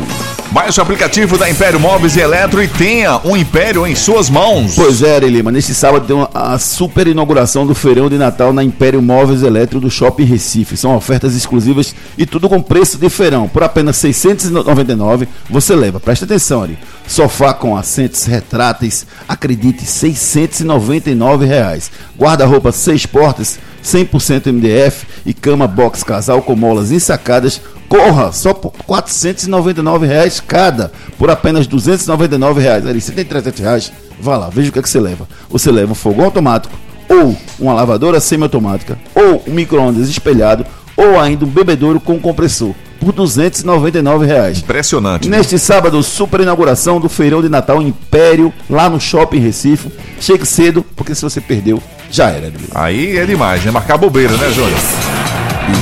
Baixe 0.50 0.80
o 0.80 0.82
aplicativo 0.82 1.36
da 1.36 1.50
Império 1.50 1.78
Móveis 1.78 2.16
e 2.16 2.20
Eletro 2.20 2.62
e 2.62 2.68
tenha 2.68 3.20
um 3.24 3.36
império 3.36 3.86
em 3.86 3.94
suas 3.94 4.30
mãos. 4.30 4.74
Pois 4.74 5.02
é, 5.02 5.18
Lima. 5.18 5.50
Neste 5.50 5.74
sábado 5.74 6.06
tem 6.06 6.28
a 6.32 6.58
super 6.58 7.06
inauguração 7.06 7.66
do 7.66 7.74
feirão 7.74 8.08
de 8.08 8.16
Natal 8.16 8.52
na 8.52 8.62
Império 8.62 9.02
Móveis 9.02 9.42
e 9.42 9.46
Eletro 9.46 9.80
do 9.80 9.90
Shopping 9.90 10.24
Recife. 10.24 10.76
São 10.76 10.94
ofertas 10.96 11.34
exclusivas 11.34 11.94
e 12.16 12.24
tudo 12.24 12.48
com 12.48 12.62
preço 12.62 12.96
de 12.96 13.10
feirão. 13.10 13.48
Por 13.48 13.62
apenas 13.64 14.00
R$ 14.02 14.12
699 14.12 15.28
você 15.50 15.74
leva. 15.74 16.00
Presta 16.00 16.24
atenção, 16.24 16.62
Ari. 16.62 16.78
Sofá 17.06 17.52
com 17.52 17.76
assentos 17.76 18.24
retráteis, 18.24 19.06
acredite, 19.28 19.84
699 19.84 21.44
reais. 21.44 21.90
Guarda-roupa 22.18 22.72
seis 22.72 23.04
portas, 23.04 23.58
100% 23.86 24.52
MDF 24.52 25.06
e 25.24 25.32
cama 25.32 25.66
box 25.66 26.02
casal 26.02 26.42
com 26.42 26.56
molas 26.56 26.90
ensacadas. 26.90 27.60
Corra, 27.88 28.32
só 28.32 28.52
por 28.52 28.72
499 28.72 30.06
reais 30.06 30.40
cada, 30.40 30.90
por 31.16 31.30
apenas 31.30 31.68
299 31.68 32.60
reais. 32.60 32.84
Ari, 32.84 33.00
você 33.00 33.12
tem 33.12 33.24
300 33.24 33.60
reais? 33.60 33.92
Vá 34.20 34.36
lá, 34.36 34.48
veja 34.48 34.70
o 34.70 34.72
que, 34.72 34.80
é 34.80 34.82
que 34.82 34.90
você 34.90 34.98
leva. 34.98 35.28
Você 35.48 35.70
leva 35.70 35.92
um 35.92 35.94
fogão 35.94 36.24
automático, 36.24 36.74
ou 37.08 37.36
uma 37.60 37.72
lavadora 37.72 38.18
semiautomática, 38.18 38.98
ou 39.14 39.44
um 39.46 39.52
micro-ondas 39.52 40.08
espelhado, 40.08 40.66
ou 40.96 41.20
ainda 41.20 41.44
um 41.44 41.48
bebedouro 41.48 42.00
com 42.00 42.18
compressor 42.18 42.74
por 42.98 43.12
299 43.12 44.26
reais. 44.26 44.58
Impressionante. 44.58 45.28
Neste 45.28 45.58
sábado, 45.58 46.02
super 46.02 46.40
inauguração 46.40 46.98
do 46.98 47.08
feirão 47.08 47.40
de 47.40 47.48
Natal 47.48 47.80
Império, 47.80 48.52
lá 48.68 48.90
no 48.90 48.98
Shopping 48.98 49.38
Recife. 49.38 49.92
Chegue 50.18 50.44
cedo, 50.44 50.84
porque 50.96 51.14
se 51.14 51.22
você 51.22 51.40
perdeu, 51.40 51.80
já 52.10 52.28
era. 52.28 52.52
Aí 52.74 53.18
é 53.18 53.24
demais, 53.24 53.64
né? 53.64 53.70
Marcar 53.70 53.96
bobeira, 53.96 54.36
né, 54.36 54.50
Júnior? 54.50 54.78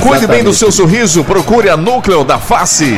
Cuide 0.01 0.27
bem 0.27 0.43
do 0.43 0.53
seu 0.53 0.71
sorriso, 0.71 1.23
procure 1.23 1.69
a 1.69 1.77
Núcleo 1.77 2.23
da 2.23 2.39
Face. 2.39 2.97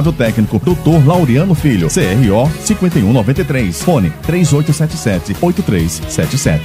técnico, 0.13 0.57
Dr. 0.57 1.05
Laureano 1.05 1.53
Filho, 1.53 1.89
CRO 1.89 2.49
5193, 2.63 3.83
fone 3.83 4.13
3877-8377. 4.25 6.61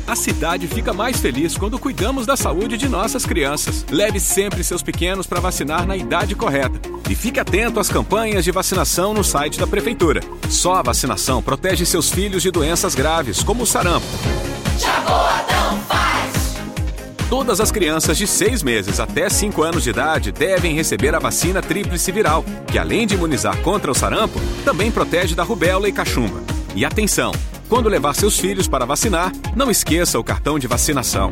A 0.10 0.15
cidade 0.15 0.67
fica 0.67 0.91
mais 0.91 1.19
feliz 1.19 1.56
quando 1.56 1.78
cuidamos 1.78 2.26
da 2.26 2.36
saúde 2.36 2.80
de 2.80 2.89
nossas 2.89 3.28
crianças. 3.28 3.86
Leve 3.91 4.19
sempre 4.19 4.63
seus 4.63 4.82
pequenos 4.82 5.28
para 5.28 5.39
vacinar 5.39 5.86
na 5.86 5.95
idade 5.95 6.34
correta. 6.34 6.82
E 7.08 7.13
fique 7.13 7.39
atento 7.39 7.80
às 7.80 7.89
campanhas 7.89 8.43
de 8.43 8.50
vacinação 8.50 9.13
no 9.13 9.24
site 9.24 9.60
da 9.60 9.67
Prefeitura. 9.67 10.19
Só 10.50 10.78
a 10.78 10.82
vacinação 10.82 11.43
protege 11.43 11.86
seus 11.86 12.10
filhos 12.10 12.41
de 12.41 12.50
doenças 12.50 12.95
graves, 12.95 13.43
como 13.43 13.62
o 13.62 13.67
sarampo. 13.67 14.08
Jaboatão 14.80 15.80
faz. 15.88 16.58
Todas 17.30 17.62
as 17.62 17.72
crianças 17.72 18.17
de 18.17 18.26
6 18.26 18.63
meses 18.63 19.00
até 19.00 19.30
5 19.30 19.62
anos 19.62 19.84
de 19.84 19.91
idade 19.91 20.32
devem 20.32 20.74
receber 20.74 21.13
a 21.13 21.19
vacina 21.19 21.62
tríplice 21.62 22.12
viral, 22.12 22.43
que 22.65 22.80
além 22.80 23.06
de 23.06 23.13
imunizar 23.13 23.58
contra 23.58 23.91
o 23.91 23.95
sarampo, 23.95 24.41
também 24.65 24.89
protege 24.89 25.36
da 25.36 25.43
rubéola 25.43 25.88
e 25.88 25.91
cachumba. 25.91 26.41
E 26.76 26.84
atenção! 26.84 27.32
Quando 27.69 27.88
levar 27.88 28.15
seus 28.15 28.39
filhos 28.39 28.67
para 28.67 28.84
vacinar, 28.84 29.32
não 29.55 29.69
esqueça 29.69 30.19
o 30.19 30.23
cartão 30.23 30.58
de 30.58 30.65
vacinação. 30.65 31.32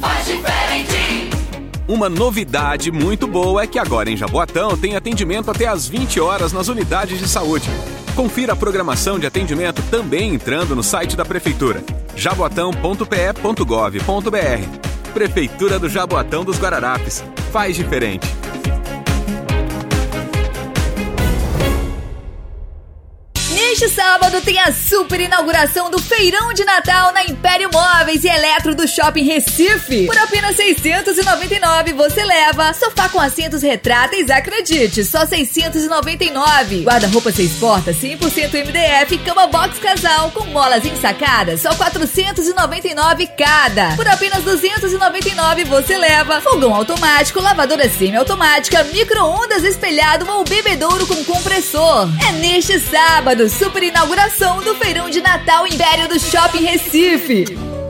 Faz 0.00 0.24
diferente. 0.24 1.28
Uma 1.86 2.08
novidade 2.08 2.90
muito 2.90 3.26
boa 3.26 3.62
é 3.62 3.66
que 3.66 3.78
agora 3.78 4.10
em 4.10 4.16
Jaboatão 4.16 4.74
tem 4.74 4.96
atendimento 4.96 5.50
até 5.50 5.66
às 5.66 5.86
20 5.86 6.18
horas 6.18 6.50
nas 6.50 6.68
unidades 6.68 7.18
de 7.18 7.28
saúde. 7.28 7.68
Confira 8.16 8.54
a 8.54 8.56
programação 8.56 9.18
de 9.18 9.26
atendimento 9.26 9.82
também 9.90 10.34
entrando 10.34 10.74
no 10.74 10.82
site 10.82 11.14
da 11.14 11.26
Prefeitura, 11.26 11.84
jaboatão.pe.gov.br. 12.16 15.12
Prefeitura 15.12 15.78
do 15.78 15.90
Jaboatão 15.90 16.42
dos 16.42 16.58
Guararapes. 16.58 17.22
Faz 17.52 17.76
diferente. 17.76 18.26
Neste 23.78 23.94
sábado 23.94 24.40
tem 24.40 24.58
a 24.58 24.72
super 24.72 25.20
inauguração 25.20 25.90
do 25.90 26.00
Feirão 26.00 26.50
de 26.54 26.64
Natal 26.64 27.12
na 27.12 27.24
Império 27.24 27.68
Móveis 27.70 28.24
e 28.24 28.26
Eletro 28.26 28.74
do 28.74 28.88
Shopping 28.88 29.24
Recife. 29.24 30.06
Por 30.06 30.16
apenas 30.16 30.56
699 30.56 31.92
você 31.92 32.24
leva 32.24 32.72
sofá 32.72 33.10
com 33.10 33.20
assentos 33.20 33.60
retráteis, 33.60 34.30
acredite, 34.30 35.04
só 35.04 35.26
699. 35.26 36.84
Guarda-roupa 36.84 37.30
seis 37.30 37.52
portas, 37.58 37.96
100% 37.96 38.64
MDF, 38.64 39.18
cama 39.18 39.46
box 39.46 39.78
casal 39.78 40.30
com 40.30 40.46
molas 40.46 40.86
ensacadas, 40.86 41.60
só 41.60 41.74
499 41.74 43.26
cada. 43.36 43.94
Por 43.94 44.08
apenas 44.08 44.42
299 44.42 45.64
você 45.64 45.98
leva 45.98 46.40
fogão 46.40 46.74
automático, 46.74 47.42
lavadora 47.42 47.90
semiautomática, 47.90 48.84
micro-ondas 48.84 49.64
espelhado 49.64 50.26
ou 50.30 50.44
bebedouro 50.44 51.06
com 51.06 51.22
compressor. 51.24 52.08
É 52.26 52.32
neste 52.32 52.80
sábado, 52.80 53.50
super 53.50 53.65
inauguração 53.82 54.62
do 54.62 54.74
Feirão 54.76 55.10
de 55.10 55.20
Natal 55.20 55.66
Império 55.66 56.08
do 56.08 56.18
Shopping 56.18 56.62
Recife. 56.62 57.75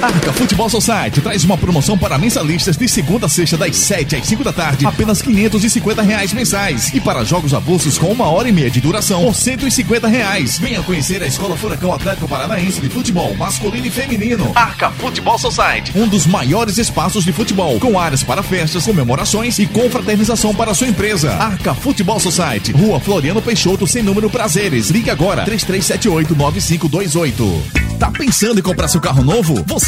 Arca 0.00 0.32
Futebol 0.32 0.68
Society 0.68 1.20
traz 1.20 1.42
uma 1.42 1.58
promoção 1.58 1.98
para 1.98 2.16
mensalistas 2.16 2.76
de 2.76 2.88
segunda 2.88 3.26
a 3.26 3.28
sexta, 3.28 3.56
das 3.56 3.74
7 3.76 4.14
às 4.14 4.26
5 4.26 4.44
da 4.44 4.52
tarde, 4.52 4.86
apenas 4.86 5.20
550 5.20 6.02
reais 6.02 6.32
mensais. 6.32 6.94
E 6.94 7.00
para 7.00 7.24
jogos 7.24 7.52
avulsos 7.52 7.98
com 7.98 8.12
uma 8.12 8.28
hora 8.28 8.48
e 8.48 8.52
meia 8.52 8.70
de 8.70 8.80
duração, 8.80 9.24
por 9.24 9.34
150 9.34 10.06
reais. 10.06 10.56
Venha 10.58 10.84
conhecer 10.84 11.20
a 11.20 11.26
Escola 11.26 11.56
Furacão 11.56 11.92
Atlético 11.92 12.28
Paranaense 12.28 12.80
de 12.80 12.88
Futebol 12.88 13.34
Masculino 13.34 13.86
e 13.86 13.90
Feminino. 13.90 14.52
Arca 14.54 14.92
Futebol 14.92 15.36
Society, 15.36 15.90
um 15.96 16.06
dos 16.06 16.26
maiores 16.26 16.78
espaços 16.78 17.24
de 17.24 17.32
futebol, 17.32 17.80
com 17.80 17.98
áreas 17.98 18.22
para 18.22 18.40
festas, 18.40 18.84
comemorações 18.84 19.58
e 19.58 19.66
confraternização 19.66 20.54
para 20.54 20.74
sua 20.74 20.86
empresa. 20.86 21.32
Arca 21.32 21.74
Futebol 21.74 22.20
Society, 22.20 22.70
Rua 22.70 23.00
Floriano 23.00 23.42
Peixoto, 23.42 23.84
sem 23.84 24.04
número 24.04 24.30
prazeres. 24.30 24.90
Ligue 24.90 25.10
agora, 25.10 25.44
3378-9528. 25.44 27.88
Tá 27.98 28.12
pensando 28.12 28.60
em 28.60 28.62
comprar 28.62 28.86
seu 28.86 29.00
carro 29.00 29.24
novo? 29.24 29.64
Você 29.66 29.87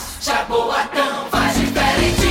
Jaboatão 0.21 1.25
faz 1.31 1.57
diferente. 1.57 2.27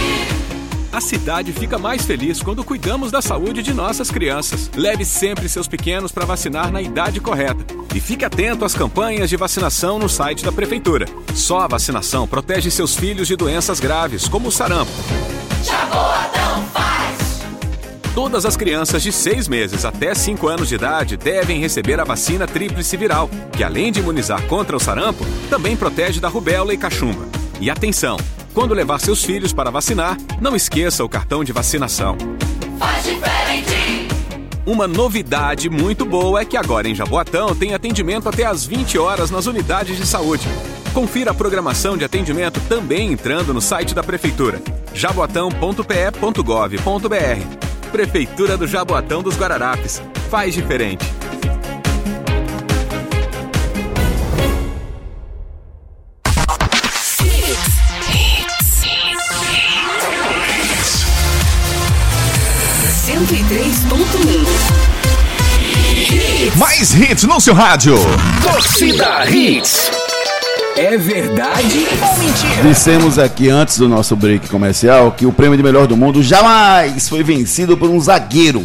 A 0.92 1.00
cidade 1.00 1.52
fica 1.52 1.76
mais 1.76 2.04
feliz 2.04 2.40
quando 2.40 2.62
cuidamos 2.62 3.10
da 3.10 3.20
saúde 3.20 3.64
de 3.64 3.74
nossas 3.74 4.12
crianças. 4.12 4.70
Leve 4.76 5.04
sempre 5.04 5.48
seus 5.48 5.66
pequenos 5.66 6.12
para 6.12 6.24
vacinar 6.24 6.70
na 6.70 6.80
idade 6.80 7.18
correta. 7.18 7.64
E 7.92 7.98
fique 7.98 8.24
atento 8.24 8.64
às 8.64 8.76
campanhas 8.76 9.28
de 9.28 9.36
vacinação 9.36 9.98
no 9.98 10.08
site 10.08 10.44
da 10.44 10.52
Prefeitura. 10.52 11.06
Só 11.34 11.62
a 11.62 11.66
vacinação 11.66 12.28
protege 12.28 12.70
seus 12.70 12.94
filhos 12.94 13.26
de 13.26 13.34
doenças 13.34 13.80
graves, 13.80 14.28
como 14.28 14.50
o 14.50 14.52
sarampo. 14.52 14.92
Jaboatão 15.64 16.62
faz. 16.72 17.40
Todas 18.14 18.46
as 18.46 18.56
crianças 18.56 19.02
de 19.02 19.10
6 19.10 19.48
meses 19.48 19.84
até 19.84 20.14
5 20.14 20.46
anos 20.46 20.68
de 20.68 20.76
idade 20.76 21.16
devem 21.16 21.58
receber 21.58 21.98
a 21.98 22.04
vacina 22.04 22.46
tríplice 22.46 22.96
viral, 22.96 23.28
que 23.52 23.64
além 23.64 23.90
de 23.90 23.98
imunizar 23.98 24.46
contra 24.46 24.76
o 24.76 24.80
sarampo, 24.80 25.26
também 25.48 25.76
protege 25.76 26.20
da 26.20 26.28
rubéola 26.28 26.72
e 26.72 26.78
cachumba. 26.78 27.39
E 27.60 27.68
atenção! 27.68 28.16
Quando 28.54 28.72
levar 28.72 28.98
seus 28.98 29.22
filhos 29.22 29.52
para 29.52 29.70
vacinar, 29.70 30.16
não 30.40 30.56
esqueça 30.56 31.04
o 31.04 31.08
cartão 31.08 31.44
de 31.44 31.52
vacinação. 31.52 32.16
Faz 32.78 33.04
diferente. 33.04 34.08
Uma 34.66 34.88
novidade 34.88 35.68
muito 35.68 36.06
boa 36.06 36.40
é 36.40 36.44
que 36.44 36.56
agora 36.56 36.88
em 36.88 36.94
Jaboatão 36.94 37.54
tem 37.54 37.74
atendimento 37.74 38.28
até 38.28 38.44
às 38.44 38.64
20 38.64 38.98
horas 38.98 39.30
nas 39.30 39.46
unidades 39.46 39.96
de 39.96 40.06
saúde. 40.06 40.48
Confira 40.94 41.32
a 41.32 41.34
programação 41.34 41.96
de 41.96 42.04
atendimento 42.04 42.60
também 42.68 43.12
entrando 43.12 43.54
no 43.54 43.60
site 43.60 43.94
da 43.94 44.02
Prefeitura, 44.02 44.60
jaboatão.pe.gov.br. 44.94 47.90
Prefeitura 47.92 48.56
do 48.56 48.66
Jaboatão 48.66 49.22
dos 49.22 49.36
Guararapes. 49.36 50.02
Faz 50.30 50.54
diferente. 50.54 51.04
Mais 66.60 66.92
hits 66.92 67.24
no 67.24 67.40
seu 67.40 67.54
rádio. 67.54 67.94
Torcida 68.42 69.24
Hits. 69.24 69.90
É 70.76 70.98
verdade 70.98 71.86
ou 72.02 72.18
mentira? 72.18 72.62
Dissemos 72.62 73.18
aqui 73.18 73.48
antes 73.48 73.78
do 73.78 73.88
nosso 73.88 74.14
break 74.14 74.46
comercial 74.50 75.10
que 75.12 75.24
o 75.24 75.32
prêmio 75.32 75.56
de 75.56 75.62
melhor 75.62 75.86
do 75.86 75.96
mundo 75.96 76.22
jamais 76.22 77.08
foi 77.08 77.22
vencido 77.22 77.78
por 77.78 77.88
um 77.88 77.98
zagueiro. 77.98 78.62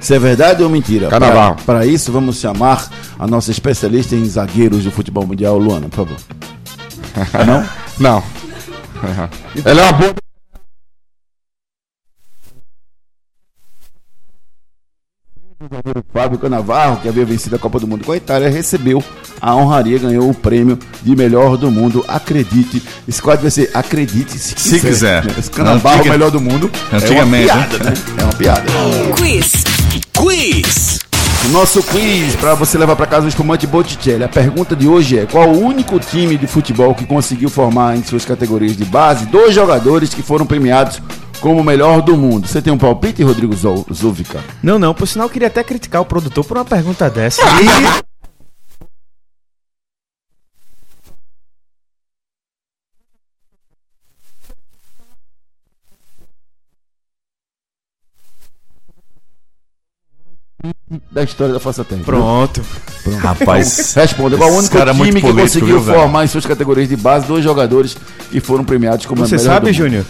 Isso 0.00 0.14
é 0.14 0.18
verdade 0.18 0.62
ou 0.62 0.70
mentira? 0.70 1.08
Carnaval. 1.08 1.56
Para 1.66 1.84
isso, 1.84 2.10
vamos 2.10 2.40
chamar 2.40 2.88
a 3.18 3.26
nossa 3.26 3.50
especialista 3.50 4.14
em 4.14 4.24
zagueiros 4.24 4.82
do 4.82 4.90
futebol 4.90 5.26
mundial, 5.26 5.58
Luana, 5.58 5.86
por 5.90 6.06
favor. 6.06 6.16
Não? 7.46 7.68
Não. 8.00 8.22
Ela 9.66 9.82
é 9.82 9.84
uma 9.84 9.92
boa. 9.92 10.23
Fábio 16.12 16.38
Canavarro, 16.38 16.98
que 17.00 17.08
havia 17.08 17.24
vencido 17.24 17.56
a 17.56 17.58
Copa 17.58 17.78
do 17.80 17.86
Mundo 17.86 18.04
com 18.04 18.12
a 18.12 18.16
Itália, 18.16 18.48
recebeu 18.48 19.02
a 19.40 19.54
honraria, 19.54 19.98
ganhou 19.98 20.28
o 20.30 20.34
prêmio 20.34 20.78
de 21.02 21.14
melhor 21.16 21.56
do 21.56 21.70
mundo. 21.70 22.04
Acredite, 22.08 22.82
esse 23.08 23.20
quadro 23.20 23.42
vai 23.42 23.50
ser 23.50 23.70
acredite 23.74 24.38
se, 24.38 24.54
Se 24.56 24.80
quiser. 24.80 25.24
Esse 25.38 25.50
Canavarro, 25.50 25.96
Antiga- 25.98 26.12
melhor 26.12 26.30
do 26.30 26.40
mundo. 26.40 26.70
Antigamente, 26.92 27.50
É 27.50 27.54
uma 27.54 27.66
piada, 27.66 27.84
né? 27.84 27.94
É 28.18 28.22
uma 28.24 28.32
piada. 28.32 28.62
Quiz. 29.16 29.52
Quiz. 30.12 30.98
O 31.46 31.48
nosso 31.48 31.82
quiz 31.82 32.34
para 32.36 32.54
você 32.54 32.78
levar 32.78 32.96
para 32.96 33.06
casa 33.06 33.26
o 33.26 33.28
espumante 33.28 33.66
Botticelli. 33.66 34.24
A 34.24 34.28
pergunta 34.28 34.74
de 34.74 34.88
hoje 34.88 35.18
é: 35.18 35.26
qual 35.26 35.50
o 35.50 35.60
único 35.62 35.98
time 36.00 36.38
de 36.38 36.46
futebol 36.46 36.94
que 36.94 37.04
conseguiu 37.04 37.50
formar 37.50 37.96
em 37.96 38.02
suas 38.02 38.24
categorias 38.24 38.74
de 38.76 38.84
base 38.84 39.26
dois 39.26 39.54
jogadores 39.54 40.14
que 40.14 40.22
foram 40.22 40.46
premiados 40.46 41.02
como 41.40 41.60
o 41.60 41.64
melhor 41.64 42.00
do 42.02 42.16
mundo? 42.16 42.46
Você 42.46 42.60
tem 42.62 42.72
um 42.72 42.78
palpite, 42.78 43.22
Rodrigo 43.22 43.54
Zulvica? 43.92 44.40
Não, 44.62 44.78
não, 44.78 44.94
por 44.94 45.06
sinal 45.06 45.26
eu 45.26 45.30
queria 45.30 45.48
até 45.48 45.62
criticar 45.62 46.00
o 46.02 46.06
produtor 46.06 46.44
por 46.44 46.56
uma 46.56 46.64
pergunta 46.64 47.08
dessa. 47.10 47.42
Da 61.10 61.22
história 61.22 61.52
da 61.52 61.60
Força 61.60 61.84
Técnica. 61.84 62.10
Pronto. 62.10 62.64
Rapaz, 63.20 63.94
Responda, 63.94 64.36
qual 64.36 64.50
o 64.50 64.56
único 64.58 64.74
cara 64.74 64.92
é 64.92 64.94
time 64.94 65.06
que 65.06 65.20
político, 65.20 65.42
conseguiu 65.42 65.66
viu, 65.66 65.80
velho? 65.80 65.98
formar 65.98 66.24
em 66.24 66.26
suas 66.28 66.46
categorias 66.46 66.88
de 66.88 66.96
base 66.96 67.26
dois 67.26 67.44
jogadores 67.44 67.96
que 68.30 68.40
foram 68.40 68.64
premiados 68.64 69.04
como 69.04 69.26
Você 69.26 69.34
o 69.34 69.38
melhor 69.38 69.52
sabe, 69.52 69.66
do 69.66 69.66
mundo? 69.66 69.76
Júnior? 69.76 70.04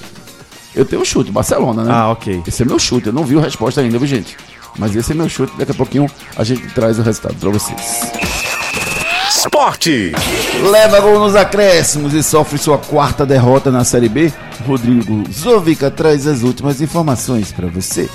Eu 0.74 0.84
tenho 0.84 1.02
um 1.02 1.04
chute, 1.04 1.30
Barcelona, 1.30 1.84
né? 1.84 1.92
Ah, 1.92 2.10
ok. 2.10 2.42
Esse 2.46 2.62
é 2.62 2.66
meu 2.66 2.78
chute, 2.78 3.06
eu 3.06 3.12
não 3.12 3.24
vi 3.24 3.38
a 3.38 3.40
resposta 3.40 3.80
ainda, 3.80 3.98
viu, 3.98 4.06
gente? 4.06 4.36
Mas 4.78 4.94
esse 4.96 5.12
é 5.12 5.14
meu 5.14 5.28
chute, 5.28 5.52
daqui 5.56 5.72
a 5.72 5.74
pouquinho 5.74 6.06
a 6.36 6.42
gente 6.42 6.66
traz 6.74 6.98
o 6.98 7.02
resultado 7.02 7.36
pra 7.36 7.50
vocês. 7.50 8.12
Esporte. 9.28 10.12
Leva 10.70 11.00
gol 11.00 11.18
nos 11.20 11.36
acréscimos 11.36 12.14
e 12.14 12.22
sofre 12.22 12.58
sua 12.58 12.78
quarta 12.78 13.26
derrota 13.26 13.70
na 13.70 13.84
Série 13.84 14.08
B. 14.08 14.32
Rodrigo 14.66 15.22
Zovica 15.30 15.90
traz 15.90 16.26
as 16.26 16.42
últimas 16.42 16.80
informações 16.80 17.52
pra 17.52 17.66
você. 17.66 18.08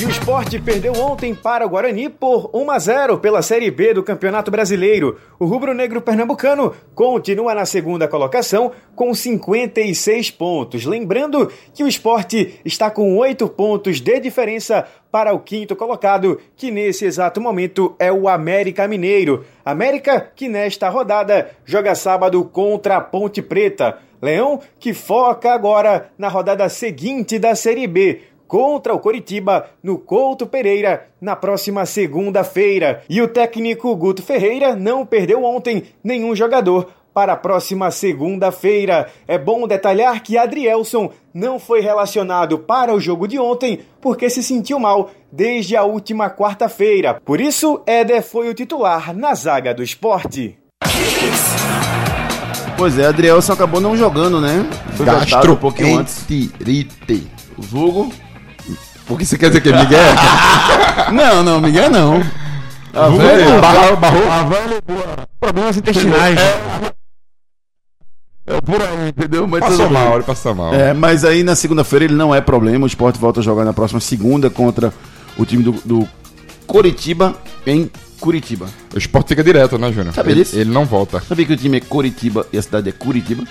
E 0.00 0.04
o 0.04 0.10
esporte 0.10 0.60
perdeu 0.60 0.92
ontem 0.92 1.34
para 1.34 1.66
o 1.66 1.68
Guarani 1.68 2.08
por 2.08 2.50
1 2.54 2.70
a 2.70 2.78
0 2.78 3.18
pela 3.18 3.42
Série 3.42 3.68
B 3.68 3.94
do 3.94 4.04
Campeonato 4.04 4.48
Brasileiro. 4.48 5.18
O 5.40 5.44
rubro-negro 5.44 6.00
pernambucano 6.00 6.72
continua 6.94 7.52
na 7.52 7.66
segunda 7.66 8.06
colocação 8.06 8.70
com 8.94 9.12
56 9.12 10.30
pontos. 10.30 10.84
Lembrando 10.84 11.50
que 11.74 11.82
o 11.82 11.88
esporte 11.88 12.60
está 12.64 12.92
com 12.92 13.16
8 13.16 13.48
pontos 13.48 14.00
de 14.00 14.20
diferença 14.20 14.86
para 15.10 15.34
o 15.34 15.40
quinto 15.40 15.74
colocado, 15.74 16.40
que 16.56 16.70
nesse 16.70 17.04
exato 17.04 17.40
momento 17.40 17.96
é 17.98 18.12
o 18.12 18.28
América 18.28 18.86
Mineiro. 18.86 19.44
América 19.64 20.20
que 20.20 20.48
nesta 20.48 20.88
rodada 20.88 21.50
joga 21.64 21.96
sábado 21.96 22.44
contra 22.44 22.98
a 22.98 23.00
Ponte 23.00 23.42
Preta. 23.42 23.98
Leão 24.22 24.60
que 24.78 24.94
foca 24.94 25.52
agora 25.52 26.10
na 26.16 26.28
rodada 26.28 26.68
seguinte 26.68 27.36
da 27.36 27.56
Série 27.56 27.88
B 27.88 28.20
contra 28.48 28.94
o 28.94 28.98
Coritiba 28.98 29.68
no 29.82 29.98
Couto 29.98 30.46
Pereira 30.46 31.06
na 31.20 31.36
próxima 31.36 31.86
segunda-feira. 31.86 33.02
E 33.08 33.20
o 33.20 33.28
técnico 33.28 33.94
Guto 33.94 34.22
Ferreira 34.22 34.74
não 34.74 35.06
perdeu 35.06 35.44
ontem 35.44 35.84
nenhum 36.02 36.34
jogador 36.34 36.88
para 37.12 37.32
a 37.32 37.36
próxima 37.36 37.90
segunda-feira. 37.90 39.08
É 39.26 39.36
bom 39.36 39.66
detalhar 39.66 40.22
que 40.22 40.38
Adrielson 40.38 41.10
não 41.34 41.58
foi 41.58 41.80
relacionado 41.80 42.58
para 42.60 42.94
o 42.94 43.00
jogo 43.00 43.26
de 43.26 43.38
ontem 43.38 43.80
porque 44.00 44.30
se 44.30 44.42
sentiu 44.42 44.78
mal 44.78 45.10
desde 45.30 45.76
a 45.76 45.82
última 45.82 46.30
quarta-feira. 46.30 47.20
Por 47.24 47.40
isso, 47.40 47.82
Éder 47.86 48.22
foi 48.22 48.48
o 48.48 48.54
titular 48.54 49.14
na 49.16 49.34
zaga 49.34 49.74
do 49.74 49.82
esporte. 49.82 50.56
Pois 52.76 52.96
é, 52.96 53.06
Adrielson 53.06 53.52
acabou 53.52 53.80
não 53.80 53.96
jogando, 53.96 54.40
né? 54.40 54.64
Foi 54.96 55.04
vetado 55.04 55.52
um 55.52 55.56
pouquinho 55.56 55.98
antes. 55.98 56.24
O 57.56 57.62
Vulgo 57.62 58.12
porque 59.08 59.24
você 59.24 59.38
quer 59.38 59.48
dizer 59.48 59.62
que 59.62 59.70
é 59.70 59.76
Miguel? 59.76 60.14
não, 61.12 61.42
não, 61.42 61.60
Miguel 61.60 61.90
não. 61.90 62.22
A 62.92 63.08
velho, 63.08 63.60
barrou, 63.60 63.96
problemas 65.40 65.76
intestinais. 65.76 66.38
É, 66.38 66.92
é 68.46 68.60
por 68.60 68.80
aí, 68.80 69.08
entendeu? 69.08 69.46
Mas 69.46 69.60
passou 69.60 69.90
mal, 69.90 70.14
ele 70.14 70.24
passou 70.24 70.54
mal. 70.54 70.74
É, 70.74 70.92
mas 70.92 71.24
aí 71.24 71.42
na 71.42 71.54
segunda-feira 71.54 72.04
ele 72.04 72.14
não 72.14 72.34
é 72.34 72.40
problema. 72.40 72.84
O 72.84 72.86
esporte 72.86 73.18
volta 73.18 73.40
a 73.40 73.42
jogar 73.42 73.64
na 73.64 73.72
próxima 73.72 74.00
segunda 74.00 74.50
contra 74.50 74.92
o 75.38 75.46
time 75.46 75.62
do, 75.62 75.72
do 75.84 76.08
Coritiba 76.66 77.34
em 77.66 77.90
Curitiba. 78.20 78.66
O 78.94 78.98
esporte 78.98 79.28
fica 79.28 79.44
direto, 79.44 79.78
né, 79.78 79.92
Júnior? 79.92 80.14
Sabe 80.14 80.32
ele, 80.32 80.42
disso? 80.42 80.58
ele 80.58 80.70
não 80.70 80.84
volta. 80.84 81.20
Sabia 81.20 81.46
que 81.46 81.52
o 81.52 81.56
time 81.56 81.78
é 81.78 81.80
Curitiba 81.80 82.46
e 82.52 82.58
a 82.58 82.62
cidade 82.62 82.88
é 82.88 82.92
Curitiba? 82.92 83.44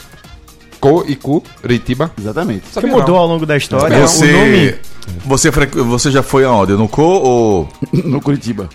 Co 0.91 1.05
e 1.07 1.15
Curitiba. 1.15 2.11
Exatamente. 2.17 2.63
Que 2.79 2.85
mudou 2.87 3.15
ao 3.17 3.27
longo 3.27 3.45
da 3.45 3.57
história 3.57 3.99
Você, 4.01 4.25
o 4.33 4.37
nome. 4.37 4.75
você, 5.25 5.51
frequ- 5.51 5.83
você 5.83 6.11
já 6.11 6.23
foi 6.23 6.43
aonde? 6.45 6.73
No 6.73 6.87
Co 6.87 7.01
ou. 7.03 7.69
no 7.91 8.21
Curitiba. 8.21 8.69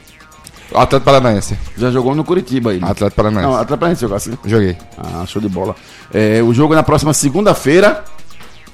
Atlético 0.75 1.05
Paranaense. 1.05 1.57
Já 1.77 1.91
jogou 1.91 2.15
no 2.15 2.25
Curitiba 2.25 2.73
ele. 2.73 2.83
Atlético 2.85 3.17
Paranaense. 3.17 3.47
Não, 3.47 3.53
Atlético 3.55 3.79
Paranaense 3.79 4.01
jogou 4.01 4.17
assim. 4.17 4.33
Joguei. 4.45 4.77
Ah, 4.97 5.25
show 5.27 5.41
de 5.43 5.49
bola. 5.49 5.77
É, 6.13 6.43
o 6.43 6.55
jogo 6.55 6.73
é 6.73 6.77
na 6.77 6.83
próxima 6.83 7.13
segunda-feira. 7.13 8.05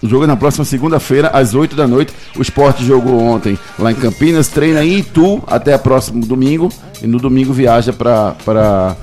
O 0.00 0.06
jogo 0.08 0.22
é 0.22 0.26
na 0.28 0.36
próxima 0.36 0.64
segunda-feira, 0.64 1.26
às 1.30 1.54
8 1.56 1.74
da 1.74 1.88
noite. 1.88 2.14
O 2.36 2.40
esporte 2.42 2.84
jogou 2.84 3.18
ontem 3.20 3.58
lá 3.76 3.90
em 3.90 3.96
Campinas, 3.96 4.46
treina 4.46 4.84
em 4.84 4.98
Itu 4.98 5.42
até 5.44 5.74
o 5.74 5.78
próximo 5.80 6.24
domingo. 6.24 6.68
E 7.02 7.06
no 7.08 7.18
domingo 7.18 7.52
viaja 7.52 7.92
para 7.92 8.96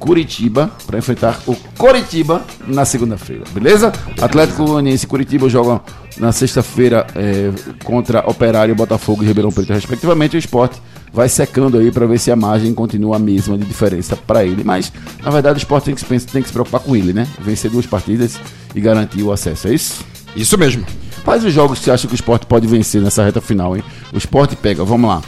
Curitiba 0.00 0.70
para 0.86 0.98
enfrentar 0.98 1.38
o 1.46 1.54
Coritiba 1.76 2.42
na 2.66 2.86
segunda-feira, 2.86 3.44
beleza? 3.52 3.92
Atlético 4.20 4.64
Goianiense 4.64 5.04
e 5.04 5.06
Curitiba 5.06 5.48
jogam 5.48 5.80
na 6.16 6.32
sexta-feira 6.32 7.06
é, 7.14 7.52
contra 7.84 8.28
Operário, 8.28 8.74
Botafogo 8.74 9.22
e 9.22 9.26
Ribeirão 9.26 9.52
Preto, 9.52 9.72
respectivamente. 9.72 10.36
O 10.36 10.38
esporte 10.38 10.80
vai 11.12 11.28
secando 11.28 11.78
aí 11.78 11.92
para 11.92 12.06
ver 12.06 12.18
se 12.18 12.30
a 12.30 12.36
margem 12.36 12.72
continua 12.72 13.16
a 13.16 13.18
mesma 13.18 13.58
de 13.58 13.64
diferença 13.64 14.16
para 14.16 14.44
ele. 14.44 14.64
Mas, 14.64 14.90
na 15.22 15.30
verdade, 15.30 15.58
o 15.58 15.58
esporte 15.58 15.84
tem 15.84 15.94
que, 15.94 16.04
tem 16.26 16.42
que 16.42 16.48
se 16.48 16.52
preocupar 16.52 16.80
com 16.80 16.96
ele, 16.96 17.12
né? 17.12 17.28
Vencer 17.38 17.70
duas 17.70 17.86
partidas 17.86 18.40
e 18.74 18.80
garantir 18.80 19.22
o 19.22 19.30
acesso, 19.30 19.68
é 19.68 19.74
isso? 19.74 20.04
Isso 20.34 20.56
mesmo. 20.56 20.84
Quais 21.24 21.44
os 21.44 21.52
jogos 21.52 21.78
que 21.78 21.84
você 21.84 21.90
acha 21.90 22.06
que 22.06 22.14
o 22.14 22.16
esporte 22.16 22.46
pode 22.46 22.66
vencer 22.66 23.02
nessa 23.02 23.22
reta 23.22 23.40
final, 23.40 23.76
hein? 23.76 23.84
O 24.12 24.16
esporte 24.16 24.56
pega, 24.56 24.82
vamos 24.84 25.08
lá. 25.08 25.20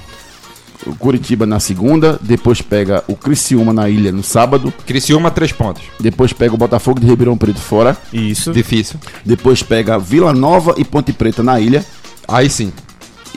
O 0.87 0.95
Curitiba 0.97 1.47
na 1.47 1.61
segunda, 1.61 2.19
depois 2.21 2.61
pega 2.61 3.05
o 3.07 3.15
Criciúma 3.15 3.73
na 3.73 3.89
ilha 3.89 4.11
no 4.11 4.23
sábado, 4.23 4.73
Criciúma, 4.87 5.31
três 5.31 5.53
pontos. 5.53 5.83
depois 6.01 6.33
pega 6.33 6.55
o 6.55 6.59
Botafogo 6.59 6.99
de 6.99 7.07
Ribeirão 7.07 7.37
Preto 7.37 7.61
fora, 7.61 7.97
Isso. 8.13 8.53
Difícil. 8.53 8.99
depois 9.25 9.63
pega 9.63 9.97
Vila 9.99 10.33
Nova 10.33 10.75
e 10.77 10.85
Ponte 10.85 11.13
Preta 11.13 11.43
na 11.43 11.61
ilha. 11.61 11.85
Aí 12.27 12.51
sim. 12.51 12.73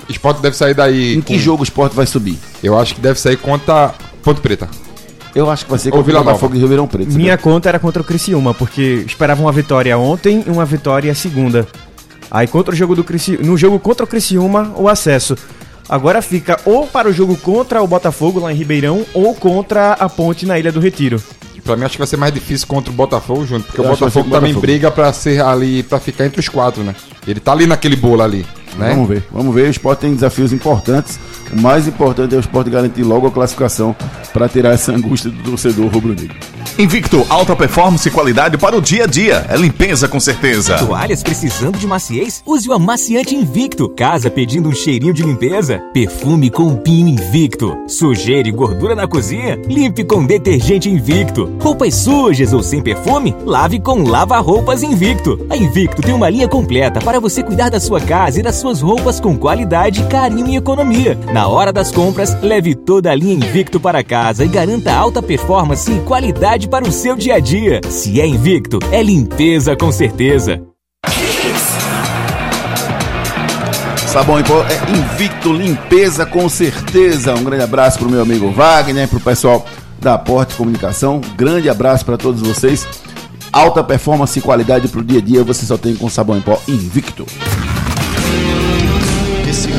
O 0.08 0.12
esporte 0.12 0.42
deve 0.42 0.56
sair 0.56 0.74
daí. 0.74 1.16
Em 1.18 1.22
que 1.22 1.34
com- 1.36 1.40
jogo 1.40 1.62
o 1.62 1.64
esporte 1.64 1.96
vai 1.96 2.06
subir? 2.06 2.38
Eu 2.64 2.78
acho 2.80 2.96
que 2.96 3.02
deve 3.02 3.20
sair 3.20 3.38
contra 3.38 3.94
Ponte 4.24 4.42
Preta. 4.42 4.68
Eu 5.36 5.50
acho 5.50 5.66
que 5.66 5.70
vai 5.70 5.80
ser 5.80 5.90
contra 5.92 6.02
o 6.02 6.04
Vila 6.04 6.20
Nova. 6.20 6.32
Botafogo 6.32 6.54
de 6.56 6.62
Ribeirão 6.62 6.88
Preto. 6.88 7.12
sabe? 7.12 7.18
Minha 7.22 7.38
conta 7.38 7.70
era 7.70 7.78
contra 7.80 8.02
o 8.02 8.06
Criciúma, 8.06 8.54
porque 8.54 9.04
esperava 9.06 9.42
uma 9.42 9.52
vitória 9.52 9.96
ontem 9.98 10.44
e 10.48 10.50
uma 10.50 10.66
vitória 10.66 11.14
segunda. 11.14 11.68
Aí 12.32 12.48
contra 12.48 12.74
o 12.74 12.76
jogo 12.78 12.96
do 12.96 13.04
Criciúma, 13.04 13.44
no 13.44 13.56
jogo 13.58 13.78
contra 13.80 14.04
o 14.04 14.08
Criciúma, 14.08 14.74
o 14.76 14.90
acesso. 14.90 15.38
Agora 15.88 16.22
fica 16.22 16.60
ou 16.66 16.88
para 16.88 17.08
o 17.10 17.14
jogo 17.14 17.36
contra 17.38 17.82
o 17.82 17.88
Botafogo 17.88 18.40
lá 18.40 18.52
em 18.52 18.56
Ribeirão 18.56 19.06
ou 19.14 19.34
contra 19.36 19.94
a 19.94 20.10
Ponte 20.10 20.46
na 20.46 20.58
Ilha 20.58 20.72
do 20.72 20.80
Retiro. 20.80 21.22
Pra 21.64 21.76
mim 21.76 21.84
acho 21.84 21.94
que 21.94 21.98
vai 21.98 22.08
ser 22.08 22.18
mais 22.18 22.32
difícil 22.32 22.68
contra 22.68 22.92
o 22.92 22.94
Botafogo 22.94 23.44
junto, 23.44 23.66
porque 23.66 23.82
Eu 23.82 23.86
o 23.86 23.88
Botafogo 23.90 24.26
também 24.30 24.54
Botafogo. 24.54 24.62
briga 24.62 24.92
pra 24.92 25.12
ser 25.12 25.42
ali, 25.42 25.82
pra 25.82 26.00
ficar 26.00 26.26
entre 26.28 26.40
os 26.40 26.48
quatro, 26.48 26.84
né? 26.84 26.94
Ele 27.28 27.40
tá 27.40 27.54
ali 27.54 27.66
naquele 27.66 27.96
bolo 27.96 28.22
ali, 28.22 28.46
né? 28.78 28.90
Vamos 28.90 29.10
ver, 29.10 29.24
vamos 29.32 29.56
ver. 29.56 29.68
O 29.68 29.72
esporte 29.72 30.02
tem 30.02 30.14
desafios 30.14 30.54
importantes. 30.54 31.20
O 31.52 31.60
mais 31.60 31.88
importante 31.88 32.36
é 32.36 32.38
o 32.38 32.40
esporte 32.40 32.70
garantir 32.70 33.02
logo 33.02 33.26
a 33.26 33.32
classificação 33.32 33.96
para 34.32 34.48
tirar 34.48 34.74
essa 34.74 34.92
angústia 34.92 35.32
do 35.32 35.42
torcedor 35.42 35.88
rubro-negro. 35.88 36.36
Invicto, 36.78 37.26
alta 37.30 37.56
performance 37.56 38.08
e 38.08 38.12
qualidade 38.12 38.58
para 38.58 38.76
o 38.76 38.82
dia 38.82 39.06
a 39.06 39.08
dia. 39.08 39.46
É 39.50 39.56
limpeza 39.56 40.08
com 40.08 40.20
certeza. 40.20 40.76
Toalhas 40.78 41.24
precisando 41.24 41.78
de 41.78 41.88
maciez? 41.88 42.44
Use 42.46 42.68
o 42.68 42.74
amaciante 42.74 43.36
Invicto. 43.36 43.90
Casa 43.90 44.30
pedindo 44.30 44.68
um 44.68 44.74
cheirinho 44.74 45.14
de 45.14 45.24
limpeza? 45.24 45.80
Perfume 45.94 46.50
com 46.50 46.76
pinho 46.76 47.08
Invicto. 47.08 47.78
Sujeira 47.88 48.48
e 48.48 48.52
gordura 48.52 48.96
na 48.96 49.08
cozinha? 49.08 49.60
Limpe 49.68 50.04
com 50.04 50.26
detergente 50.26 50.90
Invicto. 50.90 51.56
Roupas 51.62 51.96
sujas 51.96 52.52
ou 52.52 52.62
sem 52.62 52.82
perfume? 52.82 53.36
Lave 53.46 53.80
com 53.80 54.04
lava-roupas 54.04 54.84
Invicto. 54.84 55.46
A 55.50 55.56
Invicto 55.56 56.02
tem 56.02 56.14
uma 56.14 56.30
linha 56.30 56.48
completa 56.48 57.00
para 57.00 57.20
você 57.20 57.42
cuidar 57.42 57.70
da 57.70 57.80
sua 57.80 58.02
casa 58.02 58.40
e 58.40 58.44
das 58.44 58.56
suas 58.56 58.82
roupas 58.82 59.20
com 59.20 59.38
qualidade, 59.38 60.04
carinho 60.08 60.48
e 60.48 60.58
economia. 60.58 61.18
Na 61.32 61.48
hora 61.48 61.72
das 61.72 61.92
compras, 61.92 62.36
leve 62.42 62.76
toda 62.76 63.12
a 63.12 63.16
linha 63.16 63.36
Invicto 63.36 63.80
para 63.80 64.04
casa 64.04 64.44
e 64.44 64.48
garanta 64.48 64.94
alta 64.94 65.22
performance 65.22 65.92
e 65.92 66.00
qualidade 66.02 66.55
para 66.70 66.88
o 66.88 66.92
seu 66.92 67.18
dia 67.18 67.36
a 67.36 67.40
dia. 67.40 67.82
Se 67.90 68.22
é 68.22 68.26
Invicto, 68.26 68.80
é 68.90 69.04
limpeza 69.04 69.76
com 69.76 69.92
certeza. 69.92 70.62
Sabão 74.08 74.42
pó 74.44 74.64
é 74.64 74.98
invicto, 74.98 75.52
limpeza 75.52 76.26
com 76.26 76.48
certeza. 76.48 77.36
Um 77.36 77.44
grande 77.44 77.64
abraço 77.64 78.00
pro 78.00 78.10
meu 78.10 78.22
amigo 78.22 78.50
Wagner, 78.50 79.10
pro 79.10 79.20
pessoal 79.20 79.66
da 80.00 80.18
Porte 80.18 80.56
Comunicação. 80.56 81.20
Grande 81.36 81.70
abraço 81.70 82.06
para 82.06 82.16
todos 82.16 82.42
vocês. 82.42 82.88
Alta 83.52 83.84
performance 83.84 84.40
e 84.40 84.42
qualidade 84.42 84.88
pro 84.88 85.04
dia 85.04 85.20
a 85.20 85.22
dia 85.22 85.44
você 85.44 85.66
só 85.66 85.78
tem 85.78 85.98
com 85.98 86.10
sabão 86.10 86.38
em 86.38 86.42
pó 86.42 86.62
invicto. 86.66 87.26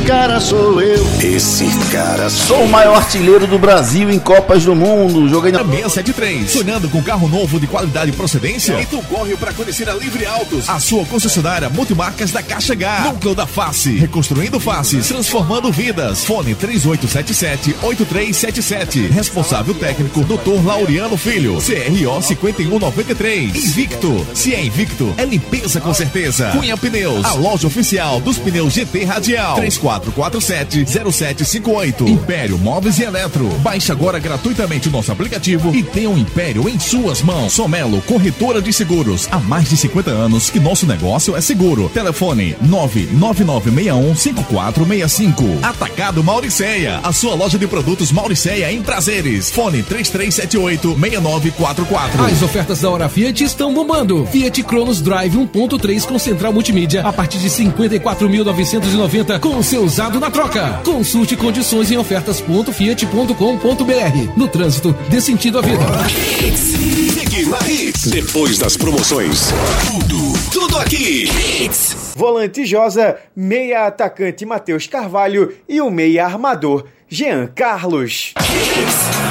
Esse 0.07 0.15
cara 0.15 0.39
sou 0.39 0.81
eu. 0.81 1.05
Esse 1.21 1.65
cara 1.91 2.29
Sou 2.29 2.63
o 2.63 2.69
maior 2.69 2.95
artilheiro 2.95 3.45
do 3.45 3.59
Brasil 3.59 4.09
em 4.09 4.17
Copas 4.17 4.63
do 4.63 4.73
Mundo. 4.73 5.27
Joguei 5.27 5.51
na 5.51 5.65
673. 5.65 6.49
Sonhando 6.49 6.87
com 6.87 7.03
carro 7.03 7.27
novo 7.27 7.59
de 7.59 7.67
qualidade 7.67 8.11
e 8.11 8.13
procedência? 8.13 8.79
Então 8.79 9.03
corre 9.03 9.35
para 9.35 9.51
conhecer 9.51 9.89
a 9.89 9.93
Livre 9.93 10.25
Autos, 10.25 10.69
a 10.69 10.79
sua 10.79 11.03
concessionária 11.03 11.67
multimarcas 11.67 12.31
da 12.31 12.41
Caixa 12.41 12.71
H. 12.71 13.01
Núcleo 13.01 13.35
da 13.35 13.45
Face, 13.45 13.97
reconstruindo 13.97 14.61
faces, 14.61 15.09
transformando 15.09 15.69
vidas. 15.73 16.23
Fone 16.23 16.55
3877-8377. 16.55 19.11
Responsável 19.11 19.73
técnico, 19.73 20.23
Dr. 20.23 20.65
Laureano 20.65 21.17
Filho. 21.17 21.55
CRO 21.55 22.21
5193. 22.21 23.57
Invicto. 23.57 24.25
Se 24.33 24.55
é 24.55 24.63
Invicto, 24.63 25.13
é 25.17 25.25
limpeza 25.25 25.81
com 25.81 25.93
certeza. 25.93 26.51
Cunha 26.51 26.77
Pneus, 26.77 27.25
a 27.25 27.33
loja 27.33 27.67
oficial 27.67 28.21
dos 28.21 28.37
pneus 28.37 28.71
GT 28.71 29.03
Radial. 29.03 29.57
3447-0758. 29.99 32.07
Império 32.07 32.57
Móveis 32.57 32.97
e 32.99 33.03
Eletro. 33.03 33.47
Baixe 33.59 33.91
agora 33.91 34.17
gratuitamente 34.19 34.89
o 34.89 34.91
nosso 34.91 35.11
aplicativo 35.11 35.73
e 35.75 35.83
tenha 35.83 36.09
um 36.09 36.17
Império 36.17 36.67
em 36.67 36.79
suas 36.79 37.21
mãos. 37.21 37.53
Somelo, 37.53 38.01
corretora 38.01 38.59
de 38.61 38.73
seguros. 38.73 39.27
Há 39.31 39.39
mais 39.39 39.69
de 39.69 39.77
50 39.77 40.11
anos 40.11 40.49
que 40.49 40.59
nosso 40.59 40.85
negócio 40.85 41.33
é 41.35 41.41
seguro. 41.41 41.89
Telefone 41.89 42.55
999615465. 42.65 45.63
Atacado 45.63 46.23
Mauriceia. 46.23 46.99
A 47.03 47.11
sua 47.13 47.35
loja 47.35 47.57
de 47.57 47.67
produtos 47.67 48.11
Mauriceia 48.11 48.71
em 48.71 48.81
prazeres. 48.81 49.51
Fone 49.51 49.83
3378-6944. 49.83 52.31
As 52.31 52.41
ofertas 52.41 52.81
da 52.81 52.89
Hora 52.89 53.07
Fiat 53.09 53.43
estão 53.43 53.73
bombando. 53.73 54.25
Fiat 54.31 54.63
Cronos 54.63 55.01
Drive 55.01 55.35
1.3 55.35 56.05
com 56.05 56.17
central 56.19 56.51
multimídia 56.51 57.01
a 57.01 57.13
partir 57.13 57.37
de 57.39 57.49
54.990 57.49 59.39
com 59.39 59.63
seu 59.63 59.86
usado 59.87 60.19
na 60.19 60.29
troca. 60.29 60.81
Consulte 60.83 61.37
condições 61.37 61.89
em 61.89 61.97
ofertas.fiat.com.br. 61.97 64.33
No 64.35 64.49
trânsito, 64.49 64.93
dê 65.09 65.21
sentido 65.21 65.59
à 65.59 65.61
vida. 65.61 65.85
Fique 66.03 67.45
na 67.45 67.57
Hits. 67.67 68.07
Depois 68.07 68.59
das 68.59 68.75
promoções, 68.75 69.53
tudo, 69.87 70.33
tudo 70.51 70.77
aqui. 70.77 71.29
Hits. 71.63 72.13
Volante 72.17 72.65
Josa, 72.65 73.17
meia 73.33 73.87
atacante 73.87 74.45
Matheus 74.45 74.87
Carvalho 74.87 75.55
e 75.69 75.79
o 75.79 75.89
meia 75.89 76.25
armador 76.25 76.83
Jean 77.09 77.47
Carlos. 77.55 78.33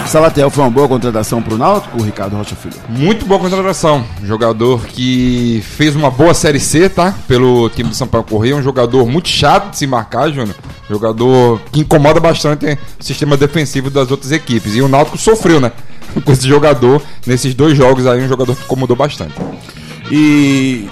Salatiel 0.06 0.48
foi 0.48 0.64
uma 0.64 0.70
boa 0.70 0.88
contratação 0.88 1.42
pro 1.42 1.58
Náutico, 1.58 2.02
Ricardo 2.02 2.34
Rocha 2.34 2.56
Filho? 2.56 2.74
Muito 2.88 3.26
boa 3.26 3.38
contratação. 3.38 4.02
Jogador 4.24 4.86
que 4.86 5.62
fez 5.76 5.94
uma 5.94 6.10
boa 6.10 6.32
Série 6.32 6.58
C, 6.58 6.88
tá? 6.88 7.14
Pelo 7.28 7.68
time 7.68 7.90
do 7.90 7.94
Sampaio 7.94 8.24
Correia. 8.24 8.56
Um 8.56 8.62
jogador 8.62 9.06
muito 9.06 9.28
chato 9.28 9.72
de 9.72 9.76
se 9.76 9.86
marcar, 9.86 10.30
Júnior. 10.30 10.56
Jogador 10.88 11.60
que 11.70 11.80
incomoda 11.80 12.18
bastante 12.18 12.78
o 12.98 13.04
sistema 13.04 13.36
defensivo 13.36 13.90
das 13.90 14.10
outras 14.10 14.32
equipes. 14.32 14.74
E 14.74 14.80
o 14.80 14.88
Náutico 14.88 15.18
sofreu, 15.18 15.60
né? 15.60 15.70
Com 16.24 16.32
esse 16.32 16.48
jogador, 16.48 17.02
nesses 17.26 17.52
dois 17.54 17.76
jogos 17.76 18.06
aí, 18.06 18.24
um 18.24 18.28
jogador 18.28 18.56
que 18.56 18.64
incomodou 18.64 18.96
bastante. 18.96 19.34
E 20.10 20.88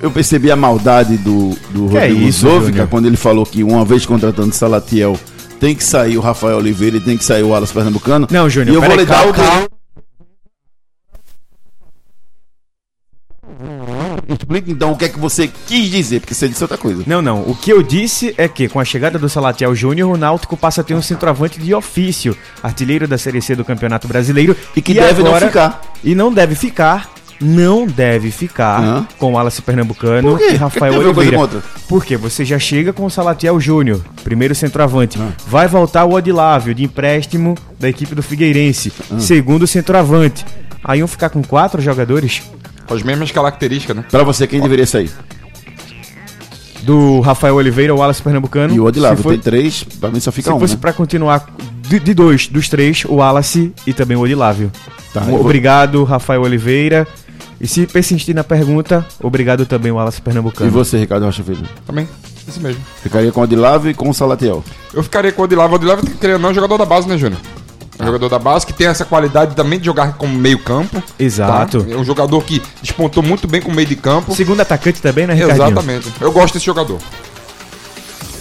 eu, 0.00 0.10
percebi 0.10 0.50
a 0.50 0.56
maldade 0.56 1.18
do, 1.18 1.50
do 1.70 1.88
Que 1.88 1.98
é 1.98 2.00
Rodrigo 2.02 2.28
isso, 2.28 2.40
Zóvica 2.42 2.68
Júnior? 2.68 2.88
quando 2.88 3.06
ele 3.06 3.16
falou 3.16 3.44
que 3.44 3.64
uma 3.64 3.84
vez 3.84 4.06
contratando 4.06 4.54
Salatiel 4.54 5.18
tem 5.64 5.74
que 5.74 5.82
sair 5.82 6.18
o 6.18 6.20
Rafael 6.20 6.58
Oliveira 6.58 6.98
e 6.98 7.00
tem 7.00 7.16
que 7.16 7.24
sair 7.24 7.42
o 7.42 7.54
Alas 7.54 7.72
Pernambucano. 7.72 8.28
Não, 8.30 8.50
Júnior, 8.50 8.74
E 8.74 8.76
eu 8.76 8.82
vou 8.82 8.96
lhe 8.96 9.06
dar 9.06 9.26
o 9.26 9.32
calma. 9.32 9.66
Explica 14.28 14.70
então 14.70 14.92
o 14.92 14.96
que 14.96 15.06
é 15.06 15.08
que 15.08 15.18
você 15.18 15.50
quis 15.66 15.90
dizer, 15.90 16.20
porque 16.20 16.34
você 16.34 16.48
disse 16.50 16.62
outra 16.62 16.76
coisa. 16.76 17.02
Não, 17.06 17.22
não. 17.22 17.40
O 17.48 17.56
que 17.56 17.72
eu 17.72 17.82
disse 17.82 18.34
é 18.36 18.46
que 18.46 18.68
com 18.68 18.78
a 18.78 18.84
chegada 18.84 19.18
do 19.18 19.26
Salatiel 19.26 19.74
Júnior, 19.74 20.12
o 20.12 20.18
Náutico 20.18 20.54
passa 20.54 20.82
a 20.82 20.84
ter 20.84 20.92
um 20.92 21.00
centroavante 21.00 21.58
de 21.58 21.74
ofício, 21.74 22.36
artilheiro 22.62 23.08
da 23.08 23.16
Série 23.16 23.40
C 23.40 23.56
do 23.56 23.64
Campeonato 23.64 24.06
Brasileiro. 24.06 24.54
E 24.76 24.82
que 24.82 24.92
deve 24.92 25.22
não 25.22 25.34
ficar. 25.34 25.80
E 26.04 26.14
não 26.14 26.30
deve 26.30 26.54
ficar. 26.54 27.13
Não 27.40 27.86
deve 27.86 28.30
ficar 28.30 28.80
Hã? 28.82 29.08
com 29.18 29.32
o 29.32 29.34
Wallace 29.34 29.60
Pernambucano 29.60 30.30
Por 30.30 30.38
quê? 30.38 30.50
e 30.52 30.56
Rafael 30.56 30.94
Oliveira. 30.98 31.38
Porque 31.88 32.16
você 32.16 32.44
já 32.44 32.58
chega 32.58 32.92
com 32.92 33.04
o 33.04 33.10
Salatiel 33.10 33.60
Júnior, 33.60 34.00
primeiro 34.22 34.54
centroavante. 34.54 35.18
Ah. 35.20 35.30
Vai 35.46 35.66
voltar 35.68 36.04
o 36.04 36.14
Odilávio, 36.14 36.74
de 36.74 36.84
empréstimo 36.84 37.54
da 37.78 37.88
equipe 37.88 38.14
do 38.14 38.22
Figueirense, 38.22 38.92
Ah. 39.10 39.18
segundo 39.18 39.66
centroavante. 39.66 40.44
Aí 40.82 41.00
iam 41.00 41.08
ficar 41.08 41.28
com 41.30 41.42
quatro 41.42 41.80
jogadores 41.82 42.42
Com 42.86 42.94
as 42.94 43.02
mesmas 43.02 43.30
características, 43.30 43.96
né? 43.96 44.04
Pra 44.10 44.22
você, 44.22 44.46
quem 44.46 44.60
deveria 44.60 44.86
sair? 44.86 45.10
do 46.82 47.20
Rafael 47.20 47.54
Oliveira, 47.54 47.94
o 47.94 47.98
Wallace 47.98 48.22
Pernambucano. 48.22 48.74
E 48.74 48.78
o 48.80 48.84
Odilávio, 48.84 49.16
Se 49.16 49.22
for- 49.22 49.30
tem 49.32 49.38
três, 49.40 49.82
pra 49.84 50.10
mim 50.10 50.20
só 50.20 50.30
fica 50.30 50.50
Se 50.50 50.54
um. 50.56 50.60
fosse 50.60 50.74
né? 50.74 50.80
pra 50.80 50.92
continuar 50.92 51.46
de, 51.88 51.98
de 51.98 52.12
dois, 52.12 52.46
dos 52.46 52.68
três, 52.68 53.04
o 53.06 53.14
Wallace 53.16 53.72
e 53.86 53.92
também 53.94 54.16
o 54.16 54.20
Odilávio. 54.20 54.70
Tá, 55.12 55.22
Um 55.22 55.24
vou- 55.30 55.40
Obrigado, 55.40 56.04
Rafael 56.04 56.42
Oliveira. 56.42 57.06
E 57.60 57.66
se 57.66 57.86
persistir 57.86 58.34
na 58.34 58.44
pergunta, 58.44 59.06
obrigado 59.22 59.64
também, 59.64 59.92
Wallace 59.92 60.20
Pernambucano. 60.20 60.68
E 60.68 60.72
você, 60.72 60.98
Ricardo 60.98 61.24
Rocha 61.24 61.42
Filho? 61.42 61.62
Também, 61.86 62.08
isso 62.46 62.60
mesmo. 62.60 62.80
Ficaria 63.02 63.30
com 63.32 63.40
o 63.40 63.44
Odilávio 63.44 63.90
e 63.90 63.94
com 63.94 64.08
o 64.08 64.14
Salatiel. 64.14 64.62
Eu 64.92 65.02
ficaria 65.02 65.32
com 65.32 65.42
o 65.42 65.44
Odilávio. 65.44 65.72
O 65.72 65.76
Odilávio, 65.76 66.04
querendo 66.20 66.40
não, 66.40 66.48
é 66.48 66.52
um 66.52 66.54
jogador 66.54 66.78
da 66.78 66.84
base, 66.84 67.08
né, 67.08 67.16
Júnior? 67.16 67.40
É 67.98 68.02
um 68.02 68.06
jogador 68.06 68.28
da 68.28 68.38
base 68.38 68.66
que 68.66 68.72
tem 68.72 68.88
essa 68.88 69.04
qualidade 69.04 69.54
também 69.54 69.78
de 69.78 69.86
jogar 69.86 70.14
como 70.14 70.34
meio 70.34 70.58
campo. 70.58 71.02
Exato. 71.18 71.84
tá? 71.84 71.92
É 71.92 71.96
um 71.96 72.04
jogador 72.04 72.42
que 72.42 72.60
despontou 72.82 73.22
muito 73.22 73.46
bem 73.46 73.62
com 73.62 73.70
o 73.70 73.74
meio 73.74 73.86
de 73.86 73.96
campo. 73.96 74.34
Segundo 74.34 74.60
atacante 74.60 75.00
também, 75.00 75.26
né, 75.26 75.34
Ricardinho? 75.34 75.66
Exatamente. 75.68 76.12
Eu 76.20 76.32
gosto 76.32 76.54
desse 76.54 76.66
jogador. 76.66 76.98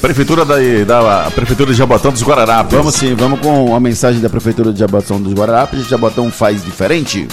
Prefeitura 0.02 0.44
da, 0.44 0.56
da 0.86 1.28
a 1.28 1.32
Prefeitura 1.32 1.72
de 1.72 1.78
Jabotão 1.78 2.12
dos 2.12 2.24
Guararapes. 2.24 2.74
Vamos 2.76 2.96
sim, 2.96 3.16
vamos 3.16 3.40
com 3.40 3.74
a 3.74 3.80
mensagem 3.80 4.20
da 4.20 4.30
Prefeitura 4.30 4.74
de 4.74 4.80
Jabotão 4.80 5.22
dos 5.22 5.34
Guararapes. 5.34 5.88
Jabotão 5.88 6.30
faz 6.30 6.64
diferente. 6.64 7.28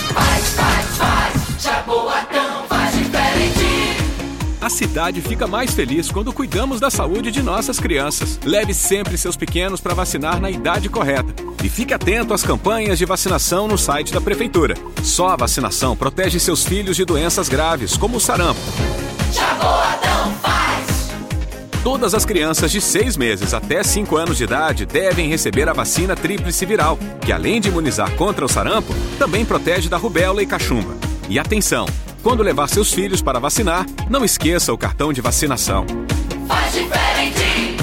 A 4.70 4.72
cidade 4.72 5.20
fica 5.20 5.48
mais 5.48 5.74
feliz 5.74 6.12
quando 6.12 6.32
cuidamos 6.32 6.78
da 6.78 6.90
saúde 6.90 7.32
de 7.32 7.42
nossas 7.42 7.80
crianças. 7.80 8.38
Leve 8.44 8.72
sempre 8.72 9.18
seus 9.18 9.36
pequenos 9.36 9.80
para 9.80 9.94
vacinar 9.94 10.40
na 10.40 10.48
idade 10.48 10.88
correta. 10.88 11.34
E 11.62 11.68
fique 11.68 11.92
atento 11.92 12.32
às 12.32 12.44
campanhas 12.44 12.96
de 12.96 13.04
vacinação 13.04 13.66
no 13.66 13.76
site 13.76 14.12
da 14.12 14.20
Prefeitura. 14.20 14.74
Só 15.02 15.30
a 15.30 15.36
vacinação 15.36 15.96
protege 15.96 16.38
seus 16.38 16.64
filhos 16.64 16.96
de 16.96 17.04
doenças 17.04 17.48
graves, 17.48 17.96
como 17.96 18.18
o 18.18 18.20
sarampo. 18.20 18.60
Jaboatão 19.32 20.34
faz. 20.40 21.10
Todas 21.82 22.14
as 22.14 22.24
crianças 22.24 22.70
de 22.70 22.80
6 22.80 23.16
meses 23.16 23.52
até 23.52 23.82
5 23.82 24.16
anos 24.16 24.36
de 24.38 24.44
idade 24.44 24.86
devem 24.86 25.28
receber 25.28 25.68
a 25.68 25.72
vacina 25.72 26.14
tríplice 26.14 26.64
viral, 26.64 26.96
que 27.26 27.32
além 27.32 27.60
de 27.60 27.70
imunizar 27.70 28.12
contra 28.12 28.44
o 28.44 28.48
sarampo, 28.48 28.94
também 29.18 29.44
protege 29.44 29.88
da 29.88 29.96
rubéola 29.96 30.40
e 30.44 30.46
cachumba. 30.46 30.94
E 31.28 31.40
atenção! 31.40 31.86
Quando 32.22 32.42
levar 32.42 32.68
seus 32.68 32.92
filhos 32.92 33.22
para 33.22 33.38
vacinar, 33.38 33.86
não 34.08 34.24
esqueça 34.24 34.72
o 34.72 34.78
cartão 34.78 35.12
de 35.12 35.20
vacinação. 35.20 35.86
Faz 36.46 36.74
diferente. 36.74 37.76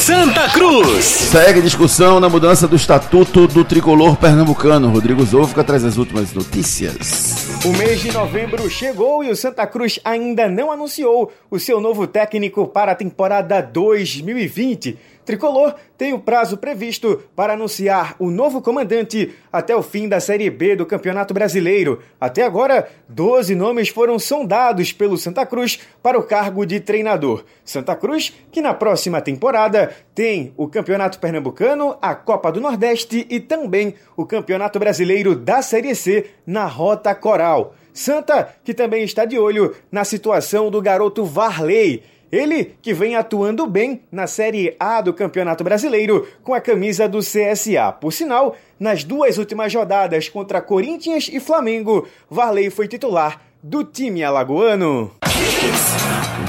Santa 0.03 0.48
Cruz. 0.48 1.05
Segue 1.05 1.62
discussão 1.62 2.18
na 2.18 2.28
mudança 2.28 2.66
do 2.66 2.74
estatuto 2.74 3.46
do 3.46 3.64
tricolor 3.64 4.16
pernambucano. 4.16 4.88
Rodrigo 4.88 5.24
Zoufica 5.24 5.62
traz 5.62 5.84
as 5.84 5.96
últimas 5.96 6.32
notícias. 6.34 7.62
O 7.64 7.68
mês 7.68 8.00
de 8.00 8.11
novembro 8.11 8.68
chegou 8.68 9.22
e 9.22 9.30
o 9.30 9.36
Santa 9.36 9.64
Cruz 9.64 10.00
ainda 10.05 10.48
não 10.48 10.72
anunciou 10.72 11.30
o 11.48 11.57
seu 11.57 11.80
novo 11.80 12.05
técnico 12.09 12.66
para 12.66 12.90
a 12.90 12.96
temporada 12.96 13.61
2020. 13.61 14.98
Tricolor 15.25 15.75
tem 15.97 16.12
o 16.12 16.18
prazo 16.18 16.57
previsto 16.57 17.23
para 17.37 17.53
anunciar 17.53 18.16
o 18.18 18.31
novo 18.31 18.61
comandante 18.61 19.33
até 19.53 19.75
o 19.75 19.83
fim 19.83 20.09
da 20.09 20.18
Série 20.18 20.51
B 20.51 20.75
do 20.75 20.85
Campeonato 20.85 21.33
Brasileiro. 21.33 22.01
Até 22.20 22.43
agora, 22.43 22.89
12 23.09 23.55
nomes 23.55 23.89
foram 23.89 24.18
sondados 24.18 24.93
pelo 24.93 25.16
Santa 25.16 25.47
Cruz 25.47 25.79
para 26.03 26.18
o 26.18 26.23
cargo 26.23 26.66
de 26.66 26.81
treinador. 26.81 27.45
Santa 27.64 27.95
Cruz, 27.95 28.33
que 28.51 28.61
na 28.61 28.75
próxima 28.75 29.20
temporada 29.20 29.95
tem 30.14 30.53
o 30.57 30.66
Campeonato 30.66 31.18
Pernambucano, 31.18 31.97
a 32.03 32.14
Copa 32.14 32.51
do 32.51 32.61
Nordeste 32.61 33.27
e 33.31 33.39
também 33.39 33.95
o 34.16 34.27
Campeonato 34.27 34.79
Brasileiro 34.79 35.37
da 35.37 35.62
Série 35.62 35.95
C 35.95 36.31
na 36.45 36.66
Rota 36.66 37.14
Coral. 37.14 37.75
Santa, 37.93 38.55
que 38.64 38.73
também 38.73 39.05
está 39.05 39.25
de 39.25 39.39
olho 39.39 39.75
na 39.91 40.05
situação 40.05 40.70
do 40.70 40.81
garoto 40.81 41.25
Varley. 41.25 42.03
Ele 42.33 42.74
que 42.80 42.95
vem 42.95 43.14
atuando 43.14 43.66
bem 43.66 44.01
na 44.11 44.26
Série 44.26 44.74
A 44.80 45.03
do 45.03 45.12
Campeonato 45.12 45.62
Brasileiro 45.62 46.26
com 46.43 46.55
a 46.55 46.62
camisa 46.62 47.07
do 47.07 47.18
CSA. 47.18 47.93
Por 48.01 48.11
sinal, 48.11 48.57
nas 48.80 49.05
duas 49.05 49.37
últimas 49.37 49.74
rodadas 49.74 50.30
contra 50.30 50.62
Corinthians 50.62 51.28
e 51.30 51.39
Flamengo, 51.39 52.09
Varley 52.30 52.70
foi 52.70 52.89
titular 52.89 53.39
do 53.62 53.85
time 53.85 54.24
alagoano. 54.24 55.11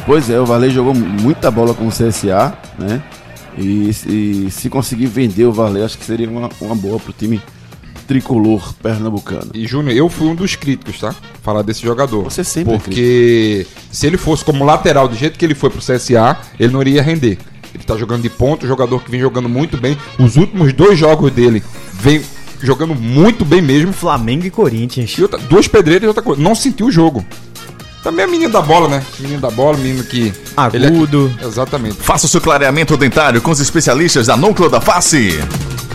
Pois 0.06 0.30
é, 0.30 0.40
o 0.40 0.46
Varley 0.46 0.70
jogou 0.70 0.94
muita 0.94 1.52
bola 1.52 1.74
com 1.74 1.86
o 1.86 1.92
CSA, 1.92 2.58
né? 2.80 3.04
E, 3.58 3.90
e 3.90 4.52
se 4.52 4.70
conseguir 4.70 5.08
vender 5.08 5.44
o 5.44 5.52
Varley, 5.52 5.84
acho 5.84 5.98
que 5.98 6.06
seria 6.06 6.30
uma, 6.30 6.50
uma 6.62 6.76
boa 6.76 6.98
pro 6.98 7.12
time 7.12 7.42
tricolor 8.14 8.74
pernambucano. 8.76 9.50
E 9.56 9.66
Júnior, 9.66 9.96
eu 9.98 10.08
fui 10.08 10.28
um 10.28 10.36
dos 10.36 10.56
críticos, 10.56 11.00
tá? 11.00 11.16
Falar 11.42 11.64
desse 11.64 11.82
jogador. 11.82 12.24
Você 12.26 12.44
sempre 12.44 12.76
é 12.76 12.78
Porque 12.78 13.68
se 13.92 14.06
ele 14.06 14.18
fosse 14.18 14.46
como 14.46 14.64
lateral, 14.64 15.08
do 15.08 15.16
jeito 15.16 15.38
que 15.38 15.44
ele 15.44 15.56
foi 15.56 15.72
pro 15.72 15.80
CSA, 15.80 16.38
ele 16.60 16.72
não 16.72 16.82
iria 16.82 17.02
render. 17.02 17.40
Ele 17.74 17.84
tá 17.84 17.98
jogando 17.98 18.22
de 18.22 18.30
ponto, 18.30 18.68
jogador 18.68 19.04
que 19.04 19.10
vem 19.10 19.20
jogando 19.20 19.50
muito 19.50 19.78
bem. 19.78 19.98
Os 20.20 20.36
últimos 20.36 20.72
dois 20.74 20.98
jogos 20.98 21.32
dele 21.32 21.64
vem 21.92 22.22
jogando 22.62 22.94
muito 22.94 23.44
bem 23.44 23.64
mesmo. 23.64 23.92
Flamengo 23.92 24.46
e 24.46 24.52
Corinthians. 24.52 25.10
E 25.18 25.24
outra, 25.24 25.40
duas 25.40 25.68
pedreiras 25.68 26.04
e 26.04 26.08
outra 26.08 26.22
coisa. 26.22 26.40
Não 26.40 26.54
sentiu 26.54 26.86
o 26.86 26.92
jogo. 26.92 27.26
Também 28.04 28.26
é 28.26 28.28
menino 28.28 28.52
da 28.52 28.62
bola, 28.62 28.88
né? 28.88 29.04
Menino 29.18 29.42
da 29.42 29.50
bola, 29.50 29.76
menino 29.76 30.04
que. 30.04 30.32
Agudo. 30.56 31.34
É... 31.42 31.46
Exatamente. 31.48 31.96
Faça 31.96 32.28
o 32.28 32.30
seu 32.30 32.42
clareamento 32.42 32.96
dentário 32.96 33.42
com 33.42 33.50
os 33.50 33.60
especialistas 33.60 34.28
da 34.28 34.38
Núcleo 34.38 34.70
da 34.70 34.80
Face. 34.80 35.40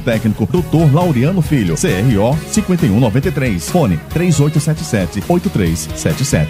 técnico, 0.00 0.46
Dr. 0.46 0.92
Laureano 0.92 1.42
Filho, 1.42 1.76
CRO 1.76 2.36
5193, 2.50 3.70
fone 3.70 4.00
3877-8377. 4.14 6.48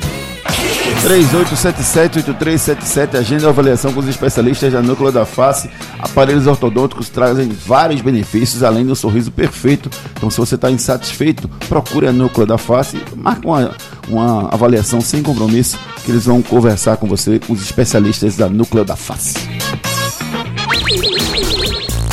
3877-8377, 1.03 3.19
agenda 3.19 3.41
de 3.41 3.47
avaliação 3.47 3.93
com 3.93 4.01
os 4.01 4.09
especialistas 4.09 4.73
da 4.73 4.81
Núcleo 4.81 5.13
da 5.13 5.27
Face. 5.27 5.69
Aparelhos 5.99 6.47
ortodônticos 6.47 7.11
trazem 7.11 7.49
vários 7.49 8.01
benefícios, 8.01 8.63
além 8.63 8.87
do 8.87 8.97
sorriso 8.97 9.31
perfeito. 9.31 9.91
Então, 10.17 10.31
se 10.31 10.39
você 10.39 10.55
está 10.55 10.71
insatisfeito, 10.71 11.49
procure 11.69 12.07
a 12.07 12.13
Núcleo 12.13 12.47
da 12.47 12.57
Face, 12.57 12.99
marque 13.17 13.47
uma, 13.47 13.71
uma 14.09 14.49
avaliação 14.51 15.01
sem 15.01 15.23
compromisso, 15.23 15.79
que 16.05 16.11
eles 16.11 16.25
vão 16.25 16.41
conversar 16.41 16.97
com 16.97 17.07
você, 17.07 17.39
com 17.39 17.53
os 17.53 17.63
especialistas 17.63 18.37
da 18.37 18.49
Núcleo 18.49 18.85
da 18.85 18.97
Face. 18.97 19.35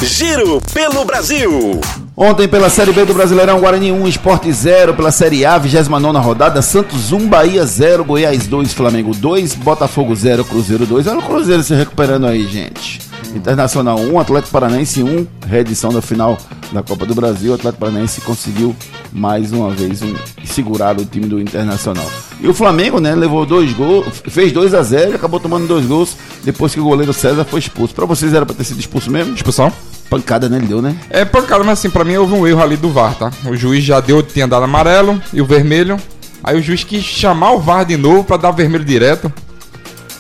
Giro 0.06 0.62
pelo 0.74 1.06
Brasil. 1.06 1.80
Ontem, 2.16 2.48
pela 2.48 2.70
Série 2.70 2.92
B 2.92 3.06
do 3.06 3.14
Brasileirão, 3.14 3.60
Guarani 3.60 3.92
1, 3.92 4.08
Esporte 4.08 4.52
0. 4.52 4.94
Pela 4.94 5.12
Série 5.12 5.46
A, 5.46 5.58
29 5.58 6.18
rodada, 6.18 6.62
Santos 6.62 7.12
1, 7.12 7.28
Bahia 7.28 7.66
0, 7.66 8.04
Goiás 8.04 8.48
2, 8.48 8.74
Flamengo 8.74 9.14
2, 9.14 9.56
Botafogo 9.56 10.16
0, 10.16 10.44
Cruzeiro 10.44 10.86
2. 10.86 11.08
Olha 11.08 11.20
o 11.20 11.24
Cruzeiro 11.24 11.64
se 11.64 11.74
recuperando 11.74 12.28
aí, 12.28 12.48
gente. 12.48 13.00
Internacional 13.36 14.00
1, 14.00 14.20
Atlético 14.20 14.52
Paranaense 14.52 15.04
1, 15.04 15.28
reedição 15.48 15.92
da 15.92 16.02
final 16.02 16.38
da 16.72 16.84
Copa 16.84 17.06
do 17.06 17.16
Brasil. 17.16 17.52
O 17.52 17.56
Atlético 17.56 17.80
Paranaense 17.80 18.22
conseguiu 18.22 18.76
mais 19.12 19.52
uma 19.52 19.72
vez 19.72 20.02
um, 20.02 20.14
segurar 20.44 21.00
o 21.00 21.06
time 21.06 21.28
do 21.28 21.40
Internacional. 21.40 22.10
E 22.42 22.48
o 22.48 22.54
Flamengo, 22.54 23.00
né, 23.00 23.16
levou 23.16 23.46
dois 23.46 23.72
gols, 23.74 24.22
fez 24.28 24.52
2 24.52 24.74
a 24.74 24.84
0 24.84 25.12
e 25.12 25.16
acabou 25.16 25.40
tomando 25.40 25.68
dois 25.68 25.86
gols 25.86 26.18
depois 26.44 26.74
que 26.74 26.80
o 26.80 26.84
goleiro 26.84 27.14
César 27.14 27.46
foi 27.46 27.60
expulso. 27.60 27.94
Pra 27.94 28.06
vocês 28.06 28.34
era 28.34 28.46
pra 28.46 28.56
ter 28.56 28.64
sido 28.64 28.80
expulso 28.80 29.10
mesmo? 29.10 29.34
Expulsão? 29.34 29.72
Pancada, 30.12 30.50
né? 30.50 30.58
Ele 30.58 30.68
deu, 30.68 30.82
né? 30.82 30.94
É 31.10 31.24
pancada, 31.24 31.64
mas 31.64 31.80
assim, 31.80 31.90
pra 31.90 32.04
mim 32.04 32.18
houve 32.18 32.34
um 32.34 32.46
erro 32.46 32.62
ali 32.62 32.76
do 32.76 32.92
VAR, 32.92 33.16
tá? 33.16 33.32
O 33.46 33.56
juiz 33.56 33.82
já 33.82 34.02
deu, 34.02 34.22
tinha 34.22 34.46
dado 34.46 34.66
amarelo 34.66 35.22
e 35.32 35.42
o 35.42 35.46
vermelho. 35.46 35.96
Aí 36.44 36.60
o 36.60 36.62
juiz 36.62 36.84
quis 36.84 37.02
chamar 37.02 37.52
o 37.52 37.60
VAR 37.60 37.86
de 37.86 37.96
novo 37.96 38.26
pra 38.26 38.36
dar 38.36 38.52
vermelho 38.52 38.84
direto. 38.84 39.32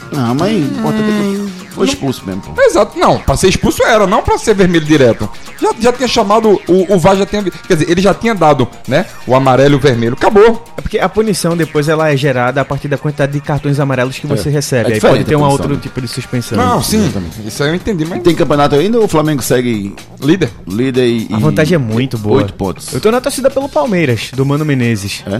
Não, 0.10 0.34
mas 0.34 0.50
que 0.50 1.41
foi 1.72 1.88
expulso 1.88 2.24
mesmo, 2.26 2.42
pô. 2.42 2.62
Exato, 2.62 2.98
não, 3.00 3.20
pra 3.20 3.36
ser 3.38 3.48
expulso 3.50 3.84
era, 3.84 4.06
não 4.06 4.22
pra 4.22 4.38
ser 4.38 4.54
vermelho 4.54 4.86
direto. 4.86 5.30
Já, 5.60 5.70
já 5.80 5.94
tinha 5.94 6.08
chamado, 6.08 6.60
o, 6.68 6.94
o 6.94 7.00
VAR 7.00 7.16
já 7.16 7.26
tinha. 7.26 7.44
Quer 7.44 7.74
dizer, 7.76 7.90
ele 7.90 8.02
já 8.02 8.14
tinha 8.14 8.36
dado, 8.36 8.68
né? 8.88 9.06
O 9.26 9.36
amarelo 9.36 9.76
e 9.76 9.78
o 9.78 9.80
vermelho. 9.80 10.14
Acabou. 10.14 10.64
É 10.78 10.82
porque 10.82 11.00
a 11.00 11.08
punição 11.08 11.56
depois 11.56 11.88
ela 11.88 12.10
é 12.12 12.18
gerada 12.18 12.62
a 12.62 12.66
partir 12.66 12.88
da 12.88 12.98
quantidade 12.98 13.32
de 13.32 13.40
cartões 13.42 13.80
amarelos 13.80 14.18
que 14.20 14.28
você 14.28 14.50
É. 14.50 14.52
recebe. 14.52 14.92
É 14.92 14.94
Aí 14.96 15.00
pode 15.02 15.24
ter 15.24 15.36
um 15.36 15.44
outro 15.44 15.74
né? 15.74 15.80
tipo 15.82 16.02
de 16.02 16.08
suspensão. 16.08 16.58
Não, 16.58 16.82
sim. 16.84 17.12
Isso 17.46 17.64
aí 17.64 17.70
eu 17.70 17.76
entendi, 17.76 18.06
mas. 18.06 18.22
Tem 18.22 18.36
campeonato 18.36 18.76
ainda 18.76 18.98
ou 19.00 19.06
o 19.06 19.08
Flamengo 19.08 19.42
segue 19.42 19.96
líder? 20.20 20.50
Líder 20.68 21.06
e. 21.08 21.28
A 21.32 21.38
vantagem 21.38 21.76
é 21.76 21.80
muito 21.80 22.18
boa. 22.18 22.38
Oito 22.38 22.54
pontos. 22.54 22.94
Eu 22.94 23.00
tô 23.00 23.10
na 23.12 23.22
torcida 23.22 23.50
pelo 23.50 23.70
Palmeiras, 23.70 24.32
do 24.34 24.46
Mano 24.46 24.66
Menezes. 24.66 25.24
É? 25.28 25.38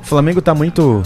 O 0.00 0.04
Flamengo 0.06 0.40
tá 0.40 0.54
muito. 0.54 1.02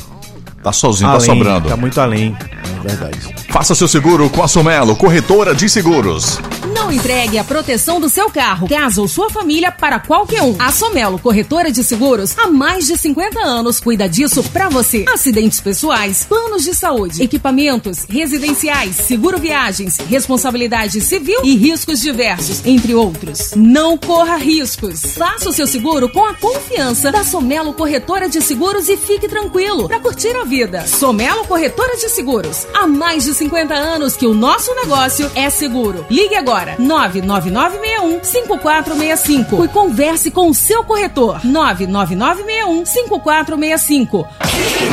Tá 0.62 0.72
sozinho, 0.72 1.08
além, 1.08 1.20
tá 1.20 1.26
sobrando. 1.26 1.68
Tá 1.68 1.76
muito 1.76 2.00
além. 2.00 2.36
É 2.84 2.88
verdade. 2.88 3.34
Faça 3.50 3.74
seu 3.74 3.88
seguro 3.88 4.28
com 4.30 4.42
a 4.42 4.48
Somelo, 4.48 4.94
corretora 4.94 5.54
de 5.54 5.68
seguros. 5.68 6.38
Não 6.74 6.92
entregue 6.92 7.38
a 7.38 7.44
proteção 7.44 8.00
do 8.00 8.08
seu 8.08 8.30
carro, 8.30 8.68
casa 8.68 9.00
ou 9.00 9.08
sua 9.08 9.28
família 9.28 9.72
para 9.72 9.98
qualquer 9.98 10.42
um. 10.42 10.54
A 10.58 10.70
Somelo, 10.70 11.18
corretora 11.18 11.70
de 11.70 11.82
seguros, 11.82 12.36
há 12.38 12.46
mais 12.46 12.86
de 12.86 12.96
50 12.96 13.40
anos, 13.40 13.80
cuida 13.80 14.08
disso 14.08 14.42
pra 14.44 14.68
você. 14.68 15.04
Acidentes 15.12 15.60
pessoais, 15.60 16.24
planos 16.24 16.62
de 16.62 16.74
saúde, 16.74 17.22
equipamentos, 17.22 18.04
residenciais, 18.08 18.96
seguro 18.96 19.38
viagens, 19.38 19.98
responsabilidade 20.08 21.00
civil 21.00 21.40
e 21.42 21.56
riscos 21.56 22.00
diversos, 22.00 22.64
entre 22.64 22.94
outros. 22.94 23.52
Não 23.56 23.96
corra 23.98 24.36
riscos. 24.36 25.00
Faça 25.16 25.48
o 25.48 25.52
seu 25.52 25.66
seguro 25.66 26.08
com 26.08 26.24
a 26.24 26.34
confiança 26.34 27.10
da 27.10 27.24
Somelo 27.24 27.72
Corretora 27.72 28.28
de 28.28 28.40
Seguros 28.40 28.88
e 28.88 28.96
fique 28.96 29.28
tranquilo 29.28 29.88
para 29.88 30.00
curtir 30.00 30.36
a 30.36 30.44
vida. 30.50 30.84
Somelo 30.84 31.44
Corretora 31.44 31.96
de 31.96 32.08
Seguros, 32.08 32.66
há 32.74 32.84
mais 32.84 33.22
de 33.22 33.32
50 33.32 33.72
anos 33.72 34.16
que 34.16 34.26
o 34.26 34.34
nosso 34.34 34.74
negócio 34.74 35.30
é 35.36 35.48
seguro. 35.48 36.04
Ligue 36.10 36.34
agora 36.34 36.74
99961 36.76 38.24
5465 38.24 39.64
e 39.64 39.68
converse 39.68 40.28
com 40.32 40.50
o 40.50 40.54
seu 40.54 40.82
corretor 40.82 41.38
99961 41.44 42.84
5465. 42.84 44.26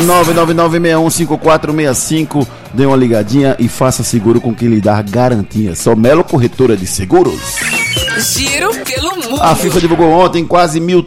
999615465. 0.05 2.47
Dê 2.71 2.85
uma 2.85 2.95
ligadinha 2.95 3.55
e 3.57 3.67
faça 3.67 4.03
seguro 4.03 4.39
com 4.39 4.53
quem 4.53 4.67
lhe 4.67 4.79
dá 4.79 5.01
garantia. 5.01 5.75
Somelo 5.75 6.23
Corretora 6.23 6.77
de 6.77 6.85
Seguros. 6.85 7.55
Giro 8.19 8.69
pelo 8.85 9.15
mundo. 9.15 9.41
A 9.41 9.55
FIFA 9.55 9.79
divulgou 9.79 10.11
ontem 10.11 10.45
quase 10.45 10.79
mil, 10.79 11.03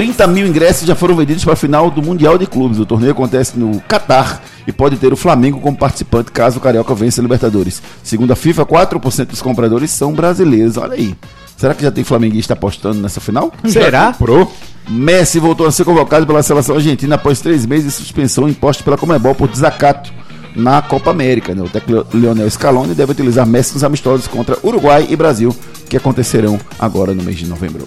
30 0.00 0.26
mil 0.28 0.46
ingressos 0.46 0.86
já 0.86 0.94
foram 0.94 1.14
vendidos 1.14 1.44
para 1.44 1.52
a 1.52 1.56
final 1.56 1.90
do 1.90 2.00
Mundial 2.00 2.38
de 2.38 2.46
Clubes. 2.46 2.78
O 2.78 2.86
torneio 2.86 3.12
acontece 3.12 3.58
no 3.58 3.78
Catar 3.80 4.42
e 4.66 4.72
pode 4.72 4.96
ter 4.96 5.12
o 5.12 5.16
Flamengo 5.16 5.60
como 5.60 5.76
participante 5.76 6.32
caso 6.32 6.56
o 6.56 6.60
Carioca 6.60 6.94
vença 6.94 7.20
a 7.20 7.22
Libertadores. 7.22 7.82
Segundo 8.02 8.32
a 8.32 8.34
FIFA, 8.34 8.64
4% 8.64 9.26
dos 9.26 9.42
compradores 9.42 9.90
são 9.90 10.14
brasileiros. 10.14 10.78
Olha 10.78 10.94
aí. 10.94 11.14
Será 11.54 11.74
que 11.74 11.82
já 11.82 11.90
tem 11.90 12.02
flamenguista 12.02 12.54
apostando 12.54 12.98
nessa 12.98 13.20
final? 13.20 13.52
Será? 13.68 14.14
Pro. 14.14 14.50
Messi 14.88 15.38
voltou 15.38 15.66
a 15.66 15.70
ser 15.70 15.84
convocado 15.84 16.26
pela 16.26 16.42
seleção 16.42 16.76
argentina 16.76 17.16
após 17.16 17.42
três 17.42 17.66
meses 17.66 17.84
de 17.88 17.92
suspensão 17.92 18.48
imposta 18.48 18.82
pela 18.82 18.96
Comebol 18.96 19.34
por 19.34 19.48
desacato 19.48 20.10
na 20.56 20.80
Copa 20.80 21.10
América. 21.10 21.54
né? 21.54 21.60
O 21.60 21.68
técnico 21.68 22.06
Leonel 22.16 22.50
Scaloni 22.50 22.94
deve 22.94 23.12
utilizar 23.12 23.46
Messi 23.46 23.74
nos 23.74 23.84
amistosos 23.84 24.26
contra 24.26 24.56
Uruguai 24.64 25.06
e 25.10 25.14
Brasil, 25.14 25.54
que 25.90 25.96
acontecerão 25.98 26.58
agora 26.78 27.12
no 27.12 27.22
mês 27.22 27.36
de 27.36 27.46
novembro. 27.46 27.86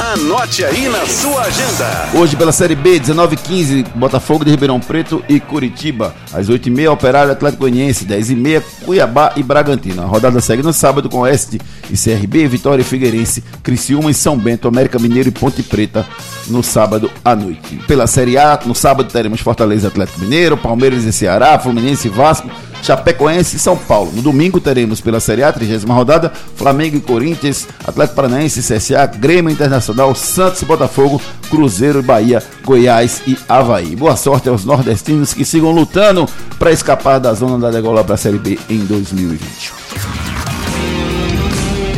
Anote 0.00 0.64
aí 0.64 0.88
na 0.88 1.04
sua 1.04 1.42
agenda. 1.42 2.08
Hoje 2.14 2.34
pela 2.34 2.52
Série 2.52 2.74
B, 2.74 2.98
19 2.98 3.36
15 3.36 3.84
Botafogo 3.94 4.46
de 4.46 4.50
Ribeirão 4.50 4.80
Preto 4.80 5.22
e 5.28 5.38
Curitiba. 5.38 6.14
Às 6.32 6.48
8h30, 6.48 6.90
Operário 6.90 7.30
Atlético 7.30 7.60
Goianiense. 7.64 8.06
10h30, 8.06 8.62
Cuiabá 8.86 9.34
e 9.36 9.42
Bragantino. 9.42 10.00
A 10.02 10.06
rodada 10.06 10.40
segue 10.40 10.62
no 10.62 10.72
sábado 10.72 11.10
com 11.10 11.18
Oeste 11.18 11.60
e 11.90 11.98
CRB, 11.98 12.48
Vitória 12.48 12.80
e 12.80 12.84
Figueirense, 12.84 13.44
Criciúma 13.62 14.10
e 14.10 14.14
São 14.14 14.38
Bento, 14.38 14.66
América 14.66 14.98
Mineiro 14.98 15.28
e 15.28 15.32
Ponte 15.32 15.62
Preta 15.62 16.06
no 16.46 16.62
sábado 16.62 17.10
à 17.22 17.36
noite. 17.36 17.76
Pela 17.86 18.06
Série 18.06 18.38
A, 18.38 18.58
no 18.64 18.74
sábado 18.74 19.12
teremos 19.12 19.42
Fortaleza 19.42 19.88
Atlético 19.88 20.20
Mineiro, 20.20 20.56
Palmeiras 20.56 21.04
e 21.04 21.12
Ceará, 21.12 21.58
Fluminense 21.58 22.08
e 22.08 22.10
Vasco, 22.10 22.48
Chapecoense 22.82 23.56
e 23.56 23.58
São 23.58 23.76
Paulo. 23.76 24.12
No 24.14 24.22
domingo 24.22 24.60
teremos 24.60 25.00
pela 25.00 25.20
Série 25.20 25.42
A, 25.42 25.52
30 25.52 25.92
rodada, 25.92 26.32
Flamengo 26.56 26.96
e 26.96 27.00
Corinthians, 27.00 27.68
Atlético 27.86 28.16
Paranaense, 28.16 28.60
CSA, 28.60 29.06
Grêmio 29.06 29.50
Internacional, 29.50 30.14
Santos 30.14 30.62
e 30.62 30.64
Botafogo, 30.64 31.20
Cruzeiro 31.48 32.00
e 32.00 32.02
Bahia, 32.02 32.42
Goiás 32.64 33.22
e 33.26 33.36
Havaí. 33.48 33.96
Boa 33.96 34.16
sorte 34.16 34.48
aos 34.48 34.64
nordestinos 34.64 35.34
que 35.34 35.44
sigam 35.44 35.70
lutando 35.70 36.28
para 36.58 36.72
escapar 36.72 37.18
da 37.18 37.32
zona 37.34 37.58
da 37.58 37.70
degola 37.70 38.04
para 38.04 38.14
a 38.14 38.18
Série 38.18 38.38
B 38.38 38.58
em 38.68 38.78
2020. 38.78 39.72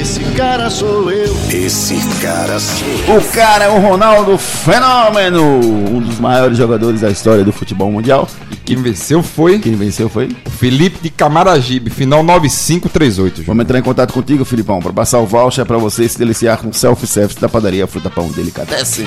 Esse 0.01 0.25
cara 0.37 0.69
sou 0.69 1.13
eu. 1.13 1.33
Esse 1.49 1.97
cara 2.21 2.59
sou 2.59 3.17
O 3.17 3.33
cara 3.33 3.67
é 3.67 3.69
o 3.69 3.81
Ronaldo 3.81 4.37
Fenômeno, 4.37 5.43
um 5.43 6.01
dos 6.01 6.19
maiores 6.19 6.59
jogadores 6.59 7.01
da 7.01 7.09
história 7.09 7.45
do 7.45 7.53
futebol 7.53 7.91
mundial. 7.91 8.29
Quem 8.65 8.77
venceu 8.77 9.23
foi 9.23 9.59
Quem 9.59 9.75
venceu 9.75 10.09
foi? 10.09 10.29
o 10.47 10.51
Felipe 10.51 10.99
de 11.03 11.11
Camaragibe, 11.11 11.91
final 11.91 12.23
9538. 12.23 13.37
Júnior. 13.37 13.47
Vamos 13.47 13.65
entrar 13.65 13.79
em 13.79 13.83
contato 13.83 14.13
contigo, 14.13 14.45
Filipão, 14.45 14.81
para 14.81 14.93
passar 14.93 15.19
o 15.19 15.27
voucher 15.27 15.67
para 15.67 15.79
você 15.79 16.09
se 16.09 16.19
deliciar 16.19 16.59
com 16.59 16.69
o 16.69 16.75
self-service 16.75 17.41
da 17.41 17.49
padaria 17.49 17.87
Fruta 17.87 18.09
Pão 18.11 18.31
Delicatessen. 18.31 19.07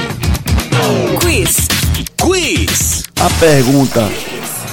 Quiz. 1.21 1.67
Quiz. 2.21 3.03
A 3.19 3.29
pergunta 3.39 4.07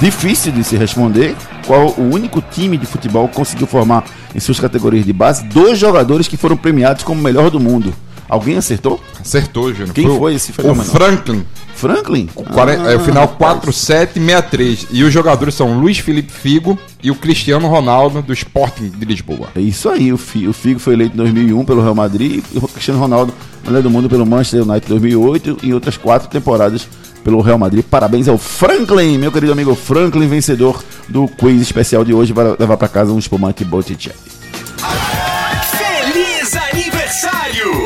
difícil 0.00 0.52
de 0.52 0.64
se 0.64 0.76
responder: 0.76 1.36
qual 1.66 1.94
o 1.96 2.02
único 2.12 2.42
time 2.42 2.76
de 2.76 2.86
futebol 2.86 3.28
que 3.28 3.36
conseguiu 3.36 3.66
formar 3.66 4.04
em 4.34 4.40
suas 4.40 4.58
categorias 4.58 5.04
de 5.04 5.12
base 5.12 5.44
dois 5.44 5.78
jogadores 5.78 6.26
que 6.26 6.36
foram 6.36 6.56
premiados 6.56 7.04
como 7.04 7.22
melhor 7.22 7.50
do 7.50 7.60
mundo? 7.60 7.94
Alguém 8.32 8.56
acertou? 8.56 8.98
Acertou, 9.20 9.74
Júnior. 9.74 9.92
Quem 9.94 10.08
o- 10.08 10.16
foi 10.18 10.34
esse 10.34 10.52
O 10.52 10.54
fenômeno? 10.54 10.84
Franklin. 10.84 11.44
Franklin? 11.74 12.26
Quaren- 12.54 12.82
é 12.90 12.96
o 12.96 13.00
final 13.00 13.28
4763. 13.28 14.86
E 14.90 15.04
os 15.04 15.12
jogadores 15.12 15.54
são 15.54 15.78
Luiz 15.78 15.98
Felipe 15.98 16.32
Figo 16.32 16.78
e 17.02 17.10
o 17.10 17.14
Cristiano 17.14 17.68
Ronaldo 17.68 18.22
do 18.22 18.32
Sporting 18.32 18.88
de 18.88 19.04
Lisboa. 19.04 19.48
É 19.54 19.60
isso 19.60 19.86
aí, 19.90 20.10
o 20.10 20.14
o 20.14 20.52
Figo 20.52 20.78
foi 20.80 20.94
eleito 20.94 21.12
em 21.12 21.16
2001 21.18 21.62
pelo 21.66 21.82
Real 21.82 21.94
Madrid 21.94 22.42
e 22.54 22.58
o 22.58 22.66
Cristiano 22.68 22.98
Ronaldo, 22.98 23.34
melhor 23.66 23.82
do 23.82 23.90
mundo 23.90 24.08
pelo 24.08 24.24
Manchester 24.24 24.62
United 24.62 24.86
em 24.86 24.88
2008 24.98 25.58
e 25.62 25.74
outras 25.74 25.98
quatro 25.98 26.28
temporadas 26.28 26.88
pelo 27.22 27.40
Real 27.42 27.58
Madrid. 27.58 27.84
Parabéns 27.84 28.28
ao 28.28 28.38
Franklin, 28.38 29.18
meu 29.18 29.30
querido 29.30 29.52
amigo 29.52 29.74
Franklin, 29.74 30.26
vencedor 30.26 30.82
do 31.06 31.28
quiz 31.28 31.60
especial 31.60 32.02
de 32.02 32.14
hoje 32.14 32.32
para 32.32 32.56
levar 32.58 32.78
para 32.78 32.88
casa 32.88 33.12
um 33.12 33.18
espumante 33.18 33.62
Botticelli. 33.62 34.16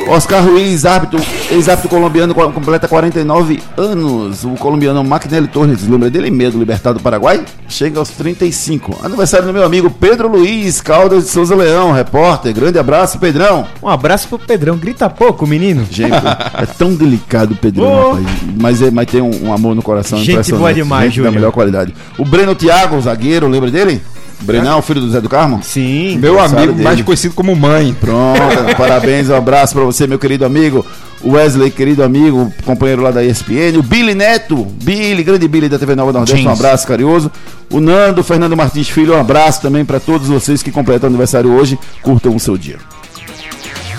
Oscar 0.09 0.40
Ruiz, 0.44 0.84
árbitro, 0.86 1.18
ex-árbitro 1.50 1.88
colombiano, 1.90 2.32
co- 2.32 2.52
completa 2.52 2.86
49 2.86 3.61
anos. 3.76 4.44
O 4.44 4.50
colombiano 4.50 5.02
Maquinelli 5.02 5.48
Torres, 5.48 5.86
lembra 5.88 6.09
dele? 6.09 6.30
Meia 6.30 6.50
do 6.50 6.59
Libertado 6.59 6.98
do 6.98 7.02
Paraguai? 7.02 7.44
Chega 7.68 7.98
aos 7.98 8.11
35. 8.11 9.00
Aniversário 9.02 9.46
do 9.48 9.52
meu 9.52 9.64
amigo 9.64 9.90
Pedro 9.90 10.28
Luiz 10.28 10.80
Caldas 10.80 11.24
de 11.24 11.30
Souza 11.30 11.57
Leão, 11.57 11.90
repórter. 11.92 12.54
Grande 12.54 12.78
abraço, 12.78 13.18
Pedrão. 13.18 13.66
Um 13.82 13.88
abraço 13.88 14.28
pro 14.28 14.38
Pedrão. 14.38 14.76
Grita 14.76 15.11
pouco, 15.11 15.44
menino. 15.46 15.84
Gente, 15.90 16.14
é 16.14 16.66
tão 16.78 16.94
delicado 16.94 17.54
o 17.54 17.57
Pedrão, 17.57 17.86
Oh. 17.86 18.12
rapaz. 18.12 18.26
Mas, 18.61 18.82
é, 18.82 18.90
mas 18.92 19.07
tem 19.07 19.20
um, 19.20 19.46
um 19.48 19.52
amor 19.52 19.74
no 19.74 19.82
coração 19.82 20.18
Gente 20.18 20.30
impressionante. 20.32 20.61
boa 20.61 20.72
demais, 20.72 21.12
Gente 21.12 21.24
da 21.24 21.30
melhor 21.32 21.50
qualidade. 21.50 21.92
O 22.16 22.24
Breno 22.24 22.54
Thiago, 22.54 23.00
zagueiro, 23.00 23.48
lembra 23.48 23.70
dele? 23.70 24.00
Brenão, 24.41 24.82
filho 24.82 25.01
do 25.01 25.11
Zé 25.11 25.20
do 25.20 25.28
Carmo? 25.28 25.61
Sim. 25.62 26.18
Meu 26.18 26.39
amigo, 26.39 26.74
mais 26.74 26.97
dele. 26.97 27.05
conhecido 27.05 27.34
como 27.34 27.55
mãe. 27.57 27.95
Pronto, 27.99 28.41
parabéns, 28.76 29.28
um 29.30 29.34
abraço 29.34 29.74
pra 29.74 29.84
você, 29.84 30.07
meu 30.07 30.18
querido 30.18 30.45
amigo. 30.45 30.84
O 31.22 31.32
Wesley, 31.32 31.70
querido 31.70 32.05
amigo, 32.05 32.53
companheiro 32.64 33.03
lá 33.03 33.11
da 33.11 33.24
ESPN. 33.24 33.78
O 33.78 33.82
Billy 33.82 34.14
Neto, 34.14 34.66
Billy, 34.82 35.22
grande 35.22 35.49
Billy 35.49 35.68
da 35.68 35.78
TV 35.78 35.95
Nova 35.97 36.12
Nordeste, 36.12 36.47
um 36.47 36.51
abraço 36.51 36.87
carinhoso. 36.87 37.30
O 37.70 37.80
Nando, 37.80 38.22
Fernando 38.22 38.57
Martins 38.57 38.89
Filho, 38.89 39.14
um 39.14 39.20
abraço 39.20 39.61
também 39.62 39.84
pra 39.84 39.99
todos 39.99 40.28
vocês 40.28 40.62
que 40.62 40.70
completam 40.70 41.09
o 41.09 41.11
aniversário 41.11 41.51
hoje. 41.51 41.78
Curtam 42.03 42.37
o 42.37 42.41
seu 42.41 42.57
dia. 42.57 42.76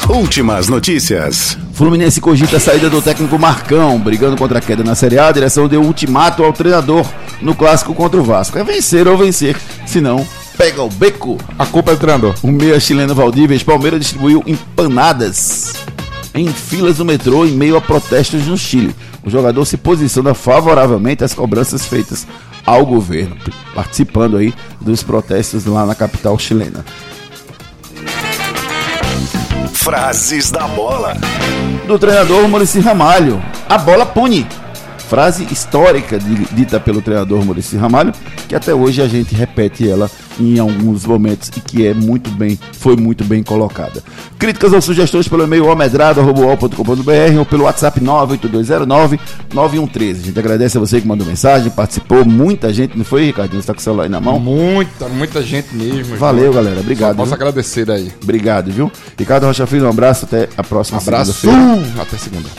Últimas 0.09 0.69
notícias. 0.69 1.57
Fluminense 1.77 2.19
cogita 2.19 2.57
a 2.57 2.59
saída 2.59 2.89
do 2.89 2.99
técnico 3.03 3.37
Marcão, 3.37 3.99
brigando 3.99 4.35
contra 4.35 4.57
a 4.57 4.61
queda 4.61 4.83
na 4.83 4.95
Série 4.95 5.19
A. 5.19 5.27
A 5.27 5.31
direção 5.31 5.67
deu 5.67 5.79
ultimato 5.79 6.43
ao 6.43 6.51
treinador 6.51 7.05
no 7.39 7.53
clássico 7.53 7.93
contra 7.93 8.19
o 8.19 8.23
Vasco. 8.23 8.57
É 8.57 8.63
vencer 8.63 9.07
ou 9.07 9.15
vencer, 9.15 9.55
senão 9.85 10.25
pega 10.57 10.81
o 10.81 10.89
beco. 10.89 11.37
A 11.55 11.67
culpa 11.67 11.91
é 11.91 11.93
do 11.93 11.99
treinador. 11.99 12.33
O 12.41 12.47
meia 12.47 12.79
chileno 12.79 13.13
Valdívia, 13.13 13.63
Palmeiras 13.63 13.99
distribuiu 13.99 14.43
empanadas 14.47 15.75
em 16.33 16.47
filas 16.47 16.97
do 16.97 17.05
metrô 17.05 17.45
em 17.45 17.51
meio 17.51 17.77
a 17.77 17.81
protestos 17.81 18.47
no 18.47 18.57
Chile. 18.57 18.95
O 19.23 19.29
jogador 19.29 19.63
se 19.63 19.77
posiciona 19.77 20.33
favoravelmente 20.33 21.23
às 21.23 21.35
cobranças 21.35 21.85
feitas 21.85 22.25
ao 22.65 22.87
governo, 22.87 23.37
participando 23.75 24.37
aí 24.37 24.51
dos 24.81 25.03
protestos 25.03 25.67
lá 25.67 25.85
na 25.85 25.93
capital 25.93 26.39
chilena. 26.39 26.83
Frases 29.77 30.51
da 30.51 30.67
bola. 30.67 31.15
do 31.87 31.97
treinador 31.97 32.47
Maurício 32.49 32.81
Ramalho. 32.81 33.41
A 33.69 33.77
bola 33.77 34.05
pune. 34.05 34.45
Frase 35.09 35.47
histórica 35.51 36.19
de- 36.19 36.45
dita 36.53 36.79
pelo 36.79 37.01
treinador 37.01 37.43
Maurício 37.45 37.79
Ramalho, 37.79 38.11
que 38.47 38.55
até 38.55 38.73
hoje 38.73 39.01
a 39.01 39.07
gente 39.07 39.33
repete 39.33 39.89
ela 39.89 40.09
em 40.39 40.59
alguns 40.59 41.05
momentos 41.05 41.49
e 41.55 41.61
que 41.61 41.85
é 41.87 41.93
muito 41.93 42.29
bem, 42.29 42.59
foi 42.73 42.95
muito 42.95 43.23
bem 43.23 43.41
colocada. 43.41 44.03
Críticas 44.37 44.73
ou 44.73 44.81
sugestões 44.81 45.27
pelo 45.27 45.43
e-mail 45.43 45.65
omedrado.com.br 45.67 47.39
ou 47.39 47.45
pelo 47.45 47.63
WhatsApp 47.63 47.99
98209-9113. 48.01 50.11
A 50.11 50.25
gente 50.25 50.39
agradece 50.39 50.77
a 50.77 50.79
você 50.79 51.01
que 51.01 51.07
mandou 51.07 51.25
mensagem, 51.25 51.69
participou, 51.71 52.23
muita 52.25 52.71
gente, 52.73 52.97
não 52.97 53.05
foi, 53.05 53.25
Ricardinho? 53.25 53.61
Você 53.61 53.67
tá 53.67 53.73
com 53.73 53.79
o 53.79 53.83
celular 53.83 54.03
aí 54.03 54.09
na 54.09 54.19
mão? 54.19 54.39
Muita, 54.39 55.07
muita 55.09 55.41
gente 55.41 55.73
mesmo. 55.75 56.15
Valeu, 56.17 56.45
Júnior. 56.47 56.63
galera. 56.63 56.79
Obrigado. 56.81 57.09
Só 57.11 57.15
posso 57.15 57.27
viu? 57.27 57.35
agradecer 57.35 57.89
aí. 57.91 58.11
Obrigado, 58.21 58.71
viu? 58.71 58.91
Ricardo 59.17 59.45
Rocha 59.45 59.65
Filho, 59.65 59.85
um 59.85 59.89
abraço, 59.89 60.25
até 60.25 60.49
a 60.57 60.63
próxima 60.63 60.99
Abraço. 60.99 61.33
segunda-feira. 61.33 62.01
Até 62.01 62.17
segunda. 62.17 62.49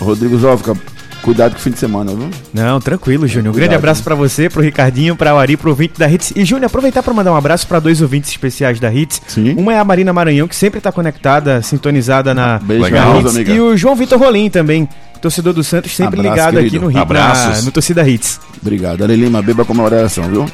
Rodrigo 0.00 0.36
Zóvica, 0.38 0.74
cuidado 1.22 1.52
com 1.52 1.58
o 1.58 1.60
fim 1.62 1.70
de 1.70 1.78
semana, 1.78 2.12
viu? 2.14 2.28
Não, 2.52 2.80
tranquilo, 2.80 3.26
Júnior. 3.26 3.54
Um 3.54 3.56
grande 3.56 3.74
abraço 3.74 4.02
pra 4.02 4.14
você, 4.14 4.50
pro 4.50 4.60
Ricardinho, 4.62 5.16
pra 5.16 5.32
Ari, 5.32 5.56
pro 5.56 5.70
ouvinte 5.70 5.98
da 5.98 6.10
Hits. 6.10 6.32
E, 6.36 6.44
Júnior, 6.44 6.66
aproveitar 6.66 7.02
pra 7.02 7.14
mandar 7.14 7.32
um 7.32 7.36
abraço 7.36 7.66
pra 7.66 7.80
dois 7.80 8.02
ouvintes 8.02 8.30
especiais 8.30 8.78
da 8.80 8.92
Hits. 8.92 9.20
Sim. 9.28 9.54
Uma 9.56 9.72
é 9.72 9.78
a 9.78 9.84
Marina 9.84 10.12
Maranhão, 10.12 10.46
que 10.48 10.56
sempre 10.56 10.80
tá 10.80 10.90
conectada, 10.92 11.62
sintonizada 11.62 12.34
na, 12.34 12.58
Beijo, 12.58 12.90
na. 12.90 13.18
Hits. 13.20 13.34
amiga. 13.36 13.52
E 13.52 13.60
o 13.60 13.76
João 13.76 13.94
Vitor 13.94 14.18
Rolim 14.18 14.50
também, 14.50 14.88
torcedor 15.20 15.52
do 15.52 15.62
Santos, 15.64 15.94
sempre 15.96 16.20
Abraço, 16.20 16.34
ligado 16.34 16.54
querido. 16.56 16.76
aqui 16.76 16.78
no 16.84 16.90
Hits, 16.90 16.94
na, 16.96 17.02
Abraços. 17.02 17.64
no 17.64 17.70
Torcida 17.72 18.08
Hits. 18.08 18.40
Obrigado. 18.60 19.02
Ale 19.04 19.16
Lima, 19.16 19.40
beba 19.40 19.64
com 19.64 19.72
uma 19.72 19.84
oração, 19.84 20.24
viu? 20.24 20.46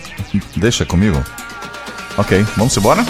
Deixa 0.56 0.84
comigo. 0.84 1.22
Ok, 2.16 2.44
vamos 2.56 2.76
embora? 2.76 3.04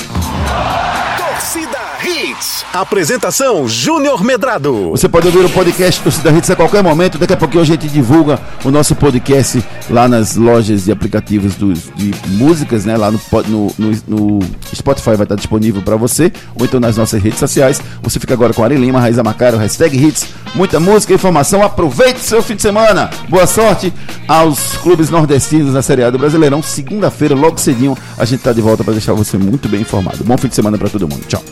Apresentação 2.72 3.66
Júnior 3.66 4.22
Medrado. 4.22 4.90
Você 4.90 5.08
pode 5.08 5.26
ouvir 5.26 5.44
o 5.44 5.48
podcast 5.50 6.00
Torcida 6.02 6.30
Hits 6.30 6.50
a 6.50 6.54
qualquer 6.54 6.82
momento. 6.82 7.16
Daqui 7.18 7.32
a 7.32 7.36
pouquinho 7.36 7.62
a 7.62 7.66
gente 7.66 7.88
divulga 7.88 8.38
o 8.62 8.70
nosso 8.70 8.94
podcast 8.94 9.64
lá 9.88 10.06
nas 10.06 10.36
lojas 10.36 10.84
de 10.84 10.92
aplicativos 10.92 11.54
dos- 11.54 11.90
de 11.96 12.12
músicas, 12.28 12.84
né? 12.84 12.96
Lá 12.96 13.10
no, 13.10 13.18
no, 13.48 13.72
no- 13.78 13.98
no 14.06 14.38
Spotify 14.74 15.10
vai 15.16 15.22
estar 15.24 15.34
disponível 15.34 15.80
para 15.82 15.96
você, 15.96 16.30
ou 16.54 16.66
então 16.66 16.78
nas 16.78 16.96
nossas 16.96 17.22
redes 17.22 17.38
sociais. 17.38 17.80
Você 18.02 18.20
fica 18.20 18.34
agora 18.34 18.52
com 18.52 18.62
Ari 18.62 18.76
Lima, 18.76 19.00
Raiza 19.00 19.22
Macaro, 19.24 19.56
hashtag 19.56 19.96
Hits. 19.96 20.26
Muita 20.54 20.78
música 20.78 21.12
e 21.12 21.16
informação. 21.16 21.62
Aproveite 21.62 22.20
seu 22.20 22.42
fim 22.42 22.54
de 22.54 22.62
semana. 22.62 23.08
Boa 23.30 23.46
sorte 23.46 23.92
aos 24.28 24.74
clubes 24.82 25.08
nordestinos 25.08 25.72
na 25.72 25.80
Série 25.82 26.04
A 26.04 26.10
do 26.10 26.18
Brasileirão. 26.18 26.62
Segunda-feira, 26.62 27.34
logo 27.34 27.58
cedinho, 27.58 27.96
a 28.18 28.24
gente 28.26 28.40
tá 28.42 28.52
de 28.52 28.60
volta 28.60 28.84
para 28.84 28.92
deixar 28.92 29.14
você 29.14 29.38
muito 29.38 29.68
bem 29.68 29.80
informado. 29.80 30.22
Bom 30.22 30.36
fim 30.36 30.48
de 30.48 30.54
semana 30.54 30.76
para 30.76 30.90
todo 30.90 31.08
mundo. 31.08 31.22
Tchau. 31.26 31.42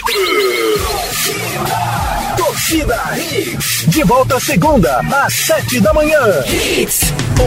Apita 0.00 0.18
o 0.18 0.98
árbitro. 0.98 2.36
Torcida 2.36 2.98
Hits. 3.18 3.84
De 3.88 4.02
volta 4.04 4.40
segunda, 4.40 5.00
às 5.24 5.34
sete 5.34 5.80
da 5.80 5.92
manhã. 5.92 6.18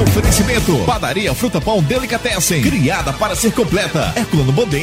Oferecimento: 0.04 0.78
Padaria 0.86 1.34
Fruta 1.34 1.60
Pão 1.60 1.82
Delicatessen. 1.82 2.62
Criada 2.62 3.12
para 3.14 3.36
ser 3.36 3.52
completa. 3.54 4.14
Herculano 4.16 4.52
Bandeira. 4.52 4.82